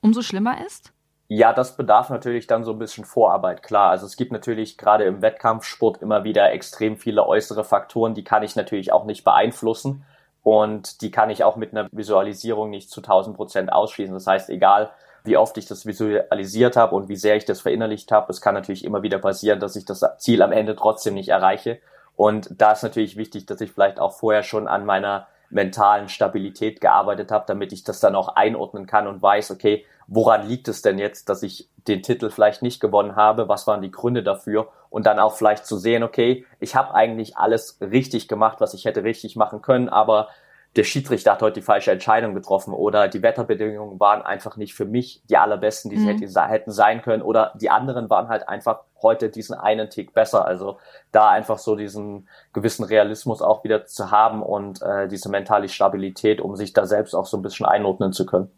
umso 0.00 0.22
schlimmer 0.22 0.64
ist? 0.66 0.92
Ja, 1.28 1.52
das 1.52 1.76
bedarf 1.76 2.08
natürlich 2.10 2.46
dann 2.46 2.62
so 2.62 2.72
ein 2.72 2.78
bisschen 2.78 3.04
Vorarbeit, 3.04 3.62
klar. 3.62 3.90
Also 3.90 4.06
es 4.06 4.16
gibt 4.16 4.30
natürlich 4.30 4.78
gerade 4.78 5.04
im 5.04 5.22
Wettkampfsport 5.22 6.00
immer 6.00 6.22
wieder 6.22 6.52
extrem 6.52 6.96
viele 6.96 7.26
äußere 7.26 7.64
Faktoren, 7.64 8.14
die 8.14 8.22
kann 8.22 8.44
ich 8.44 8.54
natürlich 8.54 8.92
auch 8.92 9.04
nicht 9.04 9.24
beeinflussen 9.24 10.04
und 10.42 11.00
die 11.02 11.10
kann 11.10 11.30
ich 11.30 11.42
auch 11.42 11.56
mit 11.56 11.72
einer 11.72 11.88
Visualisierung 11.90 12.70
nicht 12.70 12.90
zu 12.90 13.00
1000 13.00 13.36
Prozent 13.36 13.72
ausschließen. 13.72 14.14
Das 14.14 14.28
heißt, 14.28 14.50
egal 14.50 14.92
wie 15.26 15.36
oft 15.36 15.56
ich 15.58 15.66
das 15.66 15.86
visualisiert 15.86 16.76
habe 16.76 16.94
und 16.94 17.08
wie 17.08 17.16
sehr 17.16 17.36
ich 17.36 17.44
das 17.44 17.60
verinnerlicht 17.60 18.12
habe. 18.12 18.30
Es 18.30 18.40
kann 18.40 18.54
natürlich 18.54 18.84
immer 18.84 19.02
wieder 19.02 19.18
passieren, 19.18 19.60
dass 19.60 19.76
ich 19.76 19.84
das 19.84 20.04
Ziel 20.18 20.42
am 20.42 20.52
Ende 20.52 20.76
trotzdem 20.76 21.14
nicht 21.14 21.28
erreiche. 21.28 21.78
Und 22.14 22.48
da 22.50 22.72
ist 22.72 22.82
natürlich 22.82 23.16
wichtig, 23.16 23.46
dass 23.46 23.60
ich 23.60 23.72
vielleicht 23.72 23.98
auch 23.98 24.12
vorher 24.12 24.42
schon 24.42 24.68
an 24.68 24.86
meiner 24.86 25.26
mentalen 25.50 26.08
Stabilität 26.08 26.80
gearbeitet 26.80 27.30
habe, 27.30 27.44
damit 27.46 27.72
ich 27.72 27.84
das 27.84 28.00
dann 28.00 28.16
auch 28.16 28.28
einordnen 28.28 28.86
kann 28.86 29.06
und 29.06 29.22
weiß, 29.22 29.50
okay, 29.50 29.84
woran 30.08 30.48
liegt 30.48 30.68
es 30.68 30.82
denn 30.82 30.98
jetzt, 30.98 31.28
dass 31.28 31.42
ich 31.42 31.68
den 31.86 32.02
Titel 32.02 32.30
vielleicht 32.30 32.62
nicht 32.62 32.80
gewonnen 32.80 33.16
habe? 33.16 33.48
Was 33.48 33.66
waren 33.66 33.82
die 33.82 33.90
Gründe 33.90 34.22
dafür? 34.22 34.68
Und 34.90 35.06
dann 35.06 35.18
auch 35.18 35.34
vielleicht 35.34 35.66
zu 35.66 35.76
sehen, 35.76 36.02
okay, 36.02 36.44
ich 36.58 36.74
habe 36.74 36.94
eigentlich 36.94 37.36
alles 37.36 37.78
richtig 37.80 38.28
gemacht, 38.28 38.60
was 38.60 38.74
ich 38.74 38.84
hätte 38.86 39.04
richtig 39.04 39.36
machen 39.36 39.62
können, 39.62 39.88
aber 39.88 40.28
der 40.76 40.84
Schiedsrichter 40.84 41.32
hat 41.32 41.42
heute 41.42 41.60
die 41.60 41.64
falsche 41.64 41.90
Entscheidung 41.90 42.34
getroffen 42.34 42.74
oder 42.74 43.08
die 43.08 43.22
Wetterbedingungen 43.22 43.98
waren 43.98 44.22
einfach 44.22 44.56
nicht 44.56 44.74
für 44.74 44.84
mich 44.84 45.22
die 45.30 45.36
allerbesten, 45.36 45.90
die 45.90 45.96
mhm. 45.96 46.26
sie 46.26 46.40
hätten 46.40 46.70
sein 46.70 47.02
können 47.02 47.22
oder 47.22 47.52
die 47.60 47.70
anderen 47.70 48.10
waren 48.10 48.28
halt 48.28 48.48
einfach 48.48 48.80
heute 49.00 49.30
diesen 49.30 49.54
einen 49.54 49.88
Tick 49.88 50.12
besser. 50.12 50.46
Also 50.46 50.78
da 51.12 51.30
einfach 51.30 51.58
so 51.58 51.76
diesen 51.76 52.28
gewissen 52.52 52.84
Realismus 52.84 53.40
auch 53.40 53.64
wieder 53.64 53.86
zu 53.86 54.10
haben 54.10 54.42
und 54.42 54.82
äh, 54.82 55.08
diese 55.08 55.30
mentale 55.30 55.68
Stabilität, 55.68 56.40
um 56.40 56.56
sich 56.56 56.72
da 56.72 56.86
selbst 56.86 57.14
auch 57.14 57.26
so 57.26 57.38
ein 57.38 57.42
bisschen 57.42 57.66
einordnen 57.66 58.12
zu 58.12 58.26
können. 58.26 58.50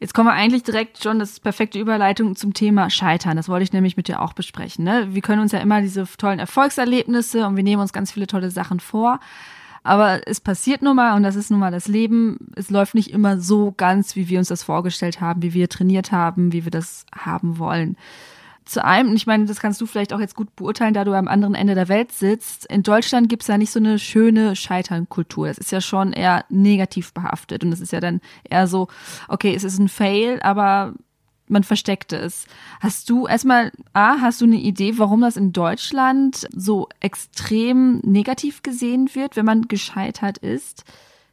Jetzt 0.00 0.14
kommen 0.14 0.28
wir 0.28 0.34
eigentlich 0.34 0.64
direkt 0.64 1.00
schon 1.00 1.20
das 1.20 1.38
perfekte 1.38 1.78
Überleitung 1.78 2.34
zum 2.34 2.54
Thema 2.54 2.90
Scheitern. 2.90 3.36
Das 3.36 3.48
wollte 3.48 3.62
ich 3.62 3.72
nämlich 3.72 3.96
mit 3.96 4.08
dir 4.08 4.20
auch 4.20 4.32
besprechen. 4.32 4.84
Ne? 4.84 5.06
Wir 5.10 5.22
können 5.22 5.40
uns 5.40 5.52
ja 5.52 5.60
immer 5.60 5.80
diese 5.80 6.04
tollen 6.18 6.40
Erfolgserlebnisse 6.40 7.46
und 7.46 7.56
wir 7.56 7.62
nehmen 7.62 7.80
uns 7.80 7.92
ganz 7.92 8.10
viele 8.10 8.26
tolle 8.26 8.50
Sachen 8.50 8.80
vor. 8.80 9.20
Aber 9.82 10.20
es 10.26 10.40
passiert 10.40 10.82
nun 10.82 10.96
mal 10.96 11.16
und 11.16 11.22
das 11.22 11.36
ist 11.36 11.50
nun 11.50 11.60
mal 11.60 11.72
das 11.72 11.88
Leben. 11.88 12.38
Es 12.54 12.70
läuft 12.70 12.94
nicht 12.94 13.10
immer 13.10 13.40
so 13.40 13.72
ganz, 13.76 14.14
wie 14.14 14.28
wir 14.28 14.38
uns 14.38 14.48
das 14.48 14.62
vorgestellt 14.62 15.20
haben, 15.20 15.42
wie 15.42 15.54
wir 15.54 15.68
trainiert 15.68 16.12
haben, 16.12 16.52
wie 16.52 16.64
wir 16.64 16.70
das 16.70 17.04
haben 17.14 17.58
wollen. 17.58 17.96
Zu 18.64 18.84
einem, 18.84 19.14
ich 19.16 19.26
meine, 19.26 19.46
das 19.46 19.58
kannst 19.58 19.80
du 19.80 19.86
vielleicht 19.86 20.12
auch 20.12 20.20
jetzt 20.20 20.36
gut 20.36 20.54
beurteilen, 20.54 20.94
da 20.94 21.02
du 21.02 21.14
am 21.14 21.26
anderen 21.26 21.56
Ende 21.56 21.74
der 21.74 21.88
Welt 21.88 22.12
sitzt. 22.12 22.64
In 22.66 22.84
Deutschland 22.84 23.28
gibt's 23.28 23.48
ja 23.48 23.58
nicht 23.58 23.72
so 23.72 23.80
eine 23.80 23.98
schöne 23.98 24.54
Scheiternkultur. 24.54 25.48
Das 25.48 25.58
ist 25.58 25.72
ja 25.72 25.80
schon 25.80 26.12
eher 26.12 26.44
negativ 26.48 27.12
behaftet. 27.12 27.64
Und 27.64 27.72
das 27.72 27.80
ist 27.80 27.92
ja 27.92 27.98
dann 27.98 28.20
eher 28.48 28.68
so, 28.68 28.86
okay, 29.26 29.52
es 29.52 29.64
ist 29.64 29.80
ein 29.80 29.88
Fail, 29.88 30.38
aber 30.42 30.94
man 31.52 31.64
versteckte 31.64 32.16
es. 32.16 32.46
Hast 32.80 33.08
du 33.08 33.26
erstmal, 33.26 33.70
A, 33.92 34.20
hast 34.20 34.40
du 34.40 34.44
eine 34.44 34.56
Idee, 34.56 34.98
warum 34.98 35.20
das 35.20 35.36
in 35.36 35.52
Deutschland 35.52 36.48
so 36.54 36.88
extrem 37.00 37.98
negativ 37.98 38.62
gesehen 38.62 39.14
wird, 39.14 39.36
wenn 39.36 39.44
man 39.44 39.68
gescheitert 39.68 40.38
ist? 40.38 40.84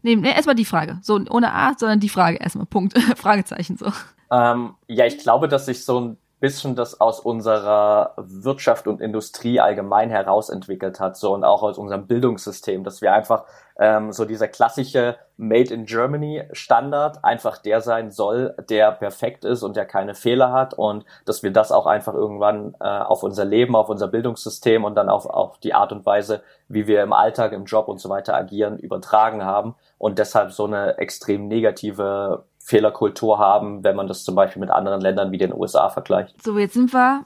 Nee, 0.01 0.15
nee 0.15 0.31
erstmal 0.31 0.55
die 0.55 0.65
Frage. 0.65 0.99
So, 1.01 1.19
ohne 1.29 1.53
A, 1.53 1.73
sondern 1.77 1.99
die 1.99 2.09
Frage 2.09 2.37
erstmal. 2.37 2.65
Punkt. 2.65 2.97
Fragezeichen 3.17 3.77
so. 3.77 3.91
Ähm, 4.31 4.75
ja, 4.87 5.05
ich 5.05 5.17
glaube, 5.17 5.47
dass 5.47 5.65
sich 5.65 5.83
so 5.83 5.99
ein 5.99 6.17
bisschen 6.39 6.75
das 6.75 7.01
aus 7.01 7.19
unserer 7.19 8.13
Wirtschaft 8.17 8.87
und 8.87 9.01
Industrie 9.01 9.59
allgemein 9.59 10.09
herausentwickelt 10.09 10.99
hat, 10.99 11.17
so 11.17 11.33
und 11.33 11.43
auch 11.43 11.63
aus 11.63 11.77
unserem 11.77 12.07
Bildungssystem, 12.07 12.83
dass 12.83 13.01
wir 13.01 13.13
einfach 13.13 13.43
ähm, 13.79 14.11
so 14.11 14.25
dieser 14.25 14.47
klassische 14.47 15.17
Made 15.37 15.73
in 15.73 15.85
Germany 15.85 16.43
Standard 16.51 17.23
einfach 17.23 17.57
der 17.57 17.79
sein 17.79 18.11
soll, 18.11 18.53
der 18.69 18.91
perfekt 18.91 19.45
ist 19.45 19.63
und 19.63 19.77
der 19.77 19.85
keine 19.85 20.15
Fehler 20.15 20.51
hat 20.51 20.73
und 20.73 21.05
dass 21.25 21.43
wir 21.43 21.51
das 21.51 21.71
auch 21.71 21.87
einfach 21.87 22.13
irgendwann 22.13 22.75
äh, 22.81 22.87
auf 22.87 23.23
unser 23.23 23.45
Leben, 23.45 23.75
auf 23.75 23.87
unser 23.87 24.09
Bildungssystem 24.09 24.83
und 24.83 24.95
dann 24.95 25.09
auf, 25.09 25.25
auf 25.25 25.57
die 25.59 25.73
Art 25.73 25.93
und 25.93 26.05
Weise, 26.05 26.43
wie 26.67 26.87
wir 26.87 27.01
im 27.01 27.13
Alltag, 27.13 27.53
im 27.53 27.63
Job 27.63 27.87
und 27.87 27.99
so 27.99 28.09
weiter 28.09 28.35
agieren, 28.35 28.77
übertragen 28.77 29.45
haben 29.45 29.75
und 29.97 30.19
deshalb 30.19 30.51
so 30.51 30.65
eine 30.65 30.97
extrem 30.97 31.47
negative 31.47 32.43
Fehlerkultur 32.59 33.39
haben, 33.39 33.83
wenn 33.85 33.95
man 33.95 34.07
das 34.07 34.25
zum 34.25 34.35
Beispiel 34.35 34.59
mit 34.59 34.69
anderen 34.69 34.99
Ländern 34.99 35.31
wie 35.31 35.37
den 35.37 35.53
USA 35.53 35.89
vergleicht. 35.89 36.43
So, 36.43 36.57
jetzt 36.57 36.73
sind 36.73 36.93
wir 36.93 37.25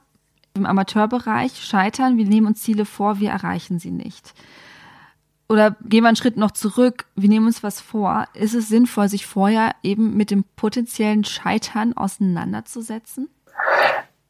im 0.54 0.68
Amateurbereich, 0.68 1.64
scheitern, 1.66 2.18
wir 2.18 2.26
nehmen 2.26 2.48
uns 2.48 2.62
Ziele 2.62 2.86
vor, 2.86 3.20
wir 3.20 3.32
erreichen 3.32 3.80
sie 3.80 3.90
nicht. 3.90 4.34
Oder 5.50 5.76
gehen 5.84 6.04
wir 6.04 6.08
einen 6.08 6.16
Schritt 6.16 6.38
noch 6.38 6.52
zurück, 6.52 7.06
wir 7.16 7.30
nehmen 7.30 7.48
uns 7.48 7.64
was 7.64 7.82
vor. 7.82 8.28
Ist 8.34 8.54
es 8.54 8.70
sinnvoll, 8.70 9.10
sich 9.10 9.26
vorher 9.26 9.76
eben 9.84 10.16
mit 10.16 10.32
dem 10.32 10.46
potenziellen 10.56 11.24
Scheitern 11.24 11.94
auseinanderzusetzen? 11.96 13.30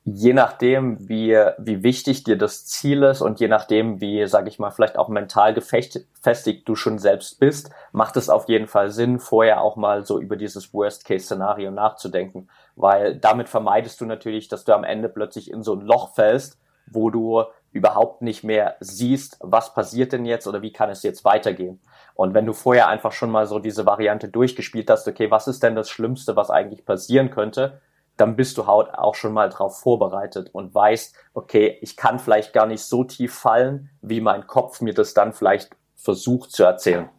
je 0.05 0.33
nachdem, 0.33 1.07
wie, 1.07 1.31
wie 1.57 1.81
wichtig 1.81 2.23
dir 2.25 2.37
das 2.37 2.65
Ziel 2.65 3.03
ist 3.03 3.21
und 3.21 3.39
je 3.39 3.47
nachdem, 3.47 4.01
wie, 4.01 4.27
sage 4.27 4.49
ich 4.49 4.59
mal, 4.59 4.71
vielleicht 4.71 4.97
auch 4.97 5.07
mental 5.07 5.53
gefestigt 5.53 6.67
du 6.67 6.75
schon 6.75 6.99
selbst 6.99 7.39
bist, 7.39 7.71
macht 7.93 8.17
es 8.17 8.29
auf 8.29 8.49
jeden 8.49 8.67
Fall 8.67 8.91
Sinn, 8.91 9.19
vorher 9.19 9.61
auch 9.61 9.77
mal 9.77 10.05
so 10.05 10.19
über 10.19 10.35
dieses 10.35 10.73
Worst-Case-Szenario 10.73 11.71
nachzudenken, 11.71 12.49
weil 12.75 13.15
damit 13.15 13.47
vermeidest 13.47 14.01
du 14.01 14.05
natürlich, 14.05 14.49
dass 14.49 14.65
du 14.65 14.73
am 14.73 14.83
Ende 14.83 15.07
plötzlich 15.07 15.49
in 15.49 15.63
so 15.63 15.73
ein 15.73 15.81
Loch 15.81 16.13
fällst, 16.13 16.59
wo 16.91 17.09
du 17.09 17.43
überhaupt 17.73 18.21
nicht 18.21 18.43
mehr 18.43 18.77
siehst, 18.79 19.37
was 19.39 19.73
passiert 19.73 20.13
denn 20.13 20.25
jetzt 20.25 20.47
oder 20.47 20.61
wie 20.61 20.71
kann 20.71 20.89
es 20.89 21.03
jetzt 21.03 21.25
weitergehen. 21.25 21.81
Und 22.15 22.33
wenn 22.33 22.45
du 22.45 22.53
vorher 22.53 22.87
einfach 22.87 23.11
schon 23.11 23.31
mal 23.31 23.47
so 23.47 23.59
diese 23.59 23.85
Variante 23.85 24.29
durchgespielt 24.29 24.89
hast, 24.89 25.07
okay, 25.07 25.31
was 25.31 25.47
ist 25.47 25.63
denn 25.63 25.75
das 25.75 25.89
Schlimmste, 25.89 26.35
was 26.35 26.51
eigentlich 26.51 26.85
passieren 26.85 27.31
könnte, 27.31 27.81
dann 28.15 28.35
bist 28.35 28.57
du 28.59 28.67
halt 28.67 28.93
auch 28.93 29.15
schon 29.15 29.33
mal 29.33 29.49
drauf 29.49 29.79
vorbereitet 29.79 30.49
und 30.53 30.73
weißt, 30.73 31.15
okay, 31.33 31.79
ich 31.81 31.97
kann 31.97 32.19
vielleicht 32.19 32.53
gar 32.53 32.67
nicht 32.67 32.83
so 32.83 33.03
tief 33.03 33.33
fallen, 33.33 33.89
wie 34.01 34.21
mein 34.21 34.45
Kopf 34.45 34.81
mir 34.81 34.93
das 34.93 35.15
dann 35.15 35.33
vielleicht 35.33 35.75
versucht 35.95 36.51
zu 36.51 36.63
erzählen. 36.63 37.09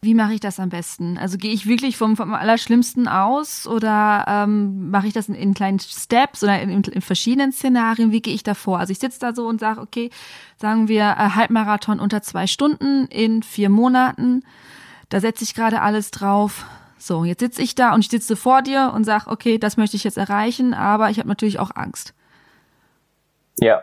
Wie 0.00 0.14
mache 0.14 0.34
ich 0.34 0.40
das 0.40 0.58
am 0.58 0.68
besten? 0.68 1.18
Also 1.18 1.38
gehe 1.38 1.52
ich 1.52 1.66
wirklich 1.66 1.96
vom, 1.96 2.16
vom 2.16 2.34
Allerschlimmsten 2.34 3.08
aus 3.08 3.66
oder 3.66 4.24
ähm, 4.28 4.90
mache 4.90 5.06
ich 5.06 5.12
das 5.12 5.28
in, 5.28 5.34
in, 5.34 5.54
kleinen 5.54 5.78
Steps 5.78 6.42
oder 6.42 6.60
in, 6.60 6.70
in, 6.70 7.00
verschiedenen 7.00 7.52
Szenarien? 7.52 8.12
Wie 8.12 8.22
gehe 8.22 8.34
ich 8.34 8.42
da 8.42 8.54
vor? 8.54 8.78
Also 8.78 8.90
ich 8.90 8.98
sitze 8.98 9.20
da 9.20 9.34
so 9.34 9.46
und 9.46 9.60
sage, 9.60 9.80
okay, 9.80 10.10
sagen 10.56 10.88
wir 10.88 11.02
äh, 11.02 11.30
Halbmarathon 11.34 12.00
unter 12.00 12.22
zwei 12.22 12.46
Stunden 12.46 13.06
in 13.06 13.42
vier 13.42 13.68
Monaten. 13.68 14.42
Da 15.08 15.20
setze 15.20 15.44
ich 15.44 15.54
gerade 15.54 15.80
alles 15.80 16.10
drauf. 16.10 16.66
So, 16.98 17.24
jetzt 17.24 17.40
sitze 17.40 17.62
ich 17.62 17.74
da 17.74 17.94
und 17.94 18.00
ich 18.00 18.10
sitze 18.10 18.36
vor 18.36 18.62
dir 18.62 18.92
und 18.94 19.04
sage, 19.04 19.28
okay, 19.28 19.58
das 19.58 19.76
möchte 19.76 19.96
ich 19.96 20.04
jetzt 20.04 20.18
erreichen, 20.18 20.72
aber 20.72 21.10
ich 21.10 21.18
habe 21.18 21.28
natürlich 21.28 21.58
auch 21.58 21.74
Angst. 21.74 22.14
Ja, 23.58 23.82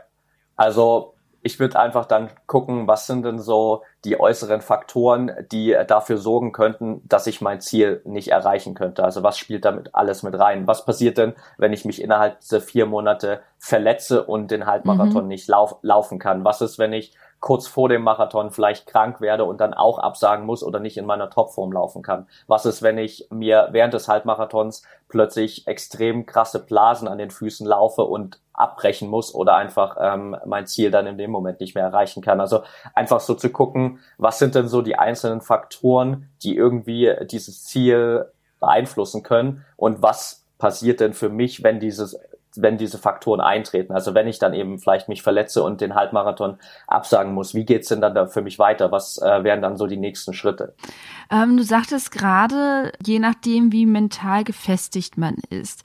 also 0.56 1.14
ich 1.42 1.60
würde 1.60 1.80
einfach 1.80 2.06
dann 2.06 2.30
gucken, 2.48 2.88
was 2.88 3.08
sind 3.08 3.24
denn 3.24 3.40
so 3.40 3.84
die 4.06 4.20
äußeren 4.20 4.62
Faktoren, 4.62 5.32
die 5.52 5.76
dafür 5.88 6.18
sorgen 6.18 6.52
könnten, 6.52 7.02
dass 7.08 7.28
ich 7.28 7.42
mein 7.42 7.62
Ziel 7.62 8.02
nicht 8.06 8.30
erreichen 8.30 8.74
könnte. 8.74 9.04
Also 9.04 9.24
was 9.24 9.38
spielt 9.38 9.66
damit 9.66 9.96
alles 9.96 10.24
mit 10.24 10.38
rein? 10.38 10.68
Was 10.68 10.86
passiert 10.86 11.18
denn, 11.18 11.34
wenn 11.58 11.74
ich 11.74 11.86
mich 11.86 12.02
innerhalb 12.02 12.40
dieser 12.40 12.62
vier 12.62 12.86
Monate 12.86 13.42
verletze 13.58 14.24
und 14.24 14.52
den 14.52 14.66
Halbmarathon 14.66 15.24
mhm. 15.24 15.30
nicht 15.30 15.48
lauf 15.48 15.78
laufen 15.82 16.20
kann? 16.20 16.44
Was 16.44 16.62
ist, 16.62 16.80
wenn 16.80 16.94
ich 16.94 17.14
kurz 17.40 17.68
vor 17.68 17.88
dem 17.88 18.04
Marathon 18.04 18.52
vielleicht 18.52 18.88
krank 18.88 19.22
werde 19.22 19.46
und 19.46 19.62
dann 19.62 19.74
auch 19.74 19.98
absagen 20.00 20.46
muss 20.46 20.64
oder 20.64 20.80
nicht 20.80 20.98
in 20.98 21.06
meiner 21.06 21.30
Topform 21.30 21.72
laufen 21.72 22.02
kann? 22.02 22.28
Was 22.48 22.66
ist, 22.66 22.82
wenn 22.82 22.98
ich 22.98 23.28
mir 23.32 23.70
während 23.72 23.94
des 23.94 24.08
Halbmarathons 24.08 24.84
plötzlich 25.08 25.68
extrem 25.68 26.26
krasse 26.26 26.64
Blasen 26.66 27.08
an 27.08 27.18
den 27.18 27.32
Füßen 27.32 27.66
laufe 27.66 28.04
und 28.04 28.40
abbrechen 28.60 29.10
muss 29.10 29.34
oder 29.34 29.56
einfach 29.56 29.98
ähm, 30.00 30.36
mein 30.46 30.68
Ziel 30.68 30.92
dann 30.92 31.08
in 31.08 31.18
dem 31.18 31.32
Moment 31.32 31.60
nicht 31.60 31.76
mehr 31.76 31.84
erreichen 31.84 32.22
kann? 32.22 32.40
Also 32.40 32.64
einfach 32.94 33.20
so 33.20 33.34
zu 33.34 33.50
gucken, 33.50 34.00
was 34.18 34.40
sind 34.40 34.56
denn 34.56 34.68
so 34.68 34.82
die 34.82 34.98
einzelnen 34.98 35.42
Faktoren, 35.42 36.30
die 36.44 36.56
irgendwie 36.56 37.14
dieses 37.30 37.64
Ziel 37.64 38.26
beeinflussen 38.60 39.24
können 39.24 39.66
und 39.78 40.02
was 40.02 40.46
passiert 40.58 41.00
denn 41.00 41.14
für 41.14 41.30
mich, 41.30 41.64
wenn 41.64 41.80
dieses 41.80 42.20
wenn 42.56 42.78
diese 42.78 42.98
Faktoren 42.98 43.42
eintreten. 43.42 43.94
Also 43.94 44.14
wenn 44.14 44.28
ich 44.28 44.40
dann 44.40 44.54
eben 44.54 44.80
vielleicht 44.80 45.08
mich 45.08 45.22
verletze 45.22 45.64
und 45.64 45.82
den 45.82 45.96
Halbmarathon 45.96 46.58
absagen 46.88 47.34
muss, 47.34 47.54
wie 47.54 47.66
geht's 47.66 47.90
denn 47.90 48.02
dann 48.02 48.16
da 48.16 48.26
für 48.26 48.42
mich 48.42 48.60
weiter? 48.60 48.92
Was 48.92 49.22
äh, 49.22 49.44
wären 49.44 49.62
dann 49.62 49.78
so 49.78 49.88
die 49.88 49.98
nächsten 49.98 50.34
Schritte? 50.34 50.74
Ähm, 51.32 51.58
du 51.58 51.64
sagtest 51.64 52.12
gerade, 52.12 52.92
je 53.06 53.20
nachdem, 53.20 53.72
wie 53.72 53.86
mental 53.86 54.44
gefestigt 54.44 55.18
man 55.18 55.36
ist. 55.50 55.84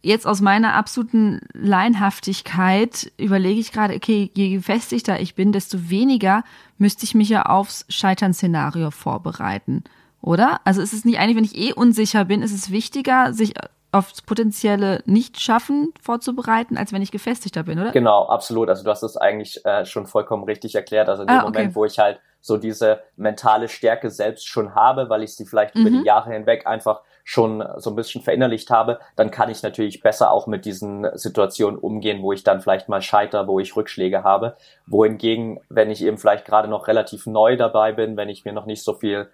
Jetzt 0.00 0.26
aus 0.26 0.40
meiner 0.40 0.74
absoluten 0.74 1.40
Leinhaftigkeit 1.54 3.10
überlege 3.16 3.60
ich 3.60 3.72
gerade, 3.72 3.94
okay, 3.94 4.30
je 4.34 4.50
gefestigter 4.50 5.20
ich 5.20 5.34
bin, 5.34 5.52
desto 5.52 5.90
weniger 5.90 6.44
müsste 6.78 7.04
ich 7.04 7.14
mich 7.14 7.28
ja 7.28 7.46
aufs 7.46 7.84
Scheitern-Szenario 7.88 8.90
vorbereiten 8.90 9.82
oder? 10.20 10.60
Also 10.64 10.82
ist 10.82 10.92
es 10.92 11.04
nicht 11.04 11.18
eigentlich, 11.18 11.36
wenn 11.36 11.44
ich 11.44 11.56
eh 11.56 11.72
unsicher 11.72 12.24
bin, 12.24 12.42
ist 12.42 12.52
es 12.52 12.70
wichtiger, 12.70 13.32
sich 13.32 13.54
aufs 13.90 14.20
potenzielle 14.20 15.02
Nicht-Schaffen 15.06 15.94
vorzubereiten, 16.02 16.76
als 16.76 16.92
wenn 16.92 17.00
ich 17.00 17.10
gefestigter 17.10 17.62
bin, 17.62 17.78
oder? 17.78 17.92
Genau, 17.92 18.26
absolut. 18.26 18.68
Also 18.68 18.84
du 18.84 18.90
hast 18.90 19.02
es 19.02 19.16
eigentlich 19.16 19.64
äh, 19.64 19.86
schon 19.86 20.06
vollkommen 20.06 20.44
richtig 20.44 20.74
erklärt. 20.74 21.08
Also 21.08 21.22
in 21.22 21.28
dem 21.28 21.36
ah, 21.36 21.44
okay. 21.44 21.58
Moment, 21.58 21.74
wo 21.74 21.84
ich 21.84 21.98
halt 21.98 22.20
so 22.40 22.58
diese 22.58 23.00
mentale 23.16 23.68
Stärke 23.68 24.10
selbst 24.10 24.46
schon 24.46 24.74
habe, 24.74 25.08
weil 25.08 25.22
ich 25.22 25.34
sie 25.34 25.46
vielleicht 25.46 25.74
mhm. 25.74 25.86
über 25.86 25.90
die. 25.90 26.04
Jahre 26.04 26.32
hinweg 26.32 26.66
einfach 26.66 27.00
schon 27.30 27.62
so 27.76 27.90
ein 27.90 27.96
bisschen 27.96 28.22
verinnerlicht 28.22 28.70
habe, 28.70 29.00
dann 29.14 29.30
kann 29.30 29.50
ich 29.50 29.62
natürlich 29.62 30.00
besser 30.00 30.30
auch 30.30 30.46
mit 30.46 30.64
diesen 30.64 31.06
Situationen 31.12 31.78
umgehen, 31.78 32.22
wo 32.22 32.32
ich 32.32 32.42
dann 32.42 32.62
vielleicht 32.62 32.88
mal 32.88 33.02
scheiter, 33.02 33.46
wo 33.46 33.60
ich 33.60 33.76
Rückschläge 33.76 34.24
habe. 34.24 34.56
Wohingegen, 34.86 35.60
wenn 35.68 35.90
ich 35.90 36.02
eben 36.02 36.16
vielleicht 36.16 36.46
gerade 36.46 36.68
noch 36.68 36.88
relativ 36.88 37.26
neu 37.26 37.58
dabei 37.58 37.92
bin, 37.92 38.16
wenn 38.16 38.30
ich 38.30 38.46
mir 38.46 38.54
noch 38.54 38.64
nicht 38.64 38.82
so 38.82 38.94
viel 38.94 39.28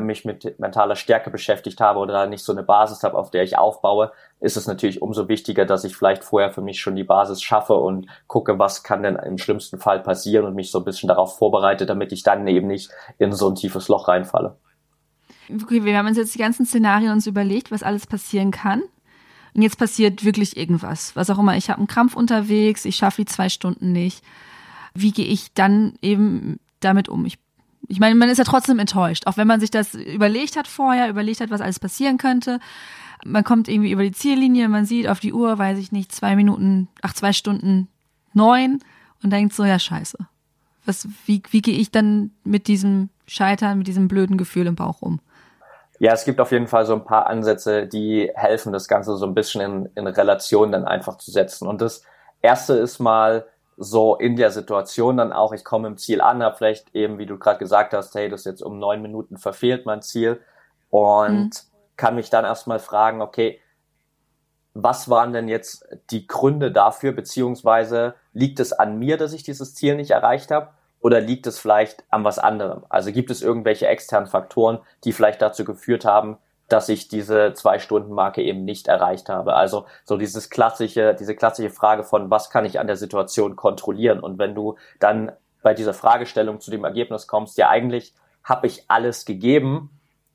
mich 0.00 0.24
mit 0.24 0.58
mentaler 0.58 0.96
Stärke 0.96 1.30
beschäftigt 1.30 1.78
habe 1.80 2.00
oder 2.00 2.26
nicht 2.26 2.42
so 2.42 2.52
eine 2.52 2.62
Basis 2.62 3.02
habe, 3.02 3.18
auf 3.18 3.30
der 3.30 3.42
ich 3.42 3.58
aufbaue, 3.58 4.12
ist 4.40 4.56
es 4.56 4.66
natürlich 4.66 5.02
umso 5.02 5.28
wichtiger, 5.28 5.66
dass 5.66 5.84
ich 5.84 5.94
vielleicht 5.94 6.24
vorher 6.24 6.50
für 6.50 6.62
mich 6.62 6.80
schon 6.80 6.96
die 6.96 7.04
Basis 7.04 7.42
schaffe 7.42 7.74
und 7.74 8.06
gucke, 8.28 8.58
was 8.58 8.82
kann 8.82 9.02
denn 9.02 9.16
im 9.16 9.36
schlimmsten 9.36 9.78
Fall 9.78 10.00
passieren 10.00 10.46
und 10.46 10.54
mich 10.54 10.70
so 10.70 10.78
ein 10.78 10.84
bisschen 10.84 11.08
darauf 11.08 11.36
vorbereite, 11.36 11.84
damit 11.84 12.12
ich 12.12 12.22
dann 12.22 12.46
eben 12.48 12.66
nicht 12.66 12.90
in 13.18 13.30
so 13.32 13.48
ein 13.50 13.56
tiefes 13.56 13.88
Loch 13.88 14.08
reinfalle. 14.08 14.56
Okay, 15.62 15.84
wir 15.84 15.96
haben 15.96 16.06
uns 16.06 16.16
jetzt 16.16 16.34
die 16.34 16.38
ganzen 16.38 16.66
Szenarien 16.66 17.12
uns 17.12 17.26
überlegt, 17.26 17.70
was 17.70 17.82
alles 17.82 18.06
passieren 18.06 18.50
kann. 18.50 18.82
Und 19.54 19.62
jetzt 19.62 19.78
passiert 19.78 20.24
wirklich 20.24 20.56
irgendwas. 20.56 21.16
Was 21.16 21.30
auch 21.30 21.38
immer. 21.38 21.56
Ich 21.56 21.70
habe 21.70 21.78
einen 21.78 21.88
Krampf 21.88 22.14
unterwegs, 22.14 22.84
ich 22.84 22.96
schaffe 22.96 23.22
die 23.22 23.26
zwei 23.26 23.48
Stunden 23.48 23.92
nicht. 23.92 24.22
Wie 24.94 25.12
gehe 25.12 25.26
ich 25.26 25.52
dann 25.54 25.94
eben 26.02 26.60
damit 26.80 27.08
um? 27.08 27.24
Ich 27.26 27.38
Ich 27.88 27.98
meine, 27.98 28.14
man 28.14 28.28
ist 28.28 28.38
ja 28.38 28.44
trotzdem 28.44 28.78
enttäuscht, 28.78 29.26
auch 29.26 29.36
wenn 29.36 29.48
man 29.48 29.60
sich 29.60 29.70
das 29.70 29.94
überlegt 29.94 30.56
hat 30.56 30.68
vorher, 30.68 31.08
überlegt 31.08 31.40
hat, 31.40 31.50
was 31.50 31.60
alles 31.60 31.80
passieren 31.80 32.18
könnte. 32.18 32.60
Man 33.24 33.44
kommt 33.44 33.68
irgendwie 33.68 33.90
über 33.90 34.02
die 34.02 34.12
Ziellinie, 34.12 34.68
man 34.68 34.86
sieht 34.86 35.08
auf 35.08 35.20
die 35.20 35.32
Uhr, 35.32 35.58
weiß 35.58 35.78
ich 35.78 35.92
nicht, 35.92 36.12
zwei 36.12 36.36
Minuten, 36.36 36.88
ach, 37.02 37.12
zwei 37.12 37.32
Stunden 37.32 37.88
neun 38.32 38.78
und 39.22 39.30
denkt 39.30 39.52
so, 39.52 39.64
ja, 39.64 39.78
scheiße. 39.78 40.16
Was, 40.86 41.08
wie, 41.26 41.42
wie 41.50 41.60
gehe 41.60 41.76
ich 41.76 41.90
dann 41.90 42.30
mit 42.44 42.66
diesem 42.66 43.10
Scheitern, 43.26 43.78
mit 43.78 43.88
diesem 43.88 44.08
blöden 44.08 44.38
Gefühl 44.38 44.66
im 44.66 44.76
Bauch 44.76 45.02
um? 45.02 45.20
Ja, 46.00 46.14
es 46.14 46.24
gibt 46.24 46.40
auf 46.40 46.50
jeden 46.50 46.66
Fall 46.66 46.86
so 46.86 46.94
ein 46.94 47.04
paar 47.04 47.26
Ansätze, 47.26 47.86
die 47.86 48.32
helfen, 48.34 48.72
das 48.72 48.88
Ganze 48.88 49.18
so 49.18 49.26
ein 49.26 49.34
bisschen 49.34 49.60
in, 49.60 49.90
in 49.96 50.06
Relation 50.06 50.72
dann 50.72 50.86
einfach 50.86 51.18
zu 51.18 51.30
setzen. 51.30 51.68
Und 51.68 51.82
das 51.82 52.02
erste 52.40 52.72
ist 52.72 53.00
mal 53.00 53.46
so 53.76 54.16
in 54.16 54.34
der 54.34 54.50
Situation 54.50 55.18
dann 55.18 55.30
auch, 55.30 55.52
ich 55.52 55.62
komme 55.62 55.88
im 55.88 55.98
Ziel 55.98 56.22
an, 56.22 56.42
habe 56.42 56.56
vielleicht 56.56 56.94
eben, 56.94 57.18
wie 57.18 57.26
du 57.26 57.38
gerade 57.38 57.58
gesagt 57.58 57.92
hast, 57.92 58.14
hey, 58.14 58.30
das 58.30 58.40
ist 58.40 58.46
jetzt 58.46 58.62
um 58.62 58.78
neun 58.78 59.02
Minuten 59.02 59.36
verfehlt 59.36 59.84
mein 59.84 60.00
Ziel 60.00 60.40
und 60.88 61.50
mhm. 61.50 61.50
kann 61.98 62.14
mich 62.14 62.30
dann 62.30 62.46
erstmal 62.46 62.78
fragen, 62.78 63.20
okay, 63.20 63.60
was 64.72 65.10
waren 65.10 65.34
denn 65.34 65.48
jetzt 65.48 65.86
die 66.08 66.26
Gründe 66.26 66.72
dafür, 66.72 67.12
beziehungsweise 67.12 68.14
liegt 68.32 68.58
es 68.58 68.72
an 68.72 68.98
mir, 68.98 69.18
dass 69.18 69.34
ich 69.34 69.42
dieses 69.42 69.74
Ziel 69.74 69.96
nicht 69.96 70.12
erreicht 70.12 70.50
habe? 70.50 70.70
Oder 71.00 71.20
liegt 71.20 71.46
es 71.46 71.58
vielleicht 71.58 72.04
an 72.10 72.24
was 72.24 72.38
anderem? 72.38 72.84
Also 72.88 73.10
gibt 73.12 73.30
es 73.30 73.42
irgendwelche 73.42 73.86
externen 73.86 74.28
Faktoren, 74.28 74.80
die 75.04 75.12
vielleicht 75.12 75.40
dazu 75.40 75.64
geführt 75.64 76.04
haben, 76.04 76.38
dass 76.68 76.88
ich 76.88 77.08
diese 77.08 77.52
zwei 77.54 77.78
Stunden 77.78 78.12
Marke 78.12 78.42
eben 78.42 78.64
nicht 78.64 78.86
erreicht 78.86 79.28
habe. 79.28 79.54
Also 79.54 79.86
so 80.04 80.16
dieses 80.16 80.50
klassische, 80.50 81.14
diese 81.18 81.34
klassische 81.34 81.70
Frage 81.70 82.04
von 82.04 82.30
was 82.30 82.50
kann 82.50 82.64
ich 82.64 82.78
an 82.78 82.86
der 82.86 82.96
Situation 82.96 83.56
kontrollieren? 83.56 84.20
Und 84.20 84.38
wenn 84.38 84.54
du 84.54 84.76
dann 85.00 85.32
bei 85.62 85.74
dieser 85.74 85.94
Fragestellung 85.94 86.60
zu 86.60 86.70
dem 86.70 86.84
Ergebnis 86.84 87.26
kommst, 87.26 87.58
ja 87.58 87.68
eigentlich 87.68 88.14
habe 88.44 88.66
ich 88.66 88.84
alles 88.88 89.24
gegeben, 89.24 89.90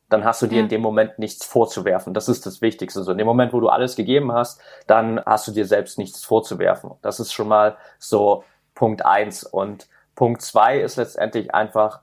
dann 0.10 0.24
hast 0.24 0.42
du 0.42 0.48
dir 0.48 0.60
in 0.60 0.70
dem 0.70 0.82
Moment 0.82 1.18
nichts 1.18 1.46
vorzuwerfen. 1.46 2.14
Das 2.14 2.30
ist 2.30 2.46
das 2.46 2.62
Wichtigste. 2.62 3.02
So 3.04 3.12
in 3.12 3.18
dem 3.18 3.26
Moment, 3.26 3.54
wo 3.54 3.60
du 3.60 3.70
alles 3.70 3.96
gegeben 3.96 4.32
hast, 4.32 4.62
dann 4.86 5.20
hast 5.26 5.48
du 5.48 5.52
dir 5.52 5.66
selbst 5.66 5.98
nichts 5.98 6.24
vorzuwerfen. 6.24 6.92
Das 7.02 7.20
ist 7.20 7.34
schon 7.34 7.48
mal 7.48 7.78
so 7.98 8.44
Punkt 8.76 9.04
eins. 9.04 9.44
Und 9.44 9.88
Punkt 10.16 10.42
zwei 10.42 10.80
ist 10.80 10.96
letztendlich 10.96 11.54
einfach 11.54 12.02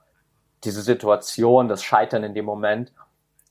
diese 0.64 0.82
Situation, 0.82 1.68
das 1.68 1.82
Scheitern 1.82 2.24
in 2.24 2.34
dem 2.34 2.44
Moment 2.44 2.92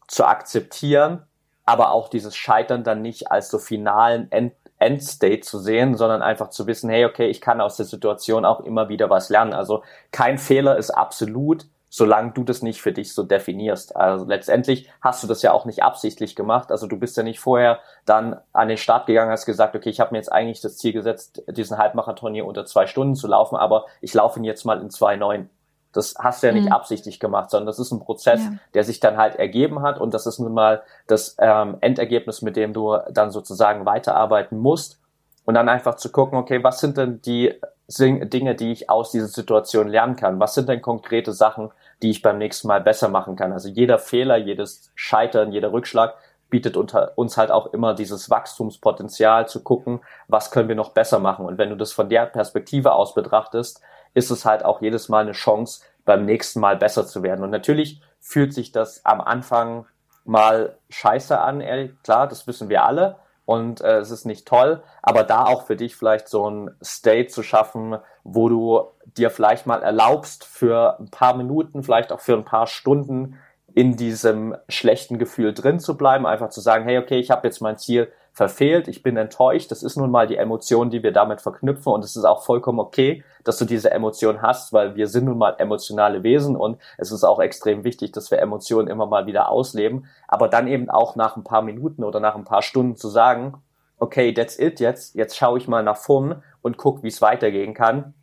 zu 0.07 0.26
akzeptieren, 0.26 1.24
aber 1.66 1.91
auch 1.91 2.09
dieses 2.09 2.36
Scheitern 2.36 2.84
dann 2.84 3.01
nicht 3.01 3.32
als 3.32 3.49
so 3.49 3.59
finalen 3.59 4.32
End 4.32 4.53
Endstate 4.82 5.41
zu 5.41 5.59
sehen, 5.59 5.95
sondern 5.95 6.24
einfach 6.24 6.49
zu 6.49 6.66
wissen, 6.66 6.89
hey, 6.89 7.05
okay, 7.05 7.28
ich 7.28 7.39
kann 7.39 7.62
aus 7.62 7.78
der 7.78 7.86
Situation 7.86 8.45
auch 8.45 8.62
immer 8.62 8.89
wieder 8.89 9.12
was 9.12 9.30
lernen. 9.30 9.53
Also 9.53 9.84
kein 10.12 10.39
Fehler 10.39 10.76
ist 10.76 10.89
absolut, 10.89 11.68
solange 11.94 12.32
du 12.32 12.46
das 12.46 12.62
nicht 12.62 12.82
für 12.82 12.94
dich 12.94 13.14
so 13.14 13.24
definierst. 13.24 13.98
Also 13.98 14.24
letztendlich 14.24 14.89
hast 15.02 15.22
du 15.24 15.28
das 15.28 15.42
ja 15.42 15.52
auch 15.52 15.66
nicht 15.66 15.84
absichtlich 15.84 16.38
gemacht. 16.38 16.72
Also 16.72 16.88
du 16.88 16.98
bist 16.98 17.18
ja 17.18 17.24
nicht 17.24 17.42
vorher 17.42 17.80
dann 18.06 18.39
an 18.54 18.70
den 18.70 18.78
Start 18.78 19.08
gegangen, 19.08 19.30
hast 19.30 19.46
gesagt, 19.46 19.76
okay, 19.76 19.89
ich 19.89 20.00
habe 20.00 20.14
mir 20.14 20.18
jetzt 20.18 20.32
eigentlich 20.32 20.62
das 20.62 20.78
Ziel 20.78 20.94
gesetzt, 20.94 21.44
diesen 21.50 21.78
Halbmarathon 21.78 22.34
hier 22.34 22.46
unter 22.46 22.66
zwei 22.66 22.88
Stunden 22.88 23.16
zu 23.16 23.28
laufen, 23.28 23.58
aber 23.58 23.88
ich 24.00 24.14
laufe 24.14 24.39
ihn 24.39 24.46
jetzt 24.46 24.64
mal 24.64 24.80
in 24.80 24.89
zwei 24.89 25.18
neun. 25.18 25.50
Das 25.92 26.16
hast 26.18 26.42
du 26.42 26.48
ja 26.48 26.54
nicht 26.54 26.68
mhm. 26.68 26.72
absichtlich 26.72 27.20
gemacht, 27.20 27.50
sondern 27.50 27.68
das 27.68 27.78
ist 27.78 27.92
ein 27.92 28.00
Prozess, 28.00 28.39
ja. 28.46 28.54
der 28.74 28.86
sich 28.86 29.02
dann 29.02 29.18
halt 29.18 29.36
ergeben 29.36 29.82
hat 29.82 30.00
und 30.00 30.14
das 30.14 30.26
ist 30.26 30.39
nun 30.39 30.54
mal 30.54 30.84
das 31.08 31.36
ähm, 31.39 31.76
Endergebnis, 31.82 32.42
mit 32.42 32.56
dem 32.56 32.72
du 32.72 32.98
dann 33.12 33.32
sozusagen 33.32 33.86
weiterarbeiten 33.86 34.58
musst 34.58 35.02
und 35.44 35.56
dann 35.56 35.68
einfach 35.68 35.96
zu 35.96 36.10
gucken, 36.10 36.38
okay, 36.38 36.64
was 36.64 36.80
sind 36.80 36.96
denn 36.96 37.22
die 37.22 37.54
Dinge, 37.89 38.56
die 38.56 38.72
ich 38.72 38.89
aus 38.89 39.12
dieser 39.12 39.28
Situation 39.28 39.89
lernen 39.89 40.16
kann? 40.16 40.39
Was 40.39 40.54
sind 40.54 40.70
denn 40.70 40.82
konkrete 40.82 41.34
Sachen, 41.34 41.72
die 42.02 42.10
ich 42.10 42.22
beim 42.22 42.38
nächsten 42.38 42.68
Mal 42.68 42.82
besser 42.82 43.10
machen 43.10 43.36
kann? 43.36 43.54
Also 43.54 43.70
jeder 43.70 43.99
Fehler, 43.99 44.38
jedes 44.38 44.91
Scheitern, 44.95 45.52
jeder 45.52 45.72
Rückschlag 45.72 46.16
bietet 46.49 46.78
unter 46.78 47.14
uns 47.18 47.38
halt 47.38 47.49
auch 47.49 47.68
immer 47.74 47.95
dieses 47.95 48.30
Wachstumspotenzial 48.30 49.47
zu 49.47 49.64
gucken, 49.64 50.02
was 50.28 50.52
können 50.52 50.68
wir 50.68 50.76
noch 50.76 50.89
besser 50.89 51.20
machen. 51.20 51.45
Und 51.45 51.58
wenn 51.58 51.70
du 51.70 51.78
das 51.78 51.93
von 51.93 52.10
der 52.10 52.26
Perspektive 52.26 52.91
aus 52.91 53.16
betrachtest, 53.16 53.82
ist 54.14 54.30
es 54.30 54.45
halt 54.45 54.66
auch 54.66 54.82
jedes 54.82 55.10
Mal 55.10 55.22
eine 55.22 55.32
Chance, 55.32 55.84
beim 56.06 56.26
nächsten 56.26 56.60
Mal 56.60 56.78
besser 56.78 57.08
zu 57.08 57.24
werden. 57.24 57.43
Und 57.43 57.52
natürlich 57.52 58.02
fühlt 58.20 58.54
sich 58.54 58.72
das 58.72 59.06
am 59.06 59.22
Anfang 59.22 59.86
mal 60.26 60.78
scheiße 60.89 61.39
an, 61.39 61.62
ehrlich, 61.62 61.91
klar, 62.04 62.28
das 62.28 62.45
wissen 62.47 62.70
wir 62.70 62.84
alle. 62.84 63.18
Und 63.52 63.82
äh, 63.82 63.97
es 63.97 64.12
ist 64.12 64.24
nicht 64.24 64.47
toll, 64.47 64.82
aber 65.02 65.26
da 65.26 65.43
auch 65.43 65.66
für 65.66 65.76
dich 65.76 65.97
vielleicht 65.97 66.30
so 66.30 66.49
ein 66.49 66.72
State 66.82 67.28
zu 67.28 67.43
schaffen, 67.43 67.97
wo 68.24 68.47
du 68.47 68.84
dir 69.18 69.30
vielleicht 69.30 69.68
mal 69.68 69.84
erlaubst, 69.84 70.45
für 70.45 70.97
ein 70.97 71.12
paar 71.12 71.36
Minuten, 71.36 71.84
vielleicht 71.84 72.14
auch 72.14 72.22
für 72.22 72.32
ein 72.32 72.45
paar 72.45 72.66
Stunden 72.66 73.38
in 73.74 73.97
diesem 73.97 74.56
schlechten 74.70 75.18
Gefühl 75.18 75.54
drin 75.54 75.82
zu 75.82 75.97
bleiben, 75.97 76.26
einfach 76.26 76.47
zu 76.47 76.62
sagen, 76.62 76.86
hey, 76.86 76.97
okay, 76.97 77.20
ich 77.20 77.30
habe 77.30 77.45
jetzt 77.45 77.60
mein 77.60 77.78
Ziel 77.78 78.10
verfehlt, 78.34 78.88
ich 78.88 79.04
bin 79.04 79.18
enttäuscht, 79.18 79.72
das 79.72 79.84
ist 79.84 79.98
nun 79.98 80.10
mal 80.10 80.26
die 80.26 80.38
Emotion, 80.38 80.90
die 80.90 81.04
wir 81.04 81.12
damit 81.12 81.42
verknüpfen. 81.42 81.92
Und 81.92 82.04
es 82.04 82.16
ist 82.16 82.24
auch 82.24 82.44
vollkommen 82.44 82.80
okay, 82.80 83.24
dass 83.44 83.58
du 83.58 83.66
diese 83.66 83.92
Emotion 83.92 84.42
hast, 84.42 84.72
weil 84.72 84.96
wir 84.96 85.08
sind 85.08 85.26
nun 85.26 85.38
mal 85.38 85.56
emotionale 85.58 86.24
Wesen. 86.24 86.56
Und 86.56 86.78
es 86.98 87.12
ist 87.12 87.24
auch 87.24 87.40
extrem 87.40 87.84
wichtig, 87.84 88.14
dass 88.14 88.32
wir 88.32 88.40
Emotionen 88.40 88.88
immer 88.88 89.06
mal 89.06 89.26
wieder 89.26 89.50
ausleben, 89.50 90.06
aber 90.28 90.48
dann 90.48 90.68
eben 90.68 90.90
auch 90.90 91.16
nach 91.16 91.36
ein 91.36 91.44
paar 91.44 91.62
Minuten 91.62 92.04
oder 92.04 92.20
nach 92.20 92.36
ein 92.36 92.46
paar 92.46 92.62
Stunden 92.62 92.96
zu 92.96 93.10
sagen, 93.10 93.62
okay, 93.98 94.34
that's 94.34 94.58
it 94.58 94.80
jetzt, 94.80 95.16
jetzt 95.16 95.38
schaue 95.38 95.60
ich 95.60 95.68
mal 95.68 95.84
nach 95.84 95.98
vorn 95.98 96.42
und 96.62 96.78
guck, 96.78 97.04
wie 97.04 97.08
es 97.08 97.22
weitergehen 97.22 97.74
kann, 97.74 98.14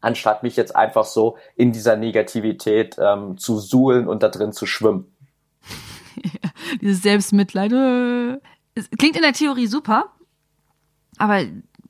anstatt 0.00 0.42
mich 0.42 0.56
jetzt 0.56 0.76
einfach 0.76 1.04
so 1.04 1.36
in 1.56 1.72
dieser 1.72 1.96
Negativität 1.96 2.96
ähm, 2.98 3.36
zu 3.36 3.58
suhlen 3.58 4.06
und 4.06 4.22
da 4.22 4.28
drin 4.28 4.52
zu 4.52 4.66
schwimmen. 4.66 5.12
Ja, 6.22 6.50
dieses 6.80 7.02
Selbstmitleid. 7.02 7.72
Äh, 7.72 8.38
es 8.76 8.88
klingt 8.90 9.16
in 9.16 9.22
der 9.22 9.32
Theorie 9.32 9.66
super, 9.66 10.12
aber 11.18 11.40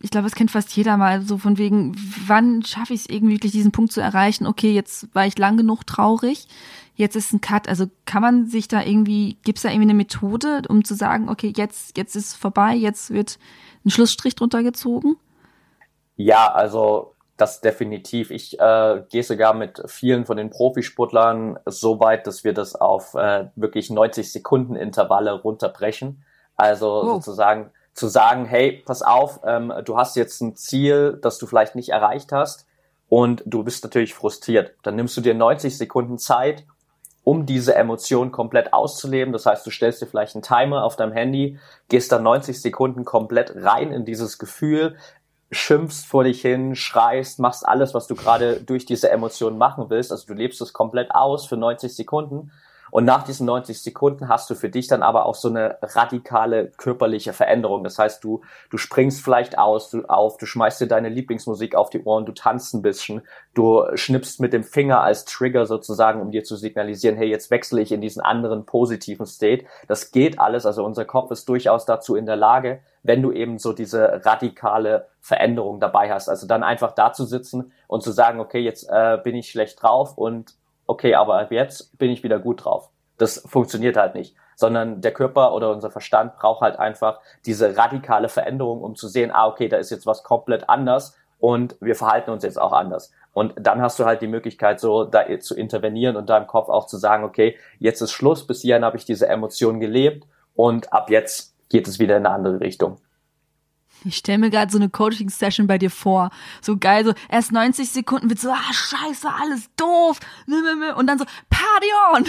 ich 0.02 0.10
glaube, 0.10 0.26
es 0.26 0.34
kennt 0.34 0.50
fast 0.50 0.74
jeder 0.76 0.96
mal 0.96 1.22
so 1.22 1.36
von 1.36 1.58
wegen, 1.58 1.96
wann 2.26 2.62
schaffe 2.62 2.94
ich 2.94 3.00
es 3.00 3.08
irgendwie 3.08 3.34
wirklich 3.34 3.52
diesen 3.52 3.72
Punkt 3.72 3.92
zu 3.92 4.00
erreichen? 4.00 4.46
Okay, 4.46 4.72
jetzt 4.72 5.14
war 5.14 5.26
ich 5.26 5.36
lang 5.36 5.56
genug 5.56 5.86
traurig, 5.86 6.46
jetzt 6.94 7.16
ist 7.16 7.32
ein 7.32 7.40
Cut. 7.40 7.68
Also 7.68 7.86
kann 8.04 8.22
man 8.22 8.46
sich 8.46 8.68
da 8.68 8.82
irgendwie, 8.82 9.36
gibt 9.44 9.58
es 9.58 9.62
da 9.62 9.70
irgendwie 9.70 9.88
eine 9.88 9.94
Methode, 9.94 10.62
um 10.68 10.84
zu 10.84 10.94
sagen, 10.94 11.28
okay, 11.28 11.52
jetzt, 11.56 11.96
jetzt 11.96 12.14
ist 12.14 12.36
vorbei, 12.36 12.74
jetzt 12.74 13.10
wird 13.10 13.38
ein 13.84 13.90
Schlussstrich 13.90 14.36
drunter 14.36 14.62
gezogen? 14.62 15.16
Ja, 16.16 16.52
also 16.52 17.14
das 17.36 17.60
definitiv. 17.60 18.30
Ich 18.30 18.58
äh, 18.60 19.02
gehe 19.10 19.22
sogar 19.22 19.54
mit 19.54 19.82
vielen 19.86 20.24
von 20.24 20.36
den 20.36 20.50
Profisportlern 20.50 21.58
so 21.66 22.00
weit, 22.00 22.26
dass 22.26 22.44
wir 22.44 22.54
das 22.54 22.74
auf 22.74 23.14
äh, 23.14 23.48
wirklich 23.56 23.90
90 23.90 24.30
Sekunden 24.30 24.76
Intervalle 24.76 25.32
runterbrechen. 25.32 26.24
Also 26.56 27.02
oh. 27.02 27.14
sozusagen 27.14 27.70
zu 27.96 28.08
sagen, 28.08 28.44
hey, 28.44 28.82
pass 28.84 29.02
auf, 29.02 29.40
ähm, 29.44 29.72
du 29.84 29.96
hast 29.96 30.16
jetzt 30.16 30.40
ein 30.42 30.54
Ziel, 30.54 31.18
das 31.22 31.38
du 31.38 31.46
vielleicht 31.46 31.74
nicht 31.74 31.88
erreicht 31.88 32.30
hast 32.30 32.66
und 33.08 33.42
du 33.46 33.64
bist 33.64 33.84
natürlich 33.84 34.14
frustriert. 34.14 34.72
Dann 34.82 34.96
nimmst 34.96 35.16
du 35.16 35.22
dir 35.22 35.34
90 35.34 35.76
Sekunden 35.76 36.18
Zeit, 36.18 36.64
um 37.24 37.46
diese 37.46 37.74
Emotion 37.74 38.32
komplett 38.32 38.72
auszuleben. 38.72 39.32
Das 39.32 39.46
heißt, 39.46 39.66
du 39.66 39.70
stellst 39.70 40.02
dir 40.02 40.06
vielleicht 40.06 40.34
einen 40.34 40.42
Timer 40.42 40.84
auf 40.84 40.96
deinem 40.96 41.12
Handy, 41.12 41.58
gehst 41.88 42.12
dann 42.12 42.22
90 42.22 42.60
Sekunden 42.60 43.04
komplett 43.04 43.52
rein 43.56 43.92
in 43.92 44.04
dieses 44.04 44.38
Gefühl, 44.38 44.96
schimpfst 45.50 46.06
vor 46.06 46.24
dich 46.24 46.42
hin, 46.42 46.76
schreist, 46.76 47.38
machst 47.38 47.66
alles, 47.66 47.94
was 47.94 48.06
du 48.06 48.14
gerade 48.14 48.60
durch 48.60 48.84
diese 48.84 49.10
Emotion 49.10 49.56
machen 49.58 49.86
willst. 49.88 50.12
Also 50.12 50.26
du 50.26 50.34
lebst 50.34 50.60
es 50.60 50.72
komplett 50.72 51.14
aus 51.14 51.46
für 51.46 51.56
90 51.56 51.96
Sekunden 51.96 52.52
und 52.96 53.04
nach 53.04 53.24
diesen 53.24 53.44
90 53.44 53.82
Sekunden 53.82 54.30
hast 54.30 54.48
du 54.48 54.54
für 54.54 54.70
dich 54.70 54.86
dann 54.86 55.02
aber 55.02 55.26
auch 55.26 55.34
so 55.34 55.50
eine 55.50 55.76
radikale 55.82 56.68
körperliche 56.78 57.34
Veränderung. 57.34 57.84
Das 57.84 57.98
heißt, 57.98 58.24
du, 58.24 58.40
du 58.70 58.78
springst 58.78 59.22
vielleicht 59.22 59.58
aus, 59.58 59.90
du, 59.90 60.06
auf, 60.06 60.38
du 60.38 60.46
schmeißt 60.46 60.80
dir 60.80 60.86
deine 60.86 61.10
Lieblingsmusik 61.10 61.74
auf 61.74 61.90
die 61.90 62.02
Ohren, 62.02 62.24
du 62.24 62.32
tanzt 62.32 62.72
ein 62.72 62.80
bisschen, 62.80 63.20
du 63.52 63.84
schnippst 63.96 64.40
mit 64.40 64.54
dem 64.54 64.64
Finger 64.64 65.02
als 65.02 65.26
Trigger 65.26 65.66
sozusagen, 65.66 66.22
um 66.22 66.30
dir 66.30 66.42
zu 66.42 66.56
signalisieren, 66.56 67.18
hey, 67.18 67.28
jetzt 67.28 67.50
wechsle 67.50 67.82
ich 67.82 67.92
in 67.92 68.00
diesen 68.00 68.22
anderen 68.22 68.64
positiven 68.64 69.26
State. 69.26 69.66
Das 69.88 70.10
geht 70.10 70.40
alles. 70.40 70.64
Also 70.64 70.82
unser 70.82 71.04
Kopf 71.04 71.30
ist 71.30 71.50
durchaus 71.50 71.84
dazu 71.84 72.16
in 72.16 72.24
der 72.24 72.36
Lage, 72.36 72.80
wenn 73.02 73.20
du 73.20 73.30
eben 73.30 73.58
so 73.58 73.74
diese 73.74 74.24
radikale 74.24 75.06
Veränderung 75.20 75.80
dabei 75.80 76.10
hast. 76.10 76.30
Also 76.30 76.46
dann 76.46 76.62
einfach 76.62 76.92
da 76.92 77.12
zu 77.12 77.26
sitzen 77.26 77.72
und 77.88 78.02
zu 78.02 78.10
sagen, 78.10 78.40
okay, 78.40 78.60
jetzt 78.60 78.88
äh, 78.88 79.18
bin 79.22 79.36
ich 79.36 79.50
schlecht 79.50 79.82
drauf 79.82 80.16
und 80.16 80.54
okay, 80.86 81.14
aber 81.14 81.38
ab 81.40 81.52
jetzt 81.52 81.98
bin 81.98 82.10
ich 82.10 82.22
wieder 82.22 82.38
gut 82.38 82.64
drauf. 82.64 82.90
Das 83.18 83.44
funktioniert 83.46 83.96
halt 83.96 84.14
nicht, 84.14 84.36
sondern 84.56 85.00
der 85.00 85.12
Körper 85.12 85.54
oder 85.54 85.70
unser 85.70 85.90
Verstand 85.90 86.36
braucht 86.36 86.60
halt 86.60 86.78
einfach 86.78 87.20
diese 87.46 87.76
radikale 87.76 88.28
Veränderung, 88.28 88.82
um 88.82 88.94
zu 88.94 89.08
sehen, 89.08 89.30
ah, 89.32 89.46
okay, 89.46 89.68
da 89.68 89.78
ist 89.78 89.90
jetzt 89.90 90.06
was 90.06 90.22
komplett 90.22 90.68
anders 90.68 91.16
und 91.38 91.76
wir 91.80 91.94
verhalten 91.94 92.30
uns 92.30 92.42
jetzt 92.42 92.60
auch 92.60 92.72
anders. 92.72 93.12
Und 93.32 93.54
dann 93.58 93.82
hast 93.82 93.98
du 93.98 94.04
halt 94.04 94.22
die 94.22 94.28
Möglichkeit, 94.28 94.80
so 94.80 95.04
da 95.04 95.26
zu 95.40 95.54
intervenieren 95.54 96.16
und 96.16 96.30
da 96.30 96.38
im 96.38 96.46
Kopf 96.46 96.68
auch 96.68 96.86
zu 96.86 96.96
sagen, 96.96 97.24
okay, 97.24 97.56
jetzt 97.78 98.00
ist 98.00 98.12
Schluss, 98.12 98.46
bis 98.46 98.62
hierhin 98.62 98.84
habe 98.84 98.96
ich 98.96 99.04
diese 99.04 99.28
Emotion 99.28 99.80
gelebt 99.80 100.26
und 100.54 100.92
ab 100.92 101.10
jetzt 101.10 101.54
geht 101.68 101.86
es 101.86 101.98
wieder 101.98 102.16
in 102.16 102.24
eine 102.24 102.34
andere 102.34 102.60
Richtung. 102.60 102.96
Ich 104.06 104.16
stelle 104.16 104.38
mir 104.38 104.50
gerade 104.50 104.70
so 104.70 104.78
eine 104.78 104.88
Coaching-Session 104.88 105.66
bei 105.66 105.78
dir 105.78 105.90
vor. 105.90 106.30
So 106.60 106.76
geil, 106.76 107.04
so 107.04 107.12
erst 107.28 107.52
90 107.52 107.90
Sekunden 107.90 108.28
wird 108.28 108.38
so, 108.38 108.50
ah, 108.50 108.72
scheiße, 108.72 109.28
alles 109.40 109.68
doof. 109.76 110.18
Und 110.96 111.06
dann 111.06 111.18
so, 111.18 111.24
Party 111.50 111.88
on! 112.14 112.24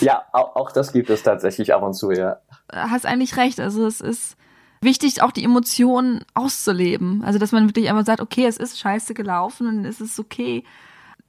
ja, 0.00 0.24
auch, 0.32 0.56
auch 0.56 0.72
das 0.72 0.92
gibt 0.92 1.10
es 1.10 1.22
tatsächlich 1.22 1.74
ab 1.74 1.82
und 1.82 1.94
zu, 1.94 2.10
ja. 2.10 2.38
Hast 2.72 3.06
eigentlich 3.06 3.36
recht. 3.36 3.60
Also 3.60 3.86
es 3.86 4.00
ist 4.00 4.36
wichtig, 4.80 5.22
auch 5.22 5.32
die 5.32 5.44
Emotionen 5.44 6.24
auszuleben. 6.34 7.24
Also 7.24 7.38
dass 7.38 7.52
man 7.52 7.68
wirklich 7.68 7.88
einfach 7.88 8.04
sagt, 8.04 8.20
okay, 8.20 8.46
es 8.46 8.56
ist 8.56 8.78
scheiße 8.78 9.14
gelaufen 9.14 9.66
und 9.66 9.84
es 9.84 10.00
ist 10.00 10.18
okay. 10.18 10.64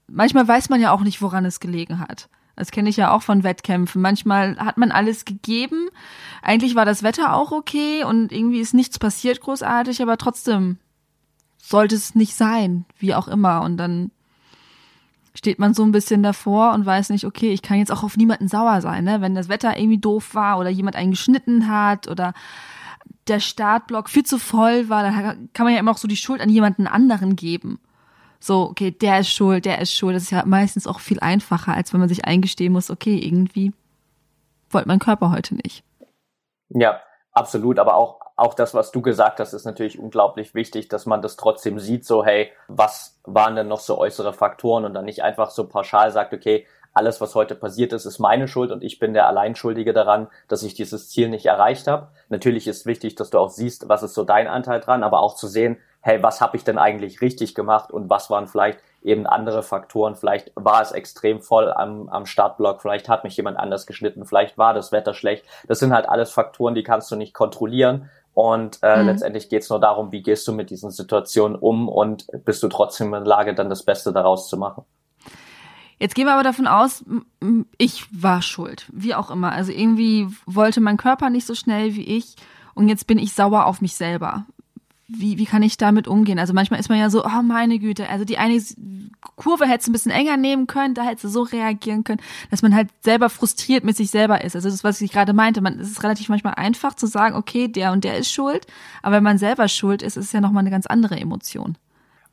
Manchmal 0.08 0.48
weiß 0.48 0.70
man 0.70 0.82
ja 0.82 0.92
auch 0.92 1.02
nicht, 1.02 1.22
woran 1.22 1.46
es 1.46 1.60
gelegen 1.60 2.00
hat. 2.00 2.30
Das 2.56 2.72
kenne 2.72 2.90
ich 2.90 2.98
ja 2.98 3.12
auch 3.12 3.22
von 3.22 3.44
Wettkämpfen. 3.44 4.02
Manchmal 4.02 4.58
hat 4.58 4.78
man 4.78 4.92
alles 4.92 5.26
gegeben. 5.26 5.90
Eigentlich 6.42 6.76
war 6.76 6.86
das 6.86 7.04
Wetter 7.04 7.36
auch 7.36 7.52
okay 7.52 8.04
und 8.04 8.32
irgendwie 8.32 8.60
ist 8.60 8.74
nichts 8.74 8.98
passiert 8.98 9.42
großartig, 9.42 10.02
aber 10.02 10.18
trotzdem 10.18 10.78
sollte 11.58 11.96
es 11.96 12.16
nicht 12.16 12.36
sein, 12.36 12.86
wie 12.98 13.14
auch 13.14 13.28
immer. 13.28 13.62
Und 13.62 13.78
dann 13.78 14.12
steht 15.34 15.60
man 15.60 15.74
so 15.74 15.84
ein 15.84 15.92
bisschen 15.92 16.24
davor 16.24 16.74
und 16.74 16.86
weiß 16.86 17.10
nicht, 17.10 17.26
okay, 17.26 17.52
ich 17.52 17.62
kann 17.62 17.78
jetzt 17.78 17.92
auch 17.92 18.04
auf 18.04 18.16
niemanden 18.16 18.48
sauer 18.48 18.80
sein, 18.82 19.04
ne? 19.04 19.20
Wenn 19.20 19.36
das 19.36 19.50
Wetter 19.50 19.78
irgendwie 19.78 19.98
doof 19.98 20.34
war 20.34 20.58
oder 20.60 20.70
jemand 20.70 20.96
einen 20.96 21.12
geschnitten 21.12 21.68
hat 21.68 22.08
oder 22.08 22.34
der 23.28 23.42
Startblock 23.42 24.10
viel 24.10 24.24
zu 24.24 24.38
voll 24.38 24.88
war, 24.88 25.04
dann 25.04 25.50
kann 25.54 25.66
man 25.66 25.74
ja 25.74 25.80
immer 25.80 25.92
auch 25.92 25.98
so 25.98 26.08
die 26.08 26.16
Schuld 26.16 26.40
an 26.40 26.50
jemanden 26.50 26.88
anderen 26.88 27.36
geben 27.36 27.80
so, 28.40 28.70
okay, 28.70 28.92
der 28.92 29.20
ist 29.20 29.30
schuld, 29.30 29.66
der 29.66 29.80
ist 29.80 29.94
schuld. 29.94 30.16
Das 30.16 30.24
ist 30.24 30.32
ja 30.32 30.44
meistens 30.46 30.88
auch 30.88 31.00
viel 31.00 31.20
einfacher, 31.20 31.74
als 31.74 31.94
wenn 31.94 32.00
man 32.00 32.10
sich 32.10 32.26
eingestehen 32.26 32.74
muss, 32.74 32.90
okay, 32.90 33.18
irgendwie 33.18 33.74
wollte 34.70 34.88
mein 34.88 35.00
Körper 35.00 35.32
heute 35.32 35.56
nicht. 35.56 35.84
Ja, 36.70 37.00
absolut. 37.32 37.80
Aber 37.80 37.96
auch, 37.96 38.20
auch 38.36 38.54
das, 38.54 38.74
was 38.74 38.92
du 38.92 39.02
gesagt 39.02 39.40
hast, 39.40 39.54
ist 39.54 39.66
natürlich 39.66 39.98
unglaublich 40.00 40.54
wichtig, 40.54 40.90
dass 40.90 41.06
man 41.06 41.22
das 41.22 41.38
trotzdem 41.38 41.80
sieht, 41.80 42.06
so, 42.06 42.24
hey, 42.24 42.52
was 42.68 43.20
waren 43.24 43.56
denn 43.56 43.68
noch 43.68 43.80
so 43.80 43.98
äußere 43.98 44.34
Faktoren 44.34 44.86
und 44.86 44.94
dann 44.94 45.06
nicht 45.06 45.24
einfach 45.24 45.50
so 45.50 45.68
pauschal 45.68 46.12
sagt, 46.12 46.34
okay, 46.34 46.66
alles, 46.96 47.20
was 47.20 47.36
heute 47.36 47.56
passiert 47.56 47.92
ist, 47.92 48.06
ist 48.06 48.20
meine 48.20 48.48
Schuld 48.48 48.72
und 48.72 48.82
ich 48.82 49.00
bin 49.00 49.14
der 49.14 49.28
Alleinschuldige 49.28 49.92
daran, 49.92 50.30
dass 50.48 50.64
ich 50.64 50.76
dieses 50.76 51.10
Ziel 51.10 51.28
nicht 51.28 51.46
erreicht 51.46 51.88
habe. 51.88 52.08
Natürlich 52.30 52.68
ist 52.68 52.86
wichtig, 52.86 53.16
dass 53.16 53.30
du 53.30 53.38
auch 53.38 53.50
siehst, 53.50 53.90
was 53.90 54.02
ist 54.02 54.14
so 54.14 54.24
dein 54.24 54.48
Anteil 54.48 54.80
dran, 54.80 55.04
aber 55.04 55.20
auch 55.20 55.36
zu 55.36 55.48
sehen, 55.48 55.78
hey, 56.06 56.22
was 56.22 56.40
habe 56.40 56.56
ich 56.56 56.64
denn 56.64 56.78
eigentlich 56.78 57.22
richtig 57.22 57.56
gemacht 57.56 57.92
und 57.92 58.12
was 58.12 58.30
waren 58.30 58.48
vielleicht 58.48 58.80
eben 59.02 59.26
andere 59.26 59.64
Faktoren. 59.64 60.16
Vielleicht 60.16 60.52
war 60.54 60.80
es 60.80 60.92
extrem 60.92 61.42
voll 61.42 61.74
am, 61.74 62.10
am 62.10 62.28
Startblock, 62.28 62.80
vielleicht 62.84 63.10
hat 63.10 63.24
mich 63.24 63.36
jemand 63.36 63.58
anders 63.58 63.88
geschnitten, 63.88 64.24
vielleicht 64.24 64.56
war 64.56 64.76
das 64.76 64.92
Wetter 64.92 65.16
schlecht. 65.16 65.46
Das 65.68 65.80
sind 65.80 65.94
halt 65.94 66.08
alles 66.08 66.30
Faktoren, 66.30 66.76
die 66.76 66.84
kannst 66.84 67.10
du 67.10 67.16
nicht 67.16 67.34
kontrollieren. 67.34 68.12
Und 68.36 68.78
äh, 68.84 69.02
mhm. 69.02 69.08
letztendlich 69.08 69.50
geht 69.50 69.64
es 69.64 69.70
nur 69.72 69.80
darum, 69.80 70.12
wie 70.12 70.22
gehst 70.22 70.48
du 70.48 70.54
mit 70.54 70.70
diesen 70.70 70.92
Situationen 70.92 71.58
um 71.58 71.90
und 71.90 72.28
bist 72.46 72.62
du 72.62 72.68
trotzdem 72.68 73.08
in 73.08 73.24
der 73.24 73.26
Lage, 73.26 73.56
dann 73.56 73.70
das 73.70 73.82
Beste 73.82 74.14
daraus 74.14 74.48
zu 74.48 74.58
machen. 74.58 74.84
Jetzt 75.98 76.14
gehen 76.14 76.28
wir 76.28 76.34
aber 76.34 76.44
davon 76.44 76.68
aus, 76.68 77.04
ich 77.80 78.06
war 78.12 78.44
schuld, 78.44 78.86
wie 78.94 79.16
auch 79.16 79.32
immer. 79.32 79.54
Also 79.54 79.72
irgendwie 79.72 80.28
wollte 80.46 80.82
mein 80.82 80.98
Körper 80.98 81.32
nicht 81.32 81.48
so 81.48 81.56
schnell 81.56 81.96
wie 81.96 82.18
ich 82.18 82.36
und 82.76 82.90
jetzt 82.90 83.08
bin 83.08 83.18
ich 83.18 83.34
sauer 83.34 83.66
auf 83.66 83.82
mich 83.82 83.96
selber 83.96 84.46
wie, 85.08 85.38
wie 85.38 85.46
kann 85.46 85.62
ich 85.62 85.78
damit 85.78 86.08
umgehen? 86.08 86.40
Also 86.40 86.54
manchmal 86.54 86.80
ist 86.80 86.90
man 86.90 86.98
ja 86.98 87.10
so, 87.10 87.24
oh 87.24 87.42
meine 87.44 87.78
Güte, 87.78 88.10
also 88.10 88.26
die 88.26 88.38
eine 88.38 88.60
Kurve 89.36 89.66
hättest 89.68 89.88
du 89.88 89.92
ein 89.92 89.94
bisschen 89.94 90.12
enger 90.12 90.38
nehmen 90.38 90.66
können, 90.66 90.96
da 90.96 91.04
hättest 91.04 91.26
du 91.26 91.30
so 91.30 91.44
reagieren 91.44 92.04
können, 92.04 92.22
dass 92.50 92.62
man 92.62 92.76
halt 92.76 92.90
selber 93.02 93.30
frustriert 93.30 93.84
mit 93.84 93.96
sich 93.96 94.10
selber 94.10 94.44
ist. 94.44 94.56
Also 94.56 94.70
das 94.70 94.84
was 94.84 95.02
ich 95.02 95.12
gerade 95.12 95.34
meinte. 95.34 95.62
Man, 95.62 95.80
es 95.80 95.92
ist 95.92 96.04
relativ 96.04 96.30
manchmal 96.30 96.56
einfach 96.56 96.96
zu 96.96 97.06
sagen, 97.06 97.36
okay, 97.36 97.68
der 97.68 97.92
und 97.92 98.04
der 98.04 98.18
ist 98.18 98.32
schuld, 98.32 98.66
aber 99.04 99.18
wenn 99.18 99.24
man 99.24 99.38
selber 99.38 99.68
schuld 99.68 100.02
ist, 100.02 100.18
ist 100.18 100.26
es 100.26 100.32
ja 100.32 100.42
nochmal 100.42 100.62
eine 100.62 100.72
ganz 100.72 100.88
andere 100.88 101.18
Emotion. 101.18 101.78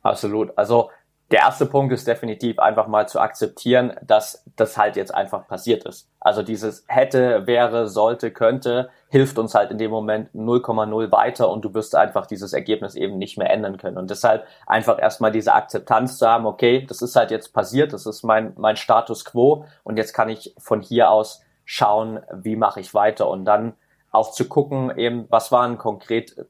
Absolut. 0.01 0.57
Also 0.57 0.89
der 1.33 1.39
erste 1.39 1.65
Punkt 1.65 1.91
ist 1.91 2.05
definitiv 2.07 2.59
einfach 2.59 2.85
mal 2.85 3.07
zu 3.07 3.19
akzeptieren, 3.19 3.93
dass 4.05 4.45
das 4.55 4.77
halt 4.77 4.95
jetzt 4.95 5.11
einfach 5.11 5.47
passiert 5.47 5.83
ist. 5.83 6.07
Also 6.19 6.43
dieses 6.43 6.85
hätte, 6.87 7.47
wäre, 7.47 7.87
sollte, 7.87 8.29
könnte 8.29 8.91
hilft 9.09 9.39
uns 9.39 9.55
halt 9.55 9.71
in 9.71 9.79
dem 9.79 9.89
Moment 9.89 10.29
0,0 10.35 11.11
weiter 11.11 11.49
und 11.49 11.65
du 11.65 11.73
wirst 11.73 11.95
einfach 11.95 12.27
dieses 12.27 12.53
Ergebnis 12.53 12.93
eben 12.93 13.17
nicht 13.17 13.39
mehr 13.39 13.49
ändern 13.49 13.77
können. 13.77 13.97
Und 13.97 14.11
deshalb 14.11 14.45
einfach 14.67 15.01
erstmal 15.01 15.31
diese 15.31 15.53
Akzeptanz 15.53 16.19
zu 16.19 16.27
haben, 16.27 16.45
okay, 16.45 16.85
das 16.87 17.01
ist 17.01 17.15
halt 17.15 17.31
jetzt 17.31 17.51
passiert, 17.51 17.93
das 17.93 18.05
ist 18.05 18.21
mein, 18.21 18.53
mein 18.55 18.75
Status 18.75 19.25
quo 19.25 19.65
und 19.83 19.97
jetzt 19.97 20.13
kann 20.13 20.29
ich 20.29 20.53
von 20.59 20.81
hier 20.81 21.09
aus 21.09 21.41
schauen, 21.65 22.19
wie 22.31 22.55
mache 22.55 22.79
ich 22.79 22.93
weiter 22.93 23.27
und 23.27 23.45
dann 23.45 23.73
auch 24.11 24.33
zu 24.33 24.47
gucken, 24.47 24.95
eben, 24.95 25.25
was 25.29 25.51
waren 25.51 25.79
konkret 25.79 26.45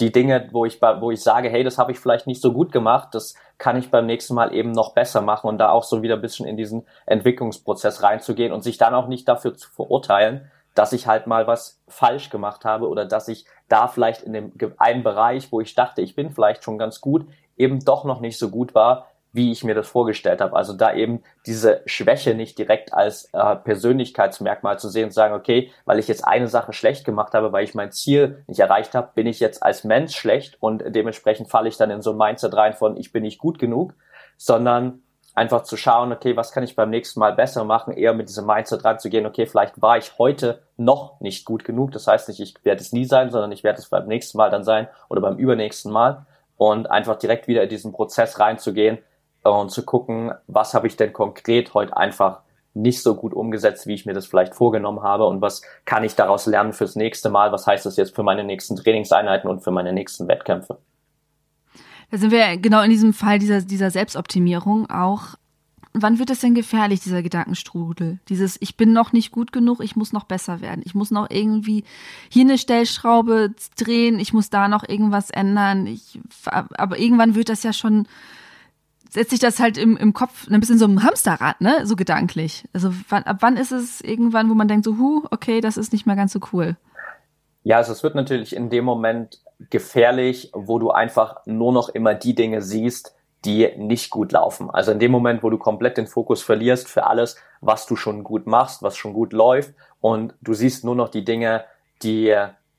die 0.00 0.12
Dinge, 0.12 0.48
wo 0.52 0.64
ich, 0.64 0.80
wo 0.82 1.10
ich 1.10 1.22
sage, 1.22 1.48
hey, 1.48 1.64
das 1.64 1.78
habe 1.78 1.92
ich 1.92 1.98
vielleicht 1.98 2.26
nicht 2.26 2.42
so 2.42 2.52
gut 2.52 2.70
gemacht, 2.70 3.08
das 3.12 3.34
kann 3.58 3.76
ich 3.76 3.90
beim 3.90 4.06
nächsten 4.06 4.34
Mal 4.34 4.52
eben 4.52 4.72
noch 4.72 4.92
besser 4.92 5.22
machen 5.22 5.48
und 5.48 5.58
da 5.58 5.70
auch 5.70 5.84
so 5.84 6.02
wieder 6.02 6.16
ein 6.16 6.20
bisschen 6.20 6.46
in 6.46 6.56
diesen 6.56 6.86
Entwicklungsprozess 7.06 8.02
reinzugehen 8.02 8.52
und 8.52 8.62
sich 8.62 8.76
dann 8.76 8.94
auch 8.94 9.08
nicht 9.08 9.26
dafür 9.26 9.54
zu 9.54 9.70
verurteilen, 9.70 10.50
dass 10.74 10.92
ich 10.92 11.06
halt 11.06 11.26
mal 11.26 11.46
was 11.46 11.82
falsch 11.88 12.28
gemacht 12.28 12.66
habe 12.66 12.88
oder 12.88 13.06
dass 13.06 13.28
ich 13.28 13.46
da 13.68 13.88
vielleicht 13.88 14.22
in 14.22 14.34
dem 14.34 14.52
einen 14.76 15.02
Bereich, 15.02 15.50
wo 15.50 15.60
ich 15.60 15.74
dachte, 15.74 16.02
ich 16.02 16.14
bin 16.14 16.30
vielleicht 16.30 16.62
schon 16.62 16.76
ganz 16.76 17.00
gut, 17.00 17.26
eben 17.56 17.82
doch 17.82 18.04
noch 18.04 18.20
nicht 18.20 18.38
so 18.38 18.50
gut 18.50 18.74
war, 18.74 19.06
wie 19.36 19.52
ich 19.52 19.62
mir 19.62 19.74
das 19.74 19.86
vorgestellt 19.86 20.40
habe. 20.40 20.56
Also 20.56 20.72
da 20.72 20.94
eben 20.94 21.22
diese 21.44 21.82
Schwäche 21.86 22.34
nicht 22.34 22.58
direkt 22.58 22.92
als 22.92 23.28
äh, 23.32 23.56
Persönlichkeitsmerkmal 23.56 24.78
zu 24.78 24.88
sehen 24.88 25.04
und 25.04 25.10
sagen, 25.12 25.34
okay, 25.34 25.70
weil 25.84 25.98
ich 25.98 26.08
jetzt 26.08 26.26
eine 26.26 26.48
Sache 26.48 26.72
schlecht 26.72 27.04
gemacht 27.04 27.34
habe, 27.34 27.52
weil 27.52 27.64
ich 27.64 27.74
mein 27.74 27.92
Ziel 27.92 28.42
nicht 28.46 28.60
erreicht 28.60 28.94
habe, 28.94 29.10
bin 29.14 29.26
ich 29.26 29.38
jetzt 29.38 29.62
als 29.62 29.84
Mensch 29.84 30.16
schlecht 30.16 30.56
und 30.60 30.82
dementsprechend 30.86 31.50
falle 31.50 31.68
ich 31.68 31.76
dann 31.76 31.90
in 31.90 32.00
so 32.00 32.12
ein 32.12 32.16
Mindset 32.16 32.54
rein 32.56 32.72
von, 32.72 32.96
ich 32.96 33.12
bin 33.12 33.22
nicht 33.22 33.38
gut 33.38 33.58
genug, 33.58 33.94
sondern 34.38 35.02
einfach 35.34 35.64
zu 35.64 35.76
schauen, 35.76 36.12
okay, 36.12 36.34
was 36.34 36.50
kann 36.50 36.64
ich 36.64 36.74
beim 36.74 36.88
nächsten 36.88 37.20
Mal 37.20 37.34
besser 37.34 37.64
machen, 37.64 37.92
eher 37.92 38.14
mit 38.14 38.28
diesem 38.28 38.46
Mindset 38.46 38.84
ranzugehen, 38.84 39.26
okay, 39.26 39.44
vielleicht 39.44 39.82
war 39.82 39.98
ich 39.98 40.16
heute 40.18 40.62
noch 40.78 41.20
nicht 41.20 41.44
gut 41.44 41.62
genug, 41.62 41.92
das 41.92 42.06
heißt 42.06 42.28
nicht, 42.28 42.40
ich 42.40 42.54
werde 42.64 42.80
es 42.80 42.92
nie 42.92 43.04
sein, 43.04 43.30
sondern 43.30 43.52
ich 43.52 43.62
werde 43.62 43.78
es 43.78 43.88
beim 43.90 44.06
nächsten 44.06 44.38
Mal 44.38 44.50
dann 44.50 44.64
sein 44.64 44.88
oder 45.10 45.20
beim 45.20 45.36
übernächsten 45.36 45.92
Mal 45.92 46.24
und 46.56 46.90
einfach 46.90 47.16
direkt 47.18 47.48
wieder 47.48 47.62
in 47.62 47.68
diesen 47.68 47.92
Prozess 47.92 48.40
reinzugehen, 48.40 48.98
und 49.50 49.70
zu 49.70 49.84
gucken, 49.84 50.32
was 50.46 50.74
habe 50.74 50.86
ich 50.86 50.96
denn 50.96 51.12
konkret 51.12 51.74
heute 51.74 51.96
einfach 51.96 52.40
nicht 52.76 53.02
so 53.02 53.14
gut 53.14 53.32
umgesetzt, 53.32 53.86
wie 53.86 53.94
ich 53.94 54.04
mir 54.04 54.12
das 54.12 54.26
vielleicht 54.26 54.54
vorgenommen 54.54 55.02
habe 55.02 55.26
und 55.26 55.40
was 55.40 55.62
kann 55.86 56.04
ich 56.04 56.14
daraus 56.14 56.46
lernen 56.46 56.74
fürs 56.74 56.94
nächste 56.94 57.30
Mal, 57.30 57.50
was 57.50 57.66
heißt 57.66 57.86
das 57.86 57.96
jetzt 57.96 58.14
für 58.14 58.22
meine 58.22 58.44
nächsten 58.44 58.76
Trainingseinheiten 58.76 59.48
und 59.48 59.60
für 59.60 59.70
meine 59.70 59.94
nächsten 59.94 60.28
Wettkämpfe. 60.28 60.78
Da 62.10 62.18
sind 62.18 62.30
wir 62.30 62.56
genau 62.58 62.82
in 62.82 62.90
diesem 62.90 63.14
Fall 63.14 63.38
dieser, 63.38 63.62
dieser 63.62 63.90
Selbstoptimierung 63.90 64.90
auch. 64.90 65.36
Wann 65.94 66.18
wird 66.18 66.28
es 66.28 66.40
denn 66.40 66.54
gefährlich, 66.54 67.00
dieser 67.00 67.22
Gedankenstrudel? 67.22 68.18
Dieses, 68.28 68.60
ich 68.60 68.76
bin 68.76 68.92
noch 68.92 69.14
nicht 69.14 69.32
gut 69.32 69.50
genug, 69.50 69.80
ich 69.82 69.96
muss 69.96 70.12
noch 70.12 70.24
besser 70.24 70.60
werden. 70.60 70.82
Ich 70.84 70.94
muss 70.94 71.10
noch 71.10 71.30
irgendwie 71.30 71.84
hier 72.28 72.44
eine 72.44 72.58
Stellschraube 72.58 73.54
drehen, 73.78 74.20
ich 74.20 74.34
muss 74.34 74.50
da 74.50 74.68
noch 74.68 74.86
irgendwas 74.86 75.30
ändern. 75.30 75.86
Ich, 75.86 76.20
aber 76.44 76.98
irgendwann 76.98 77.34
wird 77.34 77.48
das 77.48 77.62
ja 77.62 77.72
schon 77.72 78.06
setzt 79.10 79.30
sich 79.30 79.40
das 79.40 79.58
halt 79.58 79.78
im, 79.78 79.96
im 79.96 80.12
Kopf 80.12 80.48
ein 80.48 80.60
bisschen 80.60 80.78
so 80.78 80.86
ein 80.86 81.02
Hamsterrad, 81.02 81.60
ne? 81.60 81.86
So 81.86 81.96
gedanklich. 81.96 82.64
Also 82.72 82.92
wann, 83.08 83.24
ab 83.24 83.38
wann 83.40 83.56
ist 83.56 83.72
es 83.72 84.00
irgendwann, 84.00 84.50
wo 84.50 84.54
man 84.54 84.68
denkt 84.68 84.84
so, 84.84 84.98
hu, 84.98 85.24
okay, 85.30 85.60
das 85.60 85.76
ist 85.76 85.92
nicht 85.92 86.06
mehr 86.06 86.16
ganz 86.16 86.32
so 86.32 86.40
cool? 86.52 86.76
Ja, 87.62 87.78
also 87.78 87.92
es 87.92 88.02
wird 88.02 88.14
natürlich 88.14 88.54
in 88.54 88.70
dem 88.70 88.84
Moment 88.84 89.40
gefährlich, 89.70 90.50
wo 90.52 90.78
du 90.78 90.90
einfach 90.90 91.40
nur 91.46 91.72
noch 91.72 91.88
immer 91.88 92.14
die 92.14 92.34
Dinge 92.34 92.62
siehst, 92.62 93.14
die 93.44 93.70
nicht 93.76 94.10
gut 94.10 94.32
laufen. 94.32 94.70
Also 94.70 94.92
in 94.92 94.98
dem 94.98 95.12
Moment, 95.12 95.42
wo 95.42 95.50
du 95.50 95.58
komplett 95.58 95.96
den 95.96 96.06
Fokus 96.06 96.42
verlierst 96.42 96.88
für 96.88 97.06
alles, 97.06 97.36
was 97.60 97.86
du 97.86 97.96
schon 97.96 98.24
gut 98.24 98.46
machst, 98.46 98.82
was 98.82 98.96
schon 98.96 99.12
gut 99.12 99.32
läuft 99.32 99.74
und 100.00 100.34
du 100.42 100.54
siehst 100.54 100.84
nur 100.84 100.94
noch 100.94 101.08
die 101.08 101.24
Dinge, 101.24 101.64
die 102.02 102.34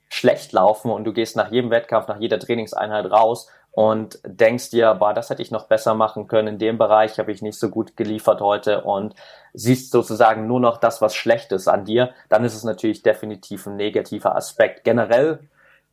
schlecht 0.09 0.51
laufen 0.53 0.91
und 0.91 1.03
du 1.03 1.13
gehst 1.13 1.35
nach 1.35 1.51
jedem 1.51 1.69
Wettkampf, 1.69 2.07
nach 2.07 2.19
jeder 2.19 2.39
Trainingseinheit 2.39 3.09
raus 3.11 3.49
und 3.77 4.17
denkst 4.25 4.71
dir, 4.71 4.95
boah, 4.95 5.13
das 5.13 5.29
hätte 5.29 5.43
ich 5.43 5.51
noch 5.51 5.67
besser 5.67 5.93
machen 5.93 6.27
können, 6.27 6.47
in 6.47 6.57
dem 6.57 6.79
Bereich 6.79 7.19
habe 7.19 7.31
ich 7.31 7.43
nicht 7.43 7.59
so 7.59 7.69
gut 7.69 7.95
geliefert 7.95 8.41
heute 8.41 8.81
und 8.81 9.13
siehst 9.53 9.91
sozusagen 9.91 10.47
nur 10.47 10.59
noch 10.59 10.77
das, 10.77 10.99
was 10.99 11.13
schlecht 11.13 11.51
ist 11.51 11.67
an 11.67 11.85
dir, 11.85 12.09
dann 12.27 12.43
ist 12.43 12.55
es 12.55 12.63
natürlich 12.63 13.03
definitiv 13.03 13.67
ein 13.67 13.75
negativer 13.75 14.35
Aspekt. 14.35 14.83
Generell 14.83 15.41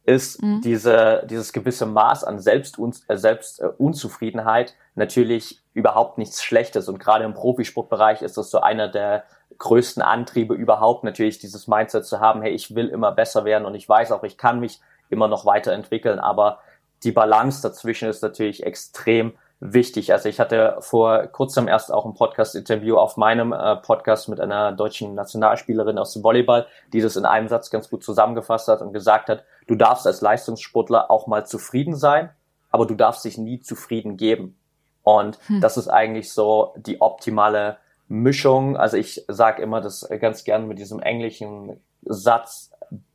ist 0.06 0.42
mhm. 0.42 0.62
diese, 0.62 1.26
dieses 1.28 1.52
gewisse 1.52 1.84
Maß 1.84 2.24
an 2.24 2.38
Selbstun 2.38 2.94
äh, 3.08 3.18
Selbstunzufriedenheit 3.18 4.70
äh, 4.70 4.74
natürlich 4.94 5.60
überhaupt 5.74 6.16
nichts 6.16 6.42
Schlechtes. 6.42 6.88
Und 6.88 6.98
gerade 6.98 7.24
im 7.24 7.34
Profisportbereich 7.34 8.22
ist 8.22 8.38
das 8.38 8.50
so 8.50 8.60
einer 8.60 8.88
der 8.88 9.24
größten 9.58 10.02
Antriebe 10.02 10.54
überhaupt, 10.54 11.04
natürlich 11.04 11.38
dieses 11.38 11.68
Mindset 11.68 12.06
zu 12.06 12.18
haben, 12.18 12.40
hey, 12.40 12.52
ich 12.54 12.74
will 12.74 12.88
immer 12.88 13.12
besser 13.12 13.44
werden 13.44 13.66
und 13.66 13.74
ich 13.74 13.86
weiß 13.86 14.10
auch, 14.12 14.22
ich 14.22 14.38
kann 14.38 14.58
mich 14.58 14.80
immer 15.10 15.28
noch 15.28 15.44
weiterentwickeln, 15.44 16.18
aber 16.18 16.60
die 17.02 17.12
Balance 17.12 17.62
dazwischen 17.62 18.08
ist 18.08 18.22
natürlich 18.22 18.64
extrem 18.64 19.34
wichtig. 19.60 20.12
Also 20.12 20.28
ich 20.28 20.40
hatte 20.40 20.76
vor 20.80 21.26
kurzem 21.28 21.68
erst 21.68 21.92
auch 21.92 22.04
ein 22.04 22.14
Podcast-Interview 22.14 22.96
auf 22.96 23.16
meinem 23.16 23.52
äh, 23.52 23.76
Podcast 23.76 24.28
mit 24.28 24.40
einer 24.40 24.72
deutschen 24.72 25.14
Nationalspielerin 25.14 25.98
aus 25.98 26.12
dem 26.12 26.22
Volleyball, 26.22 26.66
die 26.92 27.00
das 27.00 27.16
in 27.16 27.24
einem 27.24 27.48
Satz 27.48 27.70
ganz 27.70 27.88
gut 27.88 28.04
zusammengefasst 28.04 28.68
hat 28.68 28.82
und 28.82 28.92
gesagt 28.92 29.28
hat, 29.28 29.44
du 29.66 29.74
darfst 29.74 30.06
als 30.06 30.20
Leistungssportler 30.20 31.10
auch 31.10 31.26
mal 31.26 31.46
zufrieden 31.46 31.96
sein, 31.96 32.30
aber 32.70 32.86
du 32.86 32.94
darfst 32.94 33.24
dich 33.24 33.38
nie 33.38 33.60
zufrieden 33.60 34.16
geben. 34.16 34.58
Und 35.02 35.38
hm. 35.46 35.60
das 35.60 35.76
ist 35.76 35.88
eigentlich 35.88 36.32
so 36.32 36.74
die 36.76 37.00
optimale 37.00 37.78
Mischung. 38.08 38.76
Also 38.76 38.96
ich 38.96 39.24
sage 39.28 39.62
immer 39.62 39.80
das 39.80 40.08
ganz 40.20 40.44
gern 40.44 40.68
mit 40.68 40.78
diesem 40.78 41.00
englischen 41.00 41.80
Satz, 42.02 42.70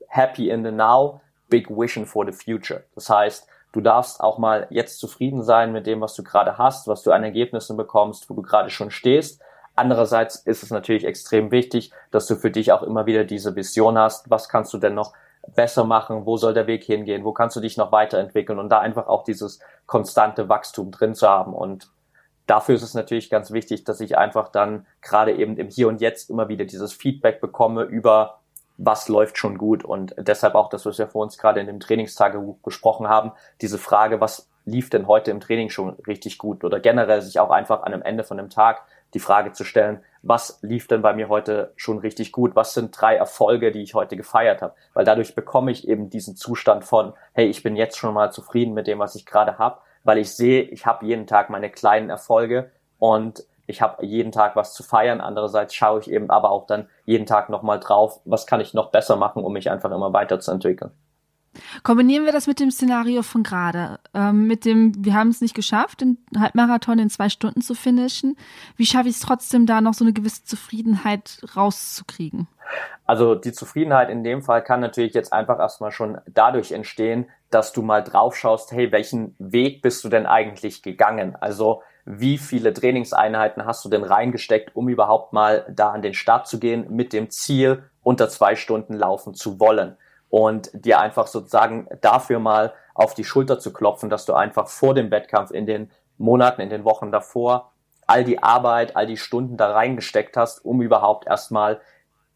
happy 0.07 0.49
in 0.49 0.63
the 0.63 0.71
now, 0.71 1.21
big 1.49 1.69
vision 1.69 2.05
for 2.05 2.25
the 2.25 2.32
future. 2.32 2.84
Das 2.95 3.09
heißt, 3.09 3.47
du 3.72 3.82
darfst 3.82 4.22
auch 4.22 4.38
mal 4.38 4.67
jetzt 4.70 4.99
zufrieden 4.99 5.43
sein 5.43 5.72
mit 5.72 5.88
dem, 5.88 6.01
was 6.01 6.13
du 6.13 6.24
gerade 6.24 6.57
hast, 6.57 6.88
was 6.88 7.03
du 7.03 7.11
an 7.11 7.24
Ergebnissen 7.24 7.78
bekommst, 7.78 8.30
wo 8.30 8.34
du 8.34 8.41
gerade 8.41 8.70
schon 8.70 8.91
stehst. 8.91 9.41
Andererseits 9.76 10.36
ist 10.36 10.63
es 10.63 10.72
natürlich 10.72 11.05
extrem 11.05 11.51
wichtig, 11.51 11.91
dass 12.11 12.28
du 12.28 12.36
für 12.36 12.51
dich 12.51 12.72
auch 12.72 12.84
immer 12.84 13.05
wieder 13.05 13.24
diese 13.24 13.55
Vision 13.55 13.97
hast, 13.97 14.30
was 14.30 14.49
kannst 14.49 14.74
du 14.74 14.78
denn 14.78 14.93
noch 14.93 15.13
besser 15.55 15.84
machen, 15.84 16.26
wo 16.26 16.38
soll 16.38 16.53
der 16.53 16.67
Weg 16.67 16.84
hingehen, 16.84 17.24
wo 17.24 17.32
kannst 17.32 17.55
du 17.55 17.61
dich 17.61 17.78
noch 17.78 17.91
weiterentwickeln 17.91 18.59
und 18.59 18.70
da 18.70 18.80
einfach 18.80 19.07
auch 19.07 19.24
dieses 19.24 19.59
konstante 19.86 20.49
Wachstum 20.49 20.91
drin 20.91 21.15
zu 21.15 21.28
haben. 21.28 21.53
Und 21.53 21.89
dafür 22.45 22.76
ist 22.76 22.84
es 22.84 22.93
natürlich 22.93 23.30
ganz 23.30 23.51
wichtig, 23.51 23.84
dass 23.84 24.01
ich 24.01 24.17
einfach 24.17 24.49
dann 24.49 24.86
gerade 25.01 25.34
eben 25.34 25.57
im 25.57 25.70
Hier 25.70 25.88
und 25.88 26.01
Jetzt 26.01 26.30
immer 26.30 26.49
wieder 26.49 26.65
dieses 26.65 26.93
Feedback 26.93 27.41
bekomme 27.41 27.84
über 27.84 28.39
was 28.80 29.09
läuft 29.09 29.38
schon 29.38 29.57
gut 29.57 29.84
und 29.84 30.15
deshalb 30.17 30.55
auch 30.55 30.69
das, 30.69 30.86
was 30.86 30.97
wir 30.97 31.07
vor 31.07 31.23
uns 31.23 31.38
gerade 31.38 31.59
in 31.59 31.67
dem 31.67 31.82
Trainingstagebuch 31.82 32.57
besprochen 32.63 33.09
haben, 33.09 33.34
diese 33.59 33.77
Frage, 33.77 34.21
was 34.21 34.49
lief 34.63 34.89
denn 34.89 35.07
heute 35.07 35.32
im 35.32 35.41
Training 35.41 35.69
schon 35.69 35.89
richtig 36.07 36.38
gut 36.38 36.63
oder 36.63 36.80
generell 36.80 37.21
sich 37.21 37.39
auch 37.39 37.49
einfach 37.49 37.84
an 37.84 37.93
einem 37.93 38.03
Ende 38.03 38.23
von 38.23 38.39
einem 38.39 38.49
Tag 38.49 38.86
die 39.13 39.19
Frage 39.19 39.51
zu 39.51 39.65
stellen, 39.65 40.01
was 40.21 40.59
lief 40.61 40.88
denn 40.88 41.01
bei 41.01 41.13
mir 41.13 41.27
heute 41.27 41.73
schon 41.75 41.97
richtig 41.97 42.32
gut? 42.32 42.55
Was 42.55 42.73
sind 42.73 42.91
drei 42.99 43.15
Erfolge, 43.15 43.71
die 43.71 43.82
ich 43.82 43.95
heute 43.95 44.15
gefeiert 44.15 44.61
habe? 44.61 44.75
Weil 44.93 45.03
dadurch 45.03 45.36
bekomme 45.36 45.71
ich 45.71 45.88
eben 45.88 46.09
diesen 46.09 46.36
Zustand 46.36 46.86
von, 46.86 47.13
hey, 47.34 47.47
ich 47.47 47.63
bin 47.63 47.75
jetzt 47.75 47.97
schon 47.97 48.13
mal 48.13 48.32
zufrieden 48.32 48.73
mit 48.73 48.88
dem, 48.88 48.99
was 48.99 49.15
ich 49.15 49.25
gerade 49.25 49.57
habe, 49.57 49.80
weil 50.03 50.19
ich 50.19 50.32
sehe, 50.32 50.61
ich 50.61 50.86
habe 50.86 51.05
jeden 51.05 51.27
Tag 51.27 51.49
meine 51.49 51.69
kleinen 51.69 52.09
Erfolge 52.09 52.71
und 52.97 53.43
ich 53.70 53.82
habe 53.82 54.05
jeden 54.05 54.32
Tag 54.32 54.55
was 54.55 54.74
zu 54.74 54.84
feiern. 54.84 55.22
Andererseits 55.22 55.76
schaue 55.76 55.99
ich 55.99 56.09
eben 56.09 56.30
aber 56.30 56.49
auch 56.49 56.65
dann 56.65 56.88
jeden 57.05 57.26
Tag 57.26 57.49
nochmal 57.49 57.80
drauf, 57.80 58.20
was 58.26 58.47
kann 58.47 58.61
ich 58.61 58.74
noch 58.74 58.91
besser 58.91 59.15
machen, 59.15 59.43
um 59.43 59.53
mich 59.53 59.70
einfach 59.70 59.91
immer 59.91 60.11
weiterzuentwickeln. 60.11 60.91
Kombinieren 61.84 62.26
wir 62.26 62.32
das 62.32 62.47
mit 62.47 62.59
dem 62.59 62.72
Szenario 62.72 63.24
von 63.24 63.43
gerade, 63.43 63.99
ähm, 64.13 64.45
mit 64.45 64.65
dem, 64.65 64.93
wir 65.03 65.15
haben 65.15 65.30
es 65.30 65.41
nicht 65.41 65.55
geschafft, 65.55 66.01
den 66.01 66.17
Halbmarathon 66.38 66.99
in 66.99 67.09
zwei 67.09 67.28
Stunden 67.30 67.61
zu 67.61 67.74
finishen. 67.74 68.38
Wie 68.76 68.86
schaffe 68.86 69.09
ich 69.09 69.15
es 69.15 69.22
trotzdem, 69.22 69.65
da 69.65 69.82
noch 69.82 69.93
so 69.93 70.05
eine 70.05 70.13
gewisse 70.13 70.43
Zufriedenheit 70.43 71.41
rauszukriegen? 71.55 72.47
Also 73.05 73.34
die 73.34 73.51
Zufriedenheit 73.51 74.09
in 74.09 74.24
dem 74.24 74.43
Fall 74.43 74.63
kann 74.63 74.80
natürlich 74.80 75.15
jetzt 75.15 75.34
einfach 75.34 75.57
erstmal 75.57 75.91
schon 75.91 76.20
dadurch 76.28 76.72
entstehen, 76.72 77.28
dass 77.49 77.74
du 77.74 77.82
mal 77.82 78.03
drauf 78.03 78.36
schaust, 78.36 78.72
hey, 78.72 78.91
welchen 78.91 79.36
Weg 79.39 79.82
bist 79.82 80.03
du 80.03 80.09
denn 80.09 80.28
eigentlich 80.28 80.84
gegangen? 80.84 81.36
Also 81.36 81.82
wie 82.12 82.39
viele 82.39 82.74
Trainingseinheiten 82.74 83.68
hast 83.68 83.86
du 83.86 83.89
denn 83.89 84.03
reingesteckt, 84.03 84.76
um 84.76 84.89
überhaupt 84.89 85.32
mal 85.32 85.64
da 85.70 85.91
an 85.91 86.01
den 86.01 86.16
Start 86.16 86.47
zu 86.47 86.60
gehen 86.60 86.88
mit 86.89 87.14
dem 87.14 87.30
Ziel, 87.30 87.84
unter 88.01 88.30
zwei 88.30 88.55
Stunden 88.55 88.95
laufen 88.95 89.36
zu 89.36 89.60
wollen? 89.60 89.95
Und 90.28 90.72
dir 90.74 90.99
einfach 90.99 91.28
sozusagen 91.28 91.88
dafür 92.01 92.39
mal 92.39 92.74
auf 92.95 93.14
die 93.14 93.24
Schulter 93.24 93.60
zu 93.60 93.72
klopfen, 93.72 94.10
dass 94.10 94.26
du 94.26 94.34
einfach 94.34 94.68
vor 94.70 94.95
dem 94.95 95.12
Wettkampf 95.12 95.51
in 95.51 95.68
den 95.68 95.91
Monaten, 96.18 96.62
in 96.62 96.72
den 96.72 96.84
Wochen 96.84 97.12
davor 97.12 97.74
all 98.07 98.24
die 98.24 98.41
Arbeit, 98.41 98.95
all 98.95 99.05
die 99.05 99.18
Stunden 99.18 99.55
da 99.55 99.72
reingesteckt 99.72 100.36
hast, 100.36 100.66
um 100.66 100.82
überhaupt 100.82 101.28
erstmal 101.28 101.80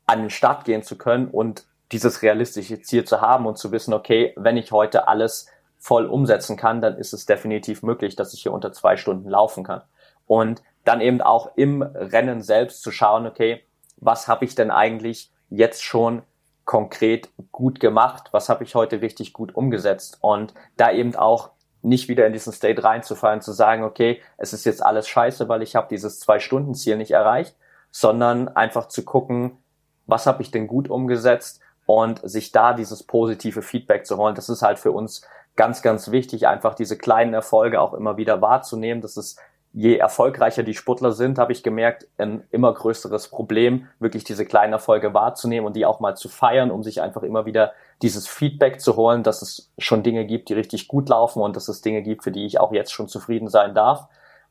an 0.06 0.20
den 0.20 0.30
Start 0.30 0.66
gehen 0.66 0.84
zu 0.84 1.00
können 1.00 1.30
und 1.30 1.66
dieses 1.92 2.22
realistische 2.22 2.80
Ziel 2.82 3.06
zu 3.06 3.22
haben 3.22 3.48
und 3.48 3.58
zu 3.58 3.72
wissen, 3.72 3.96
okay, 3.96 4.34
wenn 4.36 4.56
ich 4.56 4.72
heute 4.72 5.08
alles 5.08 5.48
voll 5.84 6.06
umsetzen 6.06 6.56
kann, 6.56 6.80
dann 6.80 6.98
ist 6.98 7.12
es 7.12 7.26
definitiv 7.26 7.84
möglich, 7.84 8.16
dass 8.16 8.34
ich 8.34 8.42
hier 8.42 8.54
unter 8.54 8.72
zwei 8.72 8.96
Stunden 8.96 9.30
laufen 9.30 9.66
kann. 9.66 9.82
Und 10.26 10.64
dann 10.86 11.02
eben 11.02 11.20
auch 11.20 11.58
im 11.58 11.82
Rennen 11.82 12.42
selbst 12.42 12.84
zu 12.84 12.90
schauen, 12.90 13.28
okay, 13.28 13.66
was 13.98 14.30
habe 14.30 14.46
ich 14.46 14.56
denn 14.56 14.72
eigentlich 14.72 15.30
jetzt 15.50 15.84
schon 15.84 16.22
konkret 16.64 17.30
gut 17.52 17.82
gemacht? 17.82 18.30
Was 18.32 18.48
habe 18.48 18.64
ich 18.64 18.76
heute 18.76 19.02
richtig 19.02 19.34
gut 19.34 19.56
umgesetzt? 19.56 20.20
Und 20.22 20.54
da 20.78 20.90
eben 20.90 21.18
auch 21.18 21.50
nicht 21.82 22.08
wieder 22.08 22.26
in 22.28 22.32
diesen 22.32 22.54
State 22.54 22.82
reinzufallen, 22.82 23.42
zu 23.42 23.52
sagen, 23.52 23.84
okay, 23.84 24.22
es 24.38 24.54
ist 24.54 24.64
jetzt 24.64 24.82
alles 24.82 25.06
scheiße, 25.10 25.50
weil 25.50 25.62
ich 25.62 25.76
habe 25.76 25.90
dieses 25.90 26.22
Zwei-Stunden-Ziel 26.22 26.96
nicht 26.96 27.12
erreicht, 27.12 27.58
sondern 27.92 28.48
einfach 28.48 28.88
zu 28.88 29.04
gucken, 29.04 29.58
was 30.06 30.28
habe 30.28 30.44
ich 30.44 30.52
denn 30.52 30.68
gut 30.68 30.90
umgesetzt 30.90 31.60
und 31.86 32.22
sich 32.24 32.54
da 32.54 32.72
dieses 32.72 33.04
positive 33.04 33.62
Feedback 33.62 34.06
zu 34.06 34.16
holen. 34.16 34.36
Das 34.36 34.48
ist 34.48 34.62
halt 34.62 34.80
für 34.80 34.94
uns 34.94 35.28
ganz, 35.56 35.82
ganz 35.82 36.12
wichtig, 36.12 36.48
einfach 36.48 36.76
diese 36.76 36.98
kleinen 36.98 37.34
Erfolge 37.34 37.80
auch 37.82 37.94
immer 37.94 38.18
wieder 38.18 38.42
wahrzunehmen. 38.42 39.02
Das 39.02 39.18
ist, 39.18 39.40
je 39.72 39.98
erfolgreicher 39.98 40.64
die 40.64 40.74
Sportler 40.74 41.12
sind, 41.12 41.38
habe 41.38 41.52
ich 41.52 41.64
gemerkt, 41.64 42.08
ein 42.18 42.44
immer 42.52 42.74
größeres 42.74 43.28
Problem, 43.30 43.88
wirklich 44.00 44.24
diese 44.24 44.46
kleinen 44.46 44.74
Erfolge 44.74 45.14
wahrzunehmen 45.14 45.66
und 45.66 45.76
die 45.76 45.86
auch 45.86 46.00
mal 46.00 46.16
zu 46.16 46.30
feiern, 46.30 46.72
um 46.72 46.84
sich 46.84 47.02
einfach 47.02 47.24
immer 47.24 47.46
wieder 47.46 47.74
dieses 48.02 48.28
Feedback 48.28 48.82
zu 48.82 48.96
holen, 48.96 49.24
dass 49.24 49.42
es 49.42 49.72
schon 49.78 50.04
Dinge 50.04 50.26
gibt, 50.26 50.50
die 50.50 50.54
richtig 50.54 50.88
gut 50.88 51.10
laufen 51.10 51.42
und 51.42 51.56
dass 51.56 51.68
es 51.68 51.82
Dinge 51.82 52.02
gibt, 52.02 52.24
für 52.24 52.32
die 52.32 52.46
ich 52.46 52.60
auch 52.60 52.72
jetzt 52.72 52.92
schon 52.92 53.08
zufrieden 53.08 53.48
sein 53.48 53.74
darf. 53.74 54.08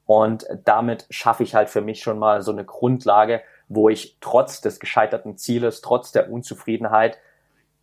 Und 0.07 0.47
damit 0.65 1.07
schaffe 1.11 1.43
ich 1.43 1.55
halt 1.55 1.71
für 1.71 1.81
mich 1.81 2.03
schon 2.03 2.19
mal 2.19 2.43
so 2.43 2.51
eine 2.51 2.65
Grundlage, 2.65 3.43
wo 3.69 3.89
ich 3.89 4.17
trotz 4.21 4.61
des 4.61 4.81
gescheiterten 4.81 5.37
Zieles, 5.37 5.81
trotz 5.81 6.13
der 6.13 6.31
Unzufriedenheit 6.31 7.19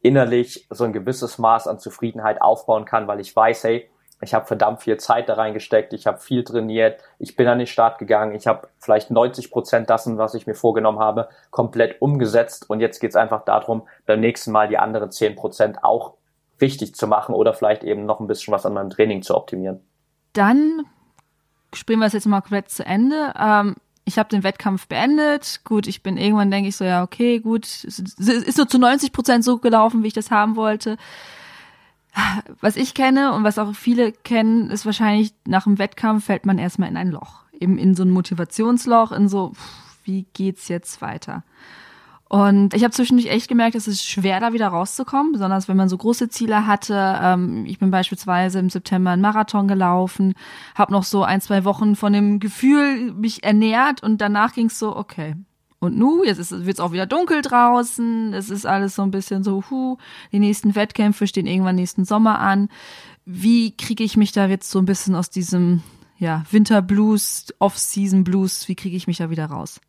innerlich 0.02 0.68
so 0.70 0.84
ein 0.84 0.94
gewisses 0.94 1.38
Maß 1.38 1.68
an 1.68 1.80
Zufriedenheit 1.80 2.42
aufbauen 2.42 2.86
kann, 2.86 3.08
weil 3.08 3.20
ich 3.20 3.36
weiß, 3.36 3.64
hey, 3.66 3.90
ich 4.22 4.34
habe 4.34 4.46
verdammt 4.46 4.82
viel 4.82 4.98
Zeit 4.98 5.30
da 5.30 5.36
reingesteckt, 5.36 5.94
ich 5.94 6.06
habe 6.06 6.20
viel 6.20 6.44
trainiert, 6.44 7.02
ich 7.20 7.36
bin 7.36 7.48
an 7.48 7.58
den 7.58 7.68
Start 7.68 8.00
gegangen, 8.00 8.36
ich 8.36 8.48
habe 8.48 8.68
vielleicht 8.78 9.12
90 9.12 9.50
Prozent 9.50 9.90
dessen, 9.90 10.18
was 10.18 10.34
ich 10.34 10.46
mir 10.46 10.56
vorgenommen 10.56 11.00
habe, 11.00 11.30
komplett 11.52 12.02
umgesetzt 12.02 12.70
und 12.70 12.82
jetzt 12.82 13.00
geht's 13.00 13.16
einfach 13.16 13.46
darum, 13.46 13.88
beim 14.06 14.20
nächsten 14.20 14.52
Mal 14.52 14.68
die 14.68 14.78
anderen 14.78 15.12
10 15.12 15.36
Prozent 15.36 15.84
auch 15.84 16.16
richtig 16.60 16.96
zu 16.96 17.08
machen 17.08 17.34
oder 17.34 17.54
vielleicht 17.54 17.84
eben 17.84 18.06
noch 18.06 18.20
ein 18.20 18.28
bisschen 18.28 18.54
was 18.54 18.66
an 18.66 18.74
meinem 18.74 18.90
Training 18.90 19.22
zu 19.22 19.36
optimieren. 19.36 19.80
Dann 20.34 20.82
springen 21.74 22.00
wir 22.02 22.08
es 22.08 22.14
jetzt 22.14 22.26
mal 22.26 22.42
komplett 22.42 22.70
zu 22.70 22.86
Ende. 22.86 23.34
Ähm, 23.40 23.76
ich 24.10 24.18
habe 24.18 24.30
den 24.30 24.44
Wettkampf 24.44 24.88
beendet. 24.88 25.62
Gut, 25.64 25.88
ich 25.88 26.04
bin 26.04 26.18
irgendwann 26.18 26.52
denke 26.52 26.70
ich 26.70 26.76
so, 26.76 26.84
ja, 26.84 27.04
okay, 27.04 27.40
gut, 27.40 27.66
es 27.66 28.00
ist 28.00 28.58
nur 28.58 28.68
zu 28.68 28.80
90 28.80 29.12
Prozent 29.14 29.44
so 29.44 29.60
gelaufen, 29.60 30.04
wie 30.04 30.08
ich 30.08 30.14
das 30.14 30.32
haben 30.32 30.56
wollte. 30.56 30.98
Was 32.60 32.76
ich 32.76 32.96
kenne 32.96 33.34
und 33.34 33.44
was 33.44 33.60
auch 33.60 33.74
viele 33.76 34.12
kennen, 34.12 34.72
ist 34.72 34.86
wahrscheinlich 34.86 35.32
nach 35.46 35.66
dem 35.66 35.78
Wettkampf 35.78 36.26
fällt 36.26 36.46
man 36.46 36.58
erstmal 36.58 36.90
in 36.90 36.98
ein 36.98 37.12
Loch. 37.12 37.44
Eben 37.54 37.78
in 37.78 37.94
so 37.94 38.04
ein 38.04 38.10
Motivationsloch, 38.10 39.12
in 39.12 39.30
so, 39.30 39.54
wie 40.04 40.26
geht's 40.34 40.68
jetzt 40.70 41.02
weiter? 41.02 41.44
Und 42.30 42.76
ich 42.76 42.84
habe 42.84 42.94
zwischendurch 42.94 43.32
echt 43.32 43.48
gemerkt, 43.48 43.76
es 43.76 43.88
ist 43.88 44.06
schwer, 44.06 44.40
da 44.40 44.54
wieder 44.54 44.68
rauszukommen, 44.68 45.32
besonders 45.32 45.68
wenn 45.68 45.76
man 45.76 45.90
so 45.90 45.98
große 45.98 46.30
Ziele 46.30 46.68
hatte. 46.68 47.20
Ähm, 47.24 47.66
ich 47.66 47.80
bin 47.80 47.90
beispielsweise 47.90 48.60
im 48.60 48.70
September 48.70 49.10
einen 49.10 49.24
Marathon 49.24 49.68
gelaufen, 49.68 50.36
habe 50.76 50.92
noch 50.92 51.04
so 51.04 51.24
ein, 51.24 51.42
zwei 51.42 51.66
Wochen 51.66 51.96
von 51.96 52.14
dem 52.14 52.40
Gefühl 52.40 53.14
mich 53.14 53.44
ernährt 53.44 54.04
und 54.04 54.22
danach 54.22 54.54
ging 54.54 54.68
es 54.68 54.78
so, 54.78 54.96
okay. 54.96 55.36
Und 55.80 55.98
nu, 55.98 56.24
jetzt 56.24 56.52
wird 56.52 56.76
es 56.76 56.80
auch 56.80 56.92
wieder 56.92 57.08
dunkel 57.08 57.42
draußen, 57.42 58.32
es 58.34 58.52
ist 58.52 58.68
alles 58.68 58.94
so 58.94 59.02
ein 59.02 59.12
bisschen 59.12 59.44
so, 59.44 59.64
hu, 59.72 59.98
die 60.32 60.40
nächsten 60.40 60.76
Wettkämpfe 60.76 61.26
stehen 61.26 61.48
irgendwann 61.48 61.78
nächsten 61.78 62.06
Sommer 62.06 62.38
an. 62.38 62.70
Wie 63.26 63.76
kriege 63.76 64.04
ich 64.04 64.18
mich 64.18 64.34
da 64.34 64.46
jetzt 64.46 64.70
so 64.70 64.78
ein 64.78 64.86
bisschen 64.86 65.16
aus 65.16 65.32
diesem 65.32 65.82
ja, 66.20 66.44
Winterblues, 66.52 67.48
Off-Season-Blues, 67.58 68.68
wie 68.68 68.76
kriege 68.76 68.98
ich 68.98 69.08
mich 69.08 69.18
da 69.18 69.32
wieder 69.32 69.48
raus? 69.48 69.82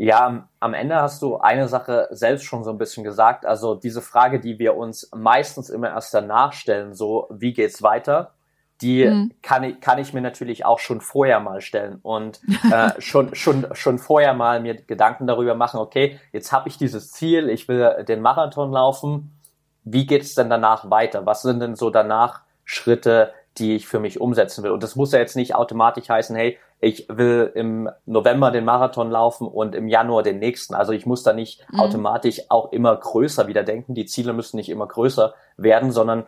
Ja, 0.00 0.48
am 0.60 0.74
Ende 0.74 0.94
hast 0.94 1.22
du 1.22 1.38
eine 1.38 1.66
Sache 1.66 2.06
selbst 2.12 2.44
schon 2.44 2.62
so 2.62 2.70
ein 2.70 2.78
bisschen 2.78 3.02
gesagt. 3.02 3.44
Also 3.44 3.74
diese 3.74 4.00
Frage, 4.00 4.38
die 4.38 4.60
wir 4.60 4.76
uns 4.76 5.10
meistens 5.12 5.70
immer 5.70 5.88
erst 5.88 6.14
danach 6.14 6.52
stellen, 6.52 6.94
so 6.94 7.26
wie 7.30 7.52
geht's 7.52 7.82
weiter, 7.82 8.34
die 8.80 9.04
mhm. 9.06 9.32
kann, 9.42 9.64
ich, 9.64 9.80
kann 9.80 9.98
ich 9.98 10.12
mir 10.14 10.20
natürlich 10.20 10.64
auch 10.64 10.78
schon 10.78 11.00
vorher 11.00 11.40
mal 11.40 11.60
stellen 11.60 11.98
und 12.02 12.40
äh, 12.70 12.92
schon, 13.00 13.34
schon, 13.34 13.66
schon 13.72 13.98
vorher 13.98 14.34
mal 14.34 14.60
mir 14.60 14.76
Gedanken 14.76 15.26
darüber 15.26 15.56
machen, 15.56 15.80
okay, 15.80 16.20
jetzt 16.32 16.52
habe 16.52 16.68
ich 16.68 16.78
dieses 16.78 17.10
Ziel, 17.10 17.48
ich 17.48 17.66
will 17.66 18.04
den 18.06 18.20
Marathon 18.20 18.70
laufen, 18.70 19.36
wie 19.82 20.06
geht's 20.06 20.36
denn 20.36 20.48
danach 20.48 20.88
weiter? 20.90 21.26
Was 21.26 21.42
sind 21.42 21.58
denn 21.58 21.74
so 21.74 21.90
danach 21.90 22.42
Schritte, 22.64 23.32
die 23.56 23.74
ich 23.74 23.88
für 23.88 23.98
mich 23.98 24.20
umsetzen 24.20 24.62
will? 24.62 24.70
Und 24.70 24.84
das 24.84 24.94
muss 24.94 25.10
ja 25.10 25.18
jetzt 25.18 25.34
nicht 25.34 25.56
automatisch 25.56 26.08
heißen, 26.08 26.36
hey, 26.36 26.56
ich 26.80 27.08
will 27.08 27.50
im 27.54 27.90
November 28.06 28.50
den 28.50 28.64
Marathon 28.64 29.10
laufen 29.10 29.48
und 29.48 29.74
im 29.74 29.88
Januar 29.88 30.22
den 30.22 30.38
nächsten. 30.38 30.74
Also 30.74 30.92
ich 30.92 31.06
muss 31.06 31.22
da 31.22 31.32
nicht 31.32 31.64
mhm. 31.72 31.80
automatisch 31.80 32.42
auch 32.50 32.72
immer 32.72 32.94
größer 32.94 33.48
wieder 33.48 33.64
denken. 33.64 33.94
Die 33.94 34.06
Ziele 34.06 34.32
müssen 34.32 34.56
nicht 34.56 34.68
immer 34.68 34.86
größer 34.86 35.34
werden, 35.56 35.90
sondern 35.90 36.26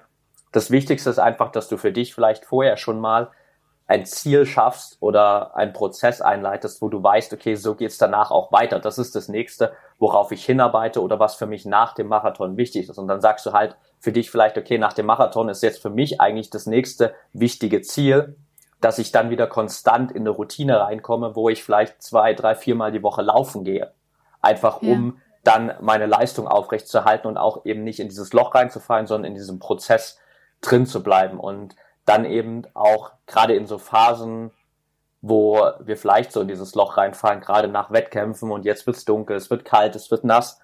das 0.53 0.71
Wichtigste 0.73 1.11
ist 1.11 1.21
einfach, 1.21 1.53
dass 1.53 1.69
du 1.69 1.77
für 1.77 1.93
dich 1.93 2.15
vielleicht 2.15 2.45
vorher 2.45 2.77
schon 2.77 2.99
mal 2.99 3.31
ein 3.87 4.07
Ziel 4.07 4.47
schaffst 4.47 4.97
oder 5.01 5.57
einen 5.57 5.73
Prozess 5.73 6.21
einleitest, 6.21 6.81
wo 6.81 6.89
du 6.89 7.03
weißt, 7.03 7.33
okay, 7.33 7.57
so 7.57 7.75
geht's 7.75 7.99
danach 7.99 8.31
auch 8.31 8.53
weiter. 8.53 8.79
Das 8.79 8.99
ist 8.99 9.17
das 9.17 9.29
nächste, 9.29 9.73
worauf 9.99 10.31
ich 10.31 10.45
hinarbeite 10.45 11.03
oder 11.03 11.19
was 11.19 11.35
für 11.35 11.47
mich 11.47 11.65
nach 11.65 11.95
dem 11.95 12.07
Marathon 12.07 12.57
wichtig 12.57 12.89
ist. 12.89 12.99
Und 12.99 13.09
dann 13.09 13.21
sagst 13.21 13.47
du 13.47 13.53
halt 13.53 13.77
für 13.99 14.13
dich 14.13 14.31
vielleicht, 14.31 14.57
okay, 14.57 14.79
nach 14.79 14.93
dem 14.93 15.07
Marathon 15.07 15.49
ist 15.49 15.63
jetzt 15.65 15.83
für 15.83 15.91
mich 15.91 16.21
eigentlich 16.21 16.51
das 16.51 16.67
nächste 16.67 17.15
wichtige 17.33 17.83
Ziel, 17.83 18.37
dass 18.81 18.99
ich 18.99 19.13
dann 19.13 19.31
wieder 19.31 19.47
konstant 19.47 20.11
in 20.13 20.23
eine 20.23 20.31
Routine 20.31 20.81
reinkomme, 20.81 21.37
wo 21.37 21.49
ich 21.49 21.63
vielleicht 21.63 22.03
zwei, 22.03 22.35
drei, 22.35 22.55
viermal 22.55 22.93
die 22.93 23.03
Woche 23.03 23.23
laufen 23.23 23.65
gehe. 23.65 23.93
Einfach 24.41 24.83
ja. 24.83 24.93
um 24.93 25.19
dann 25.45 25.75
meine 25.81 26.07
Leistung 26.07 26.47
aufrechtzuerhalten 26.47 27.27
und 27.27 27.37
auch 27.37 27.65
eben 27.65 27.83
nicht 27.83 28.01
in 28.01 28.09
dieses 28.09 28.33
Loch 28.33 28.55
reinzufallen, 28.55 29.07
sondern 29.07 29.33
in 29.33 29.35
diesem 29.35 29.59
Prozess 29.59 30.19
drin 30.61 30.87
zu 30.87 31.03
bleiben 31.03 31.39
und 31.41 31.77
dann 32.05 32.25
eben 32.25 32.63
auch 32.75 33.13
gerade 33.27 33.55
in 33.55 33.67
so 33.67 33.79
Phasen, 33.79 34.51
wo 35.23 35.71
wir 35.81 35.97
vielleicht 35.97 36.33
so 36.33 36.41
in 36.41 36.49
dieses 36.49 36.75
Loch 36.75 36.97
reinfallen, 36.97 37.41
gerade 37.41 37.69
nach 37.69 37.91
Wettkämpfen 37.91 38.51
und 38.51 38.65
jetzt 38.65 38.87
wird's 38.87 39.05
dunkel, 39.05 39.37
es 39.37 39.51
wird 39.51 39.65
kalt, 39.65 39.95
es 39.95 40.11
wird 40.11 40.25
nass, 40.25 40.61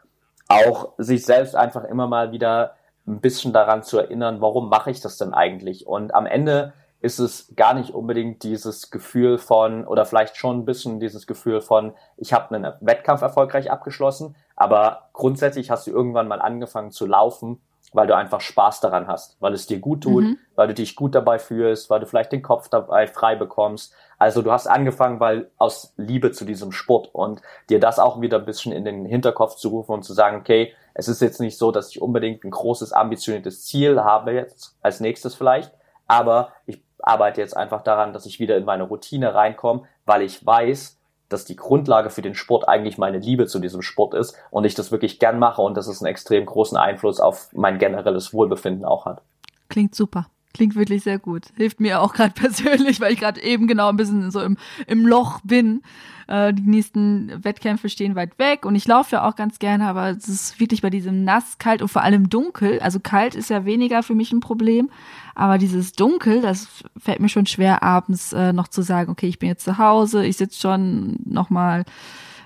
auch 0.48 0.92
sich 0.98 1.24
selbst 1.24 1.54
einfach 1.54 1.84
immer 1.84 2.06
mal 2.06 2.32
wieder 2.32 2.74
ein 3.06 3.20
bisschen 3.20 3.52
daran 3.52 3.82
zu 3.82 3.98
erinnern, 3.98 4.40
warum 4.40 4.68
mache 4.68 4.90
ich 4.90 5.00
das 5.00 5.18
denn 5.18 5.32
eigentlich? 5.32 5.86
Und 5.86 6.14
am 6.14 6.26
Ende 6.26 6.72
ist 7.00 7.18
es 7.18 7.52
gar 7.56 7.74
nicht 7.74 7.90
unbedingt 7.90 8.42
dieses 8.42 8.90
Gefühl 8.90 9.38
von, 9.38 9.86
oder 9.86 10.06
vielleicht 10.06 10.36
schon 10.36 10.58
ein 10.58 10.64
bisschen 10.64 10.98
dieses 10.98 11.26
Gefühl 11.26 11.60
von, 11.60 11.92
ich 12.16 12.32
habe 12.32 12.54
einen 12.54 12.72
Wettkampf 12.80 13.22
erfolgreich 13.22 13.70
abgeschlossen, 13.70 14.34
aber 14.56 15.10
grundsätzlich 15.12 15.70
hast 15.70 15.86
du 15.86 15.90
irgendwann 15.90 16.28
mal 16.28 16.40
angefangen 16.40 16.90
zu 16.90 17.06
laufen, 17.06 17.60
weil 17.92 18.06
du 18.06 18.16
einfach 18.16 18.40
Spaß 18.40 18.80
daran 18.80 19.06
hast, 19.06 19.36
weil 19.40 19.54
es 19.54 19.66
dir 19.66 19.78
gut 19.78 20.02
tut, 20.02 20.24
mhm. 20.24 20.38
weil 20.54 20.68
du 20.68 20.74
dich 20.74 20.96
gut 20.96 21.14
dabei 21.14 21.38
fühlst, 21.38 21.88
weil 21.88 22.00
du 22.00 22.06
vielleicht 22.06 22.32
den 22.32 22.42
Kopf 22.42 22.68
dabei 22.68 23.06
frei 23.06 23.36
bekommst. 23.36 23.94
Also 24.18 24.42
du 24.42 24.50
hast 24.50 24.66
angefangen, 24.66 25.20
weil 25.20 25.50
aus 25.56 25.94
Liebe 25.96 26.32
zu 26.32 26.44
diesem 26.44 26.72
Sport 26.72 27.10
und 27.12 27.42
dir 27.70 27.80
das 27.80 27.98
auch 27.98 28.20
wieder 28.20 28.38
ein 28.38 28.44
bisschen 28.44 28.72
in 28.72 28.84
den 28.84 29.04
Hinterkopf 29.04 29.56
zu 29.56 29.68
rufen 29.68 29.92
und 29.92 30.02
zu 30.02 30.14
sagen, 30.14 30.38
okay, 30.38 30.72
es 30.94 31.08
ist 31.08 31.22
jetzt 31.22 31.40
nicht 31.40 31.58
so, 31.58 31.70
dass 31.70 31.90
ich 31.90 32.02
unbedingt 32.02 32.44
ein 32.44 32.50
großes, 32.50 32.92
ambitioniertes 32.92 33.64
Ziel 33.64 34.02
habe 34.02 34.32
jetzt 34.32 34.76
als 34.82 35.00
nächstes 35.00 35.34
vielleicht, 35.34 35.72
aber 36.06 36.52
ich 36.66 36.85
arbeite 37.06 37.40
jetzt 37.40 37.56
einfach 37.56 37.82
daran, 37.82 38.12
dass 38.12 38.26
ich 38.26 38.40
wieder 38.40 38.56
in 38.56 38.64
meine 38.64 38.82
Routine 38.82 39.34
reinkomme, 39.34 39.84
weil 40.04 40.22
ich 40.22 40.44
weiß, 40.44 40.98
dass 41.28 41.44
die 41.44 41.56
Grundlage 41.56 42.10
für 42.10 42.22
den 42.22 42.34
Sport 42.34 42.68
eigentlich 42.68 42.98
meine 42.98 43.18
Liebe 43.18 43.46
zu 43.46 43.58
diesem 43.58 43.82
Sport 43.82 44.14
ist 44.14 44.36
und 44.50 44.64
ich 44.64 44.74
das 44.74 44.92
wirklich 44.92 45.18
gern 45.18 45.38
mache 45.38 45.62
und 45.62 45.76
dass 45.76 45.88
es 45.88 46.00
einen 46.00 46.10
extrem 46.10 46.46
großen 46.46 46.76
Einfluss 46.76 47.20
auf 47.20 47.48
mein 47.52 47.78
generelles 47.78 48.32
Wohlbefinden 48.32 48.84
auch 48.84 49.06
hat. 49.06 49.22
Klingt 49.68 49.94
super. 49.94 50.26
Klingt 50.56 50.74
wirklich 50.74 51.02
sehr 51.02 51.18
gut. 51.18 51.48
Hilft 51.54 51.80
mir 51.80 52.00
auch 52.00 52.14
gerade 52.14 52.32
persönlich, 52.34 52.98
weil 52.98 53.12
ich 53.12 53.20
gerade 53.20 53.42
eben 53.42 53.66
genau 53.66 53.90
ein 53.90 53.96
bisschen 53.98 54.30
so 54.30 54.40
im, 54.40 54.56
im 54.86 55.06
Loch 55.06 55.40
bin. 55.44 55.82
Äh, 56.28 56.54
die 56.54 56.62
nächsten 56.62 57.44
Wettkämpfe 57.44 57.90
stehen 57.90 58.16
weit 58.16 58.38
weg 58.38 58.64
und 58.64 58.74
ich 58.74 58.88
laufe 58.88 59.16
ja 59.16 59.28
auch 59.28 59.36
ganz 59.36 59.58
gerne, 59.58 59.86
aber 59.86 60.08
es 60.08 60.28
ist 60.28 60.58
wirklich 60.58 60.80
bei 60.80 60.88
diesem 60.88 61.24
nass, 61.24 61.58
kalt 61.58 61.82
und 61.82 61.88
vor 61.88 62.02
allem 62.02 62.30
dunkel. 62.30 62.80
Also 62.80 63.00
kalt 63.00 63.34
ist 63.34 63.50
ja 63.50 63.66
weniger 63.66 64.02
für 64.02 64.14
mich 64.14 64.32
ein 64.32 64.40
Problem, 64.40 64.90
aber 65.34 65.58
dieses 65.58 65.92
Dunkel, 65.92 66.40
das 66.40 66.68
fällt 66.96 67.20
mir 67.20 67.28
schon 67.28 67.44
schwer, 67.44 67.82
abends 67.82 68.32
äh, 68.32 68.54
noch 68.54 68.68
zu 68.68 68.80
sagen, 68.80 69.10
okay, 69.10 69.26
ich 69.26 69.38
bin 69.38 69.50
jetzt 69.50 69.64
zu 69.64 69.76
Hause, 69.76 70.24
ich 70.24 70.38
sitze 70.38 70.58
schon 70.58 71.18
nochmal, 71.26 71.84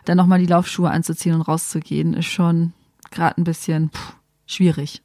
dann 0.05 0.17
nochmal 0.17 0.41
die 0.41 0.47
Laufschuhe 0.47 0.91
anzuziehen 0.91 1.37
und 1.37 1.43
rauszugehen, 1.43 2.15
ist 2.15 2.27
schon 2.27 2.73
gerade 3.13 3.41
ein 3.41 3.45
bisschen 3.45 3.91
pff, 3.91 4.17
schwierig. 4.47 5.01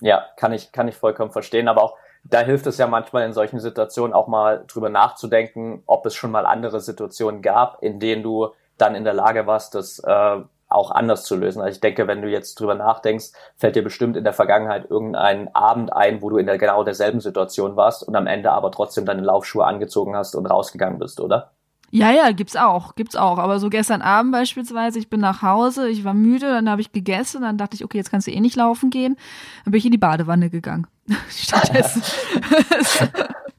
Ja, 0.00 0.24
kann 0.36 0.52
ich, 0.52 0.72
kann 0.72 0.88
ich 0.88 0.96
vollkommen 0.96 1.30
verstehen, 1.30 1.68
aber 1.68 1.84
auch 1.84 1.94
da 2.24 2.40
hilft 2.40 2.66
es 2.66 2.78
ja 2.78 2.86
manchmal 2.86 3.24
in 3.24 3.32
solchen 3.32 3.60
Situationen 3.60 4.14
auch 4.14 4.28
mal 4.28 4.64
drüber 4.66 4.88
nachzudenken, 4.88 5.82
ob 5.86 6.06
es 6.06 6.14
schon 6.14 6.30
mal 6.30 6.46
andere 6.46 6.80
Situationen 6.80 7.42
gab, 7.42 7.82
in 7.82 8.00
denen 8.00 8.22
du 8.22 8.48
dann 8.78 8.94
in 8.94 9.04
der 9.04 9.14
Lage 9.14 9.46
warst, 9.46 9.74
das 9.74 9.98
äh, 10.00 10.40
auch 10.68 10.90
anders 10.92 11.24
zu 11.24 11.36
lösen. 11.36 11.60
Also 11.60 11.74
ich 11.74 11.80
denke, 11.80 12.06
wenn 12.06 12.22
du 12.22 12.28
jetzt 12.28 12.58
drüber 12.58 12.74
nachdenkst, 12.74 13.32
fällt 13.56 13.76
dir 13.76 13.82
bestimmt 13.82 14.16
in 14.16 14.24
der 14.24 14.32
Vergangenheit 14.32 14.88
irgendein 14.88 15.54
Abend 15.54 15.92
ein, 15.92 16.22
wo 16.22 16.30
du 16.30 16.38
in 16.38 16.46
der 16.46 16.58
genau 16.58 16.84
derselben 16.84 17.20
Situation 17.20 17.76
warst 17.76 18.06
und 18.06 18.14
am 18.14 18.26
Ende 18.26 18.52
aber 18.52 18.70
trotzdem 18.70 19.04
deine 19.04 19.22
Laufschuhe 19.22 19.64
angezogen 19.64 20.16
hast 20.16 20.36
und 20.36 20.46
rausgegangen 20.46 20.98
bist, 20.98 21.20
oder? 21.20 21.50
Ja, 21.92 22.12
ja, 22.12 22.30
gibt's 22.30 22.54
auch, 22.54 22.94
gibt's 22.94 23.16
auch. 23.16 23.38
Aber 23.38 23.58
so 23.58 23.68
gestern 23.68 24.00
Abend 24.00 24.32
beispielsweise, 24.32 24.98
ich 24.98 25.08
bin 25.08 25.20
nach 25.20 25.42
Hause, 25.42 25.88
ich 25.88 26.04
war 26.04 26.14
müde, 26.14 26.46
dann 26.46 26.70
habe 26.70 26.80
ich 26.80 26.92
gegessen, 26.92 27.42
dann 27.42 27.58
dachte 27.58 27.74
ich, 27.74 27.84
okay, 27.84 27.98
jetzt 27.98 28.10
kannst 28.10 28.28
du 28.28 28.30
eh 28.30 28.40
nicht 28.40 28.56
laufen 28.56 28.90
gehen. 28.90 29.16
Dann 29.64 29.72
bin 29.72 29.78
ich 29.78 29.84
in 29.86 29.92
die 29.92 29.98
Badewanne 29.98 30.50
gegangen. 30.50 30.86
Stattdessen. 31.28 32.02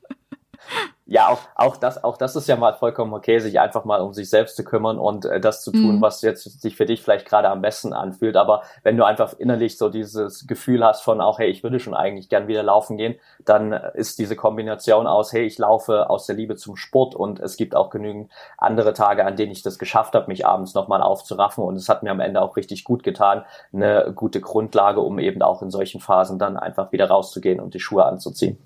ja, 1.11 1.27
auch, 1.27 1.39
auch, 1.55 1.75
das, 1.75 2.01
auch 2.05 2.15
das 2.15 2.37
ist 2.37 2.47
ja 2.47 2.55
mal 2.55 2.73
vollkommen 2.73 3.13
okay, 3.13 3.39
sich 3.39 3.59
einfach 3.59 3.83
mal 3.83 3.99
um 3.99 4.13
sich 4.13 4.29
selbst 4.29 4.55
zu 4.55 4.63
kümmern 4.63 4.97
und 4.97 5.25
äh, 5.25 5.41
das 5.41 5.61
zu 5.61 5.73
tun, 5.73 5.97
mhm. 5.97 6.01
was 6.01 6.21
jetzt 6.21 6.61
sich 6.61 6.77
für 6.77 6.85
dich 6.85 7.01
vielleicht 7.01 7.27
gerade 7.27 7.49
am 7.49 7.61
besten 7.61 7.91
anfühlt. 7.91 8.37
Aber 8.37 8.61
wenn 8.83 8.95
du 8.95 9.03
einfach 9.03 9.33
innerlich 9.37 9.77
so 9.77 9.89
dieses 9.89 10.47
Gefühl 10.47 10.85
hast 10.85 11.01
von 11.01 11.19
auch, 11.19 11.37
hey, 11.37 11.49
ich 11.49 11.63
würde 11.63 11.81
schon 11.81 11.93
eigentlich 11.93 12.29
gern 12.29 12.47
wieder 12.47 12.63
laufen 12.63 12.95
gehen, 12.95 13.15
dann 13.43 13.73
ist 13.73 14.19
diese 14.19 14.37
Kombination 14.37 15.05
aus, 15.05 15.33
hey, 15.33 15.43
ich 15.43 15.57
laufe 15.57 16.09
aus 16.09 16.27
der 16.27 16.37
Liebe 16.37 16.55
zum 16.55 16.77
Sport 16.77 17.13
und 17.13 17.41
es 17.41 17.57
gibt 17.57 17.75
auch 17.75 17.89
genügend 17.89 18.31
andere 18.57 18.93
Tage, 18.93 19.25
an 19.25 19.35
denen 19.35 19.51
ich 19.51 19.63
das 19.63 19.77
geschafft 19.77 20.15
habe, 20.15 20.27
mich 20.27 20.45
abends 20.45 20.75
nochmal 20.75 21.01
aufzuraffen 21.01 21.61
und 21.61 21.75
es 21.75 21.89
hat 21.89 22.03
mir 22.03 22.11
am 22.11 22.21
Ende 22.21 22.41
auch 22.41 22.55
richtig 22.55 22.85
gut 22.85 23.03
getan, 23.03 23.43
eine 23.73 24.13
gute 24.15 24.39
Grundlage, 24.39 25.01
um 25.01 25.19
eben 25.19 25.41
auch 25.41 25.61
in 25.61 25.71
solchen 25.71 25.99
Phasen 25.99 26.39
dann 26.39 26.55
einfach 26.55 26.93
wieder 26.93 27.09
rauszugehen 27.09 27.59
und 27.59 27.73
die 27.73 27.81
Schuhe 27.81 28.05
anzuziehen. 28.05 28.57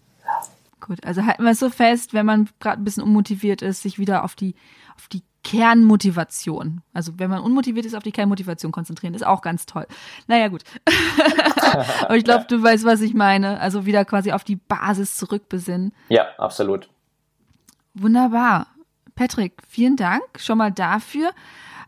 Gut, 0.80 1.04
also 1.06 1.26
halten 1.26 1.44
wir 1.44 1.52
es 1.52 1.60
so 1.60 1.70
fest, 1.70 2.14
wenn 2.14 2.26
man 2.26 2.50
gerade 2.60 2.82
ein 2.82 2.84
bisschen 2.84 3.04
unmotiviert 3.04 3.62
ist, 3.62 3.82
sich 3.82 3.98
wieder 3.98 4.24
auf 4.24 4.36
die, 4.36 4.56
auf 4.96 5.08
die 5.08 5.24
Kernmotivation. 5.44 6.82
Also 6.92 7.14
wenn 7.18 7.30
man 7.30 7.40
unmotiviert 7.40 7.86
ist, 7.86 7.96
auf 7.96 8.04
die 8.04 8.12
Kernmotivation 8.12 8.72
konzentrieren, 8.72 9.14
ist 9.14 9.26
auch 9.26 9.42
ganz 9.42 9.66
toll. 9.68 9.86
Naja, 10.28 10.48
gut. 10.48 10.64
Aber 12.02 12.18
ich 12.18 12.24
glaube, 12.24 12.46
du 12.50 12.62
weißt, 12.62 12.84
was 12.84 13.02
ich 13.02 13.14
meine. 13.14 13.60
Also 13.60 13.86
wieder 13.86 14.06
quasi 14.06 14.32
auf 14.32 14.44
die 14.44 14.56
Basis 14.56 15.18
zurückbesinnen. 15.18 15.94
Ja, 16.10 16.26
absolut. 16.38 16.90
Wunderbar. 17.94 18.68
Patrick, 19.14 19.62
vielen 19.70 19.96
Dank 19.96 20.24
schon 20.38 20.58
mal 20.58 20.72
dafür. 20.72 21.30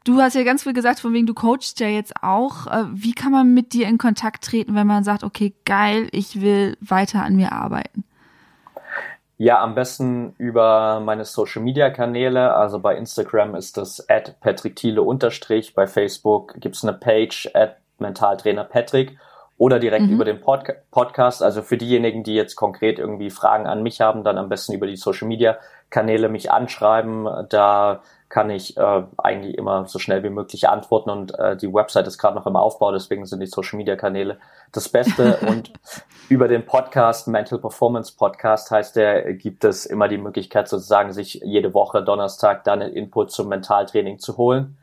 Du 0.04 0.22
hast 0.22 0.36
ja 0.36 0.44
ganz 0.44 0.64
viel 0.64 0.74
gesagt, 0.74 1.00
von 1.00 1.12
wegen 1.12 1.26
du 1.26 1.34
coachst 1.34 1.80
ja 1.80 1.88
jetzt 1.88 2.24
auch. 2.24 2.68
Äh, 2.68 2.86
wie 2.94 3.14
kann 3.14 3.32
man 3.32 3.54
mit 3.54 3.74
dir 3.74 3.88
in 3.88 3.98
Kontakt 3.98 4.44
treten, 4.44 4.76
wenn 4.76 4.88
man 4.88 5.04
sagt, 5.04 5.24
okay, 5.24 5.54
geil, 5.66 6.08
ich 6.12 6.40
will 6.40 6.78
weiter 6.80 7.24
an 7.24 7.36
mir 7.36 7.52
arbeiten? 7.52 8.06
Ja, 9.40 9.62
am 9.62 9.76
besten 9.76 10.34
über 10.40 11.00
meine 11.00 11.24
Social 11.24 11.62
Media 11.62 11.92
Kanäle. 11.92 12.56
Also 12.56 12.80
bei 12.80 12.96
Instagram 12.98 13.54
ist 13.54 13.78
das 13.78 14.10
at 14.10 14.40
Patrick 14.40 14.76
Thiele 14.76 15.04
unterstrich. 15.04 15.76
Bei 15.76 15.86
Facebook 15.86 16.56
gibt's 16.60 16.84
eine 16.84 16.94
Page 16.94 17.52
at 17.54 17.78
Mentaltrainer 18.00 18.64
Patrick 18.64 19.18
oder 19.58 19.80
direkt 19.80 20.08
mhm. 20.08 20.14
über 20.14 20.26
den 20.26 20.42
Pod 20.42 20.64
Podcast. 20.90 21.44
Also 21.44 21.62
für 21.62 21.78
diejenigen, 21.78 22.24
die 22.24 22.34
jetzt 22.34 22.56
konkret 22.56 22.98
irgendwie 22.98 23.30
Fragen 23.30 23.68
an 23.68 23.84
mich 23.84 24.02
haben, 24.02 24.24
dann 24.24 24.40
am 24.40 24.50
besten 24.50 24.74
über 24.74 24.88
die 24.88 24.96
Social 24.96 25.28
Media 25.28 25.58
Kanäle 25.90 26.30
mich 26.30 26.52
anschreiben. 26.52 27.28
Da 27.50 28.02
kann 28.30 28.50
ich 28.50 28.76
äh, 28.76 29.04
eigentlich 29.18 29.58
immer 29.58 29.86
so 29.86 30.00
schnell 30.00 30.22
wie 30.24 30.30
möglich 30.30 30.68
antworten 30.68 31.10
und 31.10 31.38
äh, 31.40 31.56
die 31.56 31.74
Website 31.74 32.08
ist 32.08 32.18
gerade 32.18 32.36
noch 32.36 32.46
im 32.46 32.58
Aufbau, 32.58 32.92
deswegen 32.92 33.26
sind 33.26 33.40
die 33.40 33.48
Social 33.48 33.78
Media 33.78 33.96
Kanäle 33.96 34.38
das 34.74 34.90
Beste 34.90 35.38
und 35.48 35.72
über 36.28 36.50
den 36.50 36.66
Podcast 36.66 37.30
Mental 37.30 37.60
Performance 37.60 38.14
Podcast 38.18 38.70
heißt 38.70 38.98
der 38.98 39.34
gibt 39.34 39.64
es 39.64 39.86
immer 39.86 40.10
die 40.10 40.18
Möglichkeit 40.18 40.68
sozusagen 40.68 41.14
sich 41.14 41.36
jede 41.36 41.74
Woche 41.74 42.04
Donnerstag 42.04 42.66
dann 42.66 42.82
einen 42.82 42.94
Input 42.94 43.32
zum 43.32 43.48
Mentaltraining 43.48 44.20
zu 44.20 44.36
holen 44.36 44.78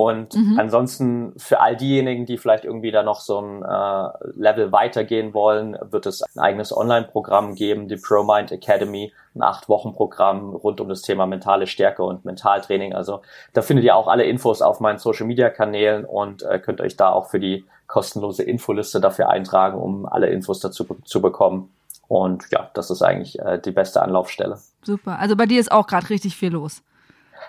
und 0.00 0.34
mhm. 0.34 0.58
ansonsten 0.58 1.34
für 1.36 1.60
all 1.60 1.76
diejenigen, 1.76 2.24
die 2.24 2.38
vielleicht 2.38 2.64
irgendwie 2.64 2.90
da 2.90 3.02
noch 3.02 3.20
so 3.20 3.38
ein 3.38 3.62
äh, 3.62 4.08
Level 4.34 4.72
weitergehen 4.72 5.34
wollen, 5.34 5.76
wird 5.90 6.06
es 6.06 6.22
ein 6.22 6.40
eigenes 6.40 6.74
Online-Programm 6.74 7.54
geben, 7.54 7.86
die 7.86 7.96
ProMind 7.96 8.50
Academy, 8.50 9.12
ein 9.34 9.42
Acht-Wochen-Programm 9.42 10.54
rund 10.54 10.80
um 10.80 10.88
das 10.88 11.02
Thema 11.02 11.26
mentale 11.26 11.66
Stärke 11.66 12.02
und 12.02 12.24
Mentaltraining. 12.24 12.94
Also 12.94 13.20
da 13.52 13.60
findet 13.60 13.84
ihr 13.84 13.94
auch 13.94 14.08
alle 14.08 14.24
Infos 14.24 14.62
auf 14.62 14.80
meinen 14.80 14.98
Social-Media-Kanälen 14.98 16.06
und 16.06 16.44
äh, 16.44 16.58
könnt 16.58 16.80
euch 16.80 16.96
da 16.96 17.10
auch 17.10 17.28
für 17.28 17.38
die 17.38 17.66
kostenlose 17.86 18.42
Infoliste 18.42 19.02
dafür 19.02 19.28
eintragen, 19.28 19.78
um 19.78 20.06
alle 20.06 20.28
Infos 20.28 20.60
dazu 20.60 20.86
zu 21.04 21.20
bekommen. 21.20 21.70
Und 22.08 22.46
ja, 22.50 22.70
das 22.72 22.90
ist 22.90 23.02
eigentlich 23.02 23.38
äh, 23.38 23.60
die 23.62 23.70
beste 23.70 24.00
Anlaufstelle. 24.00 24.58
Super. 24.82 25.18
Also 25.18 25.36
bei 25.36 25.44
dir 25.44 25.60
ist 25.60 25.70
auch 25.70 25.86
gerade 25.86 26.08
richtig 26.08 26.36
viel 26.36 26.52
los. 26.52 26.82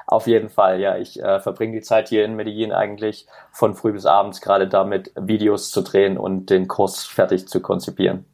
Auf 0.08 0.28
jeden 0.28 0.50
Fall, 0.50 0.80
ja. 0.80 0.98
Ich 0.98 1.22
äh, 1.22 1.40
verbringe 1.40 1.74
die 1.74 1.82
Zeit 1.82 2.10
hier 2.10 2.26
in 2.26 2.36
Medellin 2.36 2.72
eigentlich 2.72 3.28
von 3.52 3.76
früh 3.76 3.94
bis 3.94 4.06
abends 4.06 4.42
gerade 4.42 4.68
damit, 4.68 5.12
Videos 5.16 5.72
zu 5.72 5.82
drehen 5.82 6.18
und 6.18 6.50
den 6.50 6.68
Kurs 6.68 7.06
fertig 7.06 7.48
zu 7.48 7.62
konzipieren. 7.62 8.26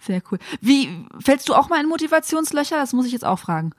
Sehr 0.00 0.22
cool. 0.30 0.38
Wie 0.60 1.06
fällst 1.24 1.48
du 1.48 1.54
auch 1.54 1.68
mal 1.68 1.80
in 1.80 1.88
Motivationslöcher? 1.88 2.76
Das 2.76 2.92
muss 2.92 3.06
ich 3.06 3.12
jetzt 3.12 3.24
auch 3.24 3.38
fragen. 3.38 3.72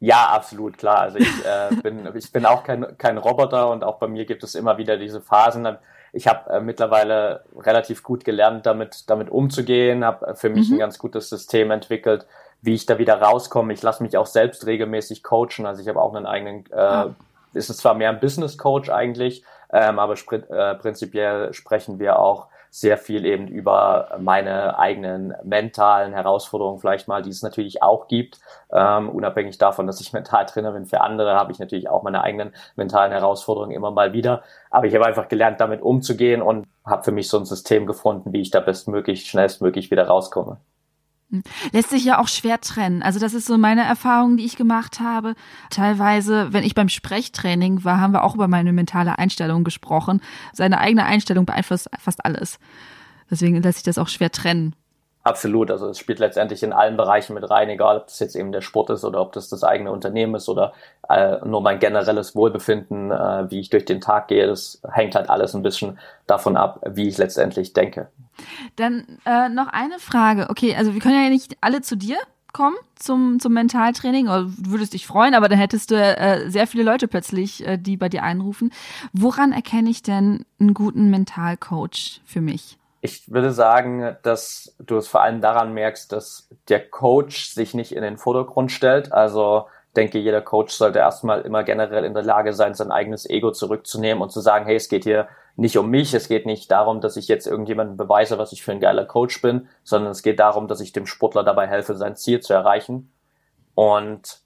Ja, 0.00 0.30
absolut, 0.30 0.78
klar. 0.78 1.00
Also 1.00 1.18
ich, 1.18 1.44
äh, 1.44 1.76
bin, 1.82 2.08
ich 2.14 2.32
bin 2.32 2.46
auch 2.46 2.64
kein, 2.64 2.96
kein 2.96 3.18
Roboter 3.18 3.70
und 3.70 3.84
auch 3.84 3.98
bei 3.98 4.08
mir 4.08 4.24
gibt 4.24 4.42
es 4.42 4.54
immer 4.54 4.78
wieder 4.78 4.96
diese 4.96 5.20
Phasen. 5.20 5.68
Ich 6.12 6.26
habe 6.26 6.50
äh, 6.50 6.60
mittlerweile 6.60 7.44
relativ 7.54 8.02
gut 8.02 8.24
gelernt, 8.24 8.66
damit, 8.66 9.08
damit 9.08 9.30
umzugehen, 9.30 10.04
habe 10.04 10.34
für 10.34 10.48
mich 10.48 10.68
mhm. 10.68 10.76
ein 10.76 10.78
ganz 10.80 10.98
gutes 10.98 11.28
System 11.28 11.70
entwickelt, 11.70 12.26
wie 12.62 12.74
ich 12.74 12.86
da 12.86 12.98
wieder 12.98 13.20
rauskomme. 13.20 13.72
Ich 13.72 13.82
lasse 13.82 14.02
mich 14.02 14.16
auch 14.16 14.26
selbst 14.26 14.66
regelmäßig 14.66 15.22
coachen. 15.22 15.66
Also 15.66 15.82
ich 15.82 15.88
habe 15.88 16.00
auch 16.00 16.14
einen 16.14 16.26
eigenen, 16.26 16.64
äh, 16.70 16.76
ah. 16.76 17.14
ist 17.54 17.70
es 17.70 17.78
zwar 17.78 17.94
mehr 17.94 18.10
ein 18.10 18.20
Business 18.20 18.58
Coach 18.58 18.90
eigentlich, 18.90 19.44
ähm, 19.72 19.98
aber 19.98 20.14
äh, 20.14 20.74
prinzipiell 20.74 21.52
sprechen 21.52 21.98
wir 21.98 22.18
auch 22.18 22.48
sehr 22.70 22.98
viel 22.98 23.24
eben 23.24 23.48
über 23.48 24.16
meine 24.20 24.78
eigenen 24.78 25.34
mentalen 25.42 26.12
Herausforderungen 26.12 26.78
vielleicht 26.78 27.08
mal, 27.08 27.20
die 27.20 27.30
es 27.30 27.42
natürlich 27.42 27.82
auch 27.82 28.06
gibt. 28.06 28.38
Ähm, 28.72 29.08
unabhängig 29.08 29.58
davon, 29.58 29.86
dass 29.88 30.00
ich 30.00 30.12
Mentaltrainer 30.12 30.72
bin 30.72 30.86
für 30.86 31.00
andere, 31.00 31.34
habe 31.34 31.50
ich 31.52 31.58
natürlich 31.58 31.88
auch 31.88 32.04
meine 32.04 32.22
eigenen 32.22 32.54
mentalen 32.76 33.12
Herausforderungen 33.12 33.72
immer 33.72 33.90
mal 33.90 34.12
wieder. 34.12 34.42
Aber 34.70 34.86
ich 34.86 34.94
habe 34.94 35.06
einfach 35.06 35.28
gelernt, 35.28 35.60
damit 35.60 35.82
umzugehen 35.82 36.42
und 36.42 36.66
habe 36.86 37.02
für 37.02 37.12
mich 37.12 37.28
so 37.28 37.38
ein 37.38 37.44
System 37.44 37.86
gefunden, 37.86 38.32
wie 38.32 38.40
ich 38.40 38.50
da 38.50 38.60
bestmöglich, 38.60 39.28
schnellstmöglich 39.28 39.90
wieder 39.90 40.06
rauskomme. 40.06 40.58
Lässt 41.72 41.90
sich 41.90 42.04
ja 42.04 42.18
auch 42.18 42.28
schwer 42.28 42.60
trennen. 42.60 43.02
Also 43.02 43.20
das 43.20 43.34
ist 43.34 43.46
so 43.46 43.56
meine 43.56 43.84
Erfahrung, 43.84 44.36
die 44.36 44.44
ich 44.44 44.56
gemacht 44.56 45.00
habe. 45.00 45.34
Teilweise, 45.70 46.52
wenn 46.52 46.64
ich 46.64 46.74
beim 46.74 46.88
Sprechtraining 46.88 47.84
war, 47.84 48.00
haben 48.00 48.12
wir 48.12 48.24
auch 48.24 48.34
über 48.34 48.48
meine 48.48 48.72
mentale 48.72 49.18
Einstellung 49.18 49.62
gesprochen. 49.62 50.20
Seine 50.52 50.78
eigene 50.78 51.04
Einstellung 51.04 51.46
beeinflusst 51.46 51.88
fast 51.98 52.24
alles. 52.24 52.58
Deswegen 53.30 53.62
lässt 53.62 53.78
sich 53.78 53.84
das 53.84 53.98
auch 53.98 54.08
schwer 54.08 54.32
trennen. 54.32 54.74
Absolut, 55.22 55.70
also 55.70 55.88
es 55.88 55.98
spielt 55.98 56.18
letztendlich 56.18 56.62
in 56.62 56.72
allen 56.72 56.96
Bereichen 56.96 57.34
mit 57.34 57.48
rein, 57.50 57.68
egal 57.68 57.98
ob 57.98 58.06
das 58.06 58.18
jetzt 58.20 58.34
eben 58.34 58.52
der 58.52 58.62
Sport 58.62 58.88
ist 58.88 59.04
oder 59.04 59.20
ob 59.20 59.32
das 59.32 59.50
das 59.50 59.62
eigene 59.64 59.92
Unternehmen 59.92 60.34
ist 60.34 60.48
oder 60.48 60.72
äh, 61.10 61.36
nur 61.44 61.60
mein 61.60 61.78
generelles 61.78 62.34
Wohlbefinden, 62.34 63.10
äh, 63.10 63.50
wie 63.50 63.60
ich 63.60 63.68
durch 63.68 63.84
den 63.84 64.00
Tag 64.00 64.28
gehe, 64.28 64.46
das 64.46 64.80
hängt 64.90 65.14
halt 65.14 65.28
alles 65.28 65.54
ein 65.54 65.62
bisschen 65.62 65.98
davon 66.26 66.56
ab, 66.56 66.80
wie 66.88 67.08
ich 67.08 67.18
letztendlich 67.18 67.74
denke. 67.74 68.08
Dann 68.76 69.18
äh, 69.26 69.50
noch 69.50 69.68
eine 69.68 69.98
Frage, 69.98 70.48
okay, 70.48 70.74
also 70.74 70.94
wir 70.94 71.00
können 71.00 71.22
ja 71.22 71.28
nicht 71.28 71.58
alle 71.60 71.82
zu 71.82 71.96
dir 71.96 72.16
kommen 72.52 72.76
zum, 72.96 73.38
zum 73.38 73.52
Mentaltraining, 73.52 74.26
oder 74.26 74.44
du 74.44 74.70
würdest 74.70 74.94
dich 74.94 75.06
freuen, 75.06 75.34
aber 75.34 75.48
dann 75.48 75.58
hättest 75.58 75.90
du 75.90 75.94
äh, 75.94 76.50
sehr 76.50 76.66
viele 76.66 76.82
Leute 76.82 77.08
plötzlich, 77.08 77.64
äh, 77.64 77.76
die 77.76 77.96
bei 77.96 78.08
dir 78.08 78.22
einrufen. 78.22 78.72
Woran 79.12 79.52
erkenne 79.52 79.90
ich 79.90 80.02
denn 80.02 80.44
einen 80.58 80.74
guten 80.74 81.10
Mentalcoach 81.10 82.20
für 82.24 82.40
mich? 82.40 82.79
Ich 83.00 83.32
würde 83.32 83.52
sagen, 83.52 84.16
dass 84.22 84.76
du 84.78 84.96
es 84.96 85.08
vor 85.08 85.22
allem 85.22 85.40
daran 85.40 85.72
merkst, 85.72 86.12
dass 86.12 86.48
der 86.68 86.86
Coach 86.86 87.50
sich 87.50 87.72
nicht 87.72 87.92
in 87.92 88.02
den 88.02 88.18
Vordergrund 88.18 88.72
stellt. 88.72 89.12
Also 89.12 89.66
denke, 89.96 90.18
jeder 90.18 90.42
Coach 90.42 90.74
sollte 90.74 90.98
erstmal 90.98 91.40
immer 91.42 91.64
generell 91.64 92.04
in 92.04 92.14
der 92.14 92.22
Lage 92.22 92.52
sein, 92.52 92.74
sein 92.74 92.92
eigenes 92.92 93.28
Ego 93.28 93.52
zurückzunehmen 93.52 94.22
und 94.22 94.30
zu 94.30 94.40
sagen, 94.40 94.66
hey, 94.66 94.76
es 94.76 94.88
geht 94.88 95.04
hier 95.04 95.28
nicht 95.56 95.76
um 95.78 95.90
mich, 95.90 96.14
es 96.14 96.28
geht 96.28 96.46
nicht 96.46 96.70
darum, 96.70 97.00
dass 97.00 97.16
ich 97.16 97.28
jetzt 97.28 97.46
irgendjemandem 97.46 97.96
beweise, 97.96 98.38
was 98.38 98.52
ich 98.52 98.62
für 98.62 98.72
ein 98.72 98.80
geiler 98.80 99.04
Coach 99.04 99.42
bin, 99.42 99.68
sondern 99.82 100.12
es 100.12 100.22
geht 100.22 100.38
darum, 100.38 100.68
dass 100.68 100.80
ich 100.80 100.92
dem 100.92 101.06
Sportler 101.06 101.42
dabei 101.42 101.66
helfe, 101.66 101.96
sein 101.96 102.16
Ziel 102.16 102.40
zu 102.40 102.52
erreichen 102.52 103.12
und 103.74 104.40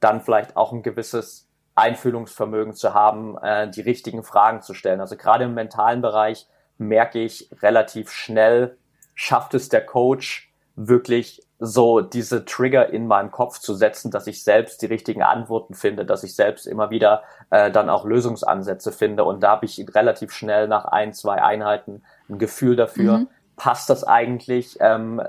dann 0.00 0.20
vielleicht 0.20 0.56
auch 0.56 0.72
ein 0.72 0.82
gewisses 0.82 1.48
Einfühlungsvermögen 1.76 2.74
zu 2.74 2.94
haben, 2.94 3.38
äh, 3.38 3.70
die 3.70 3.80
richtigen 3.80 4.22
Fragen 4.22 4.60
zu 4.60 4.74
stellen. 4.74 5.00
Also 5.00 5.16
gerade 5.16 5.44
im 5.44 5.54
mentalen 5.54 6.02
Bereich 6.02 6.46
merke 6.80 7.20
ich 7.20 7.50
relativ 7.62 8.10
schnell, 8.10 8.76
schafft 9.14 9.54
es 9.54 9.68
der 9.68 9.84
Coach 9.84 10.50
wirklich 10.76 11.42
so 11.58 12.00
diese 12.00 12.46
Trigger 12.46 12.88
in 12.88 13.06
meinem 13.06 13.30
Kopf 13.30 13.58
zu 13.58 13.74
setzen, 13.74 14.10
dass 14.10 14.26
ich 14.26 14.42
selbst 14.42 14.80
die 14.80 14.86
richtigen 14.86 15.22
Antworten 15.22 15.74
finde, 15.74 16.06
dass 16.06 16.24
ich 16.24 16.34
selbst 16.34 16.66
immer 16.66 16.88
wieder 16.88 17.22
äh, 17.50 17.70
dann 17.70 17.90
auch 17.90 18.06
Lösungsansätze 18.06 18.92
finde. 18.92 19.24
Und 19.24 19.42
da 19.42 19.50
habe 19.50 19.66
ich 19.66 19.84
relativ 19.94 20.32
schnell 20.32 20.68
nach 20.68 20.86
ein, 20.86 21.12
zwei 21.12 21.42
Einheiten 21.42 22.02
ein 22.30 22.38
Gefühl 22.38 22.76
dafür, 22.76 23.18
mhm. 23.18 23.28
passt 23.56 23.90
das 23.90 24.04
eigentlich, 24.04 24.78
ähm, 24.80 25.20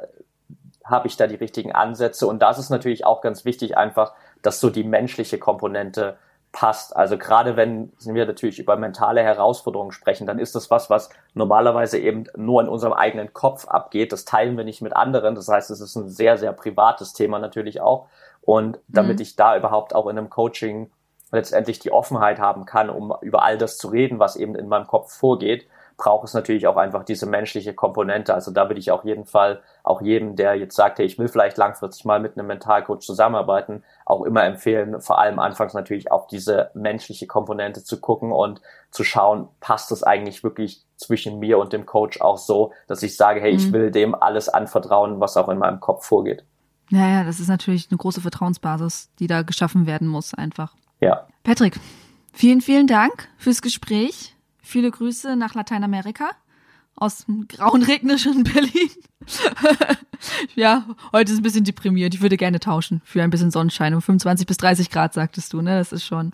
habe 0.86 1.08
ich 1.08 1.18
da 1.18 1.28
die 1.28 1.36
richtigen 1.36 1.74
Ansätze. 1.74 2.28
Und 2.28 2.42
das 2.42 2.60
ist 2.60 2.70
natürlich 2.70 3.06
auch 3.06 3.22
ganz 3.22 3.44
wichtig, 3.44 3.78
einfach, 3.78 4.14
dass 4.42 4.62
so 4.62 4.70
die 4.70 4.86
menschliche 4.86 5.38
Komponente 5.38 6.18
passt. 6.52 6.96
Also 6.96 7.18
gerade 7.18 7.56
wenn 7.56 7.94
wir 8.04 8.26
natürlich 8.26 8.60
über 8.60 8.76
mentale 8.76 9.24
Herausforderungen 9.24 9.92
sprechen, 9.92 10.28
dann 10.28 10.40
ist 10.40 10.56
das 10.56 10.70
was, 10.70 10.90
was 10.90 11.10
normalerweise 11.34 11.98
eben 11.98 12.26
nur 12.36 12.62
in 12.62 12.68
unserem 12.68 12.94
eigenen 12.94 13.34
Kopf 13.34 13.68
abgeht. 13.68 14.12
Das 14.12 14.26
teilen 14.26 14.58
wir 14.58 14.64
nicht 14.64 14.82
mit 14.82 14.96
anderen. 14.96 15.36
Das 15.36 15.48
heißt, 15.48 15.72
es 15.72 15.80
ist 15.80 15.96
ein 15.96 16.10
sehr, 16.10 16.38
sehr 16.38 16.52
privates 16.54 17.14
Thema 17.14 17.40
natürlich 17.40 17.80
auch. 17.80 18.08
Und 18.42 18.80
damit 18.88 19.18
mhm. 19.18 19.22
ich 19.22 19.36
da 19.36 19.56
überhaupt 19.56 19.96
auch 19.96 20.08
in 20.08 20.18
einem 20.18 20.30
Coaching 20.30 20.92
letztendlich 21.32 21.80
die 21.80 21.92
Offenheit 21.92 22.40
haben 22.40 22.66
kann, 22.66 22.90
um 22.90 23.14
über 23.22 23.44
all 23.44 23.58
das 23.58 23.78
zu 23.78 23.88
reden, 23.88 24.20
was 24.20 24.36
eben 24.36 24.56
in 24.56 24.68
meinem 24.68 24.88
Kopf 24.88 25.14
vorgeht, 25.14 25.68
braucht 26.02 26.28
es 26.28 26.34
natürlich 26.34 26.66
auch 26.66 26.78
einfach 26.78 27.04
diese 27.04 27.28
menschliche 27.28 27.76
Komponente. 27.76 28.34
Also 28.34 28.50
da 28.50 28.68
würde 28.68 28.80
ich 28.80 28.90
auf 28.90 29.06
jeden 29.06 29.26
Fall 29.26 29.62
auch 29.84 30.02
jedem, 30.02 30.36
der 30.36 30.56
jetzt 30.56 30.76
sagt, 30.76 30.98
hey, 30.98 31.06
ich 31.06 31.20
will 31.20 31.28
vielleicht 31.28 31.58
langfristig 31.58 32.06
mal 32.06 32.20
mit 32.20 32.36
einem 32.36 32.48
Mentalcoach 32.48 33.02
zusammenarbeiten, 33.02 33.84
auch 34.04 34.24
immer 34.24 34.44
empfehlen, 34.44 35.00
vor 35.00 35.20
allem 35.20 35.38
anfangs 35.38 35.76
natürlich 35.76 36.12
auf 36.12 36.26
diese 36.26 36.72
menschliche 36.74 37.28
Komponente 37.28 37.84
zu 37.84 38.02
gucken 38.02 38.32
und 38.32 38.64
zu 38.90 39.04
schauen, 39.04 39.48
passt 39.60 39.92
es 39.92 40.02
eigentlich 40.02 40.44
wirklich 40.44 40.84
zwischen 40.96 41.38
mir 41.38 41.60
und 41.60 41.72
dem 41.72 41.86
Coach 41.86 42.20
auch 42.20 42.40
so, 42.40 42.74
dass 42.88 43.04
ich 43.04 43.16
sage, 43.16 43.40
hey, 43.40 43.52
mhm. 43.52 43.60
ich 43.60 43.72
will 43.72 43.92
dem 43.92 44.16
alles 44.16 44.50
anvertrauen, 44.50 45.20
was 45.20 45.38
auch 45.38 45.50
in 45.50 45.60
meinem 45.60 45.80
Kopf 45.80 46.08
vorgeht. 46.08 46.44
Ja, 46.90 47.08
ja, 47.08 47.24
das 47.24 47.40
ist 47.40 47.48
natürlich 47.48 47.90
eine 47.92 48.00
große 48.00 48.22
Vertrauensbasis, 48.22 49.12
die 49.20 49.28
da 49.28 49.44
geschaffen 49.44 49.86
werden 49.86 50.08
muss, 50.08 50.34
einfach. 50.34 50.74
Ja. 51.00 51.28
Patrick, 51.44 51.80
vielen, 52.34 52.62
vielen 52.62 52.88
Dank 52.88 53.30
fürs 53.38 53.62
Gespräch. 53.62 54.36
Viele 54.72 54.90
Grüße 54.90 55.36
nach 55.36 55.54
Lateinamerika 55.54 56.30
aus 56.96 57.26
dem 57.26 57.46
grauen, 57.50 57.84
regnischen 57.84 58.44
Berlin. 58.46 58.90
ja, 60.56 60.86
heute 61.12 61.34
ist 61.34 61.40
ein 61.40 61.44
bisschen 61.44 61.66
deprimiert. 61.66 62.14
Ich 62.14 62.22
würde 62.22 62.38
gerne 62.38 62.62
tauschen 62.62 63.02
für 63.04 63.22
ein 63.22 63.30
bisschen 63.30 63.52
Sonnenschein. 63.52 63.94
Um 63.94 64.02
25 64.02 64.48
bis 64.48 64.56
30 64.56 64.90
Grad, 64.90 65.14
sagtest 65.14 65.52
du, 65.52 65.62
ne? 65.62 65.78
Das 65.78 65.92
ist 65.92 66.06
schon. 66.06 66.32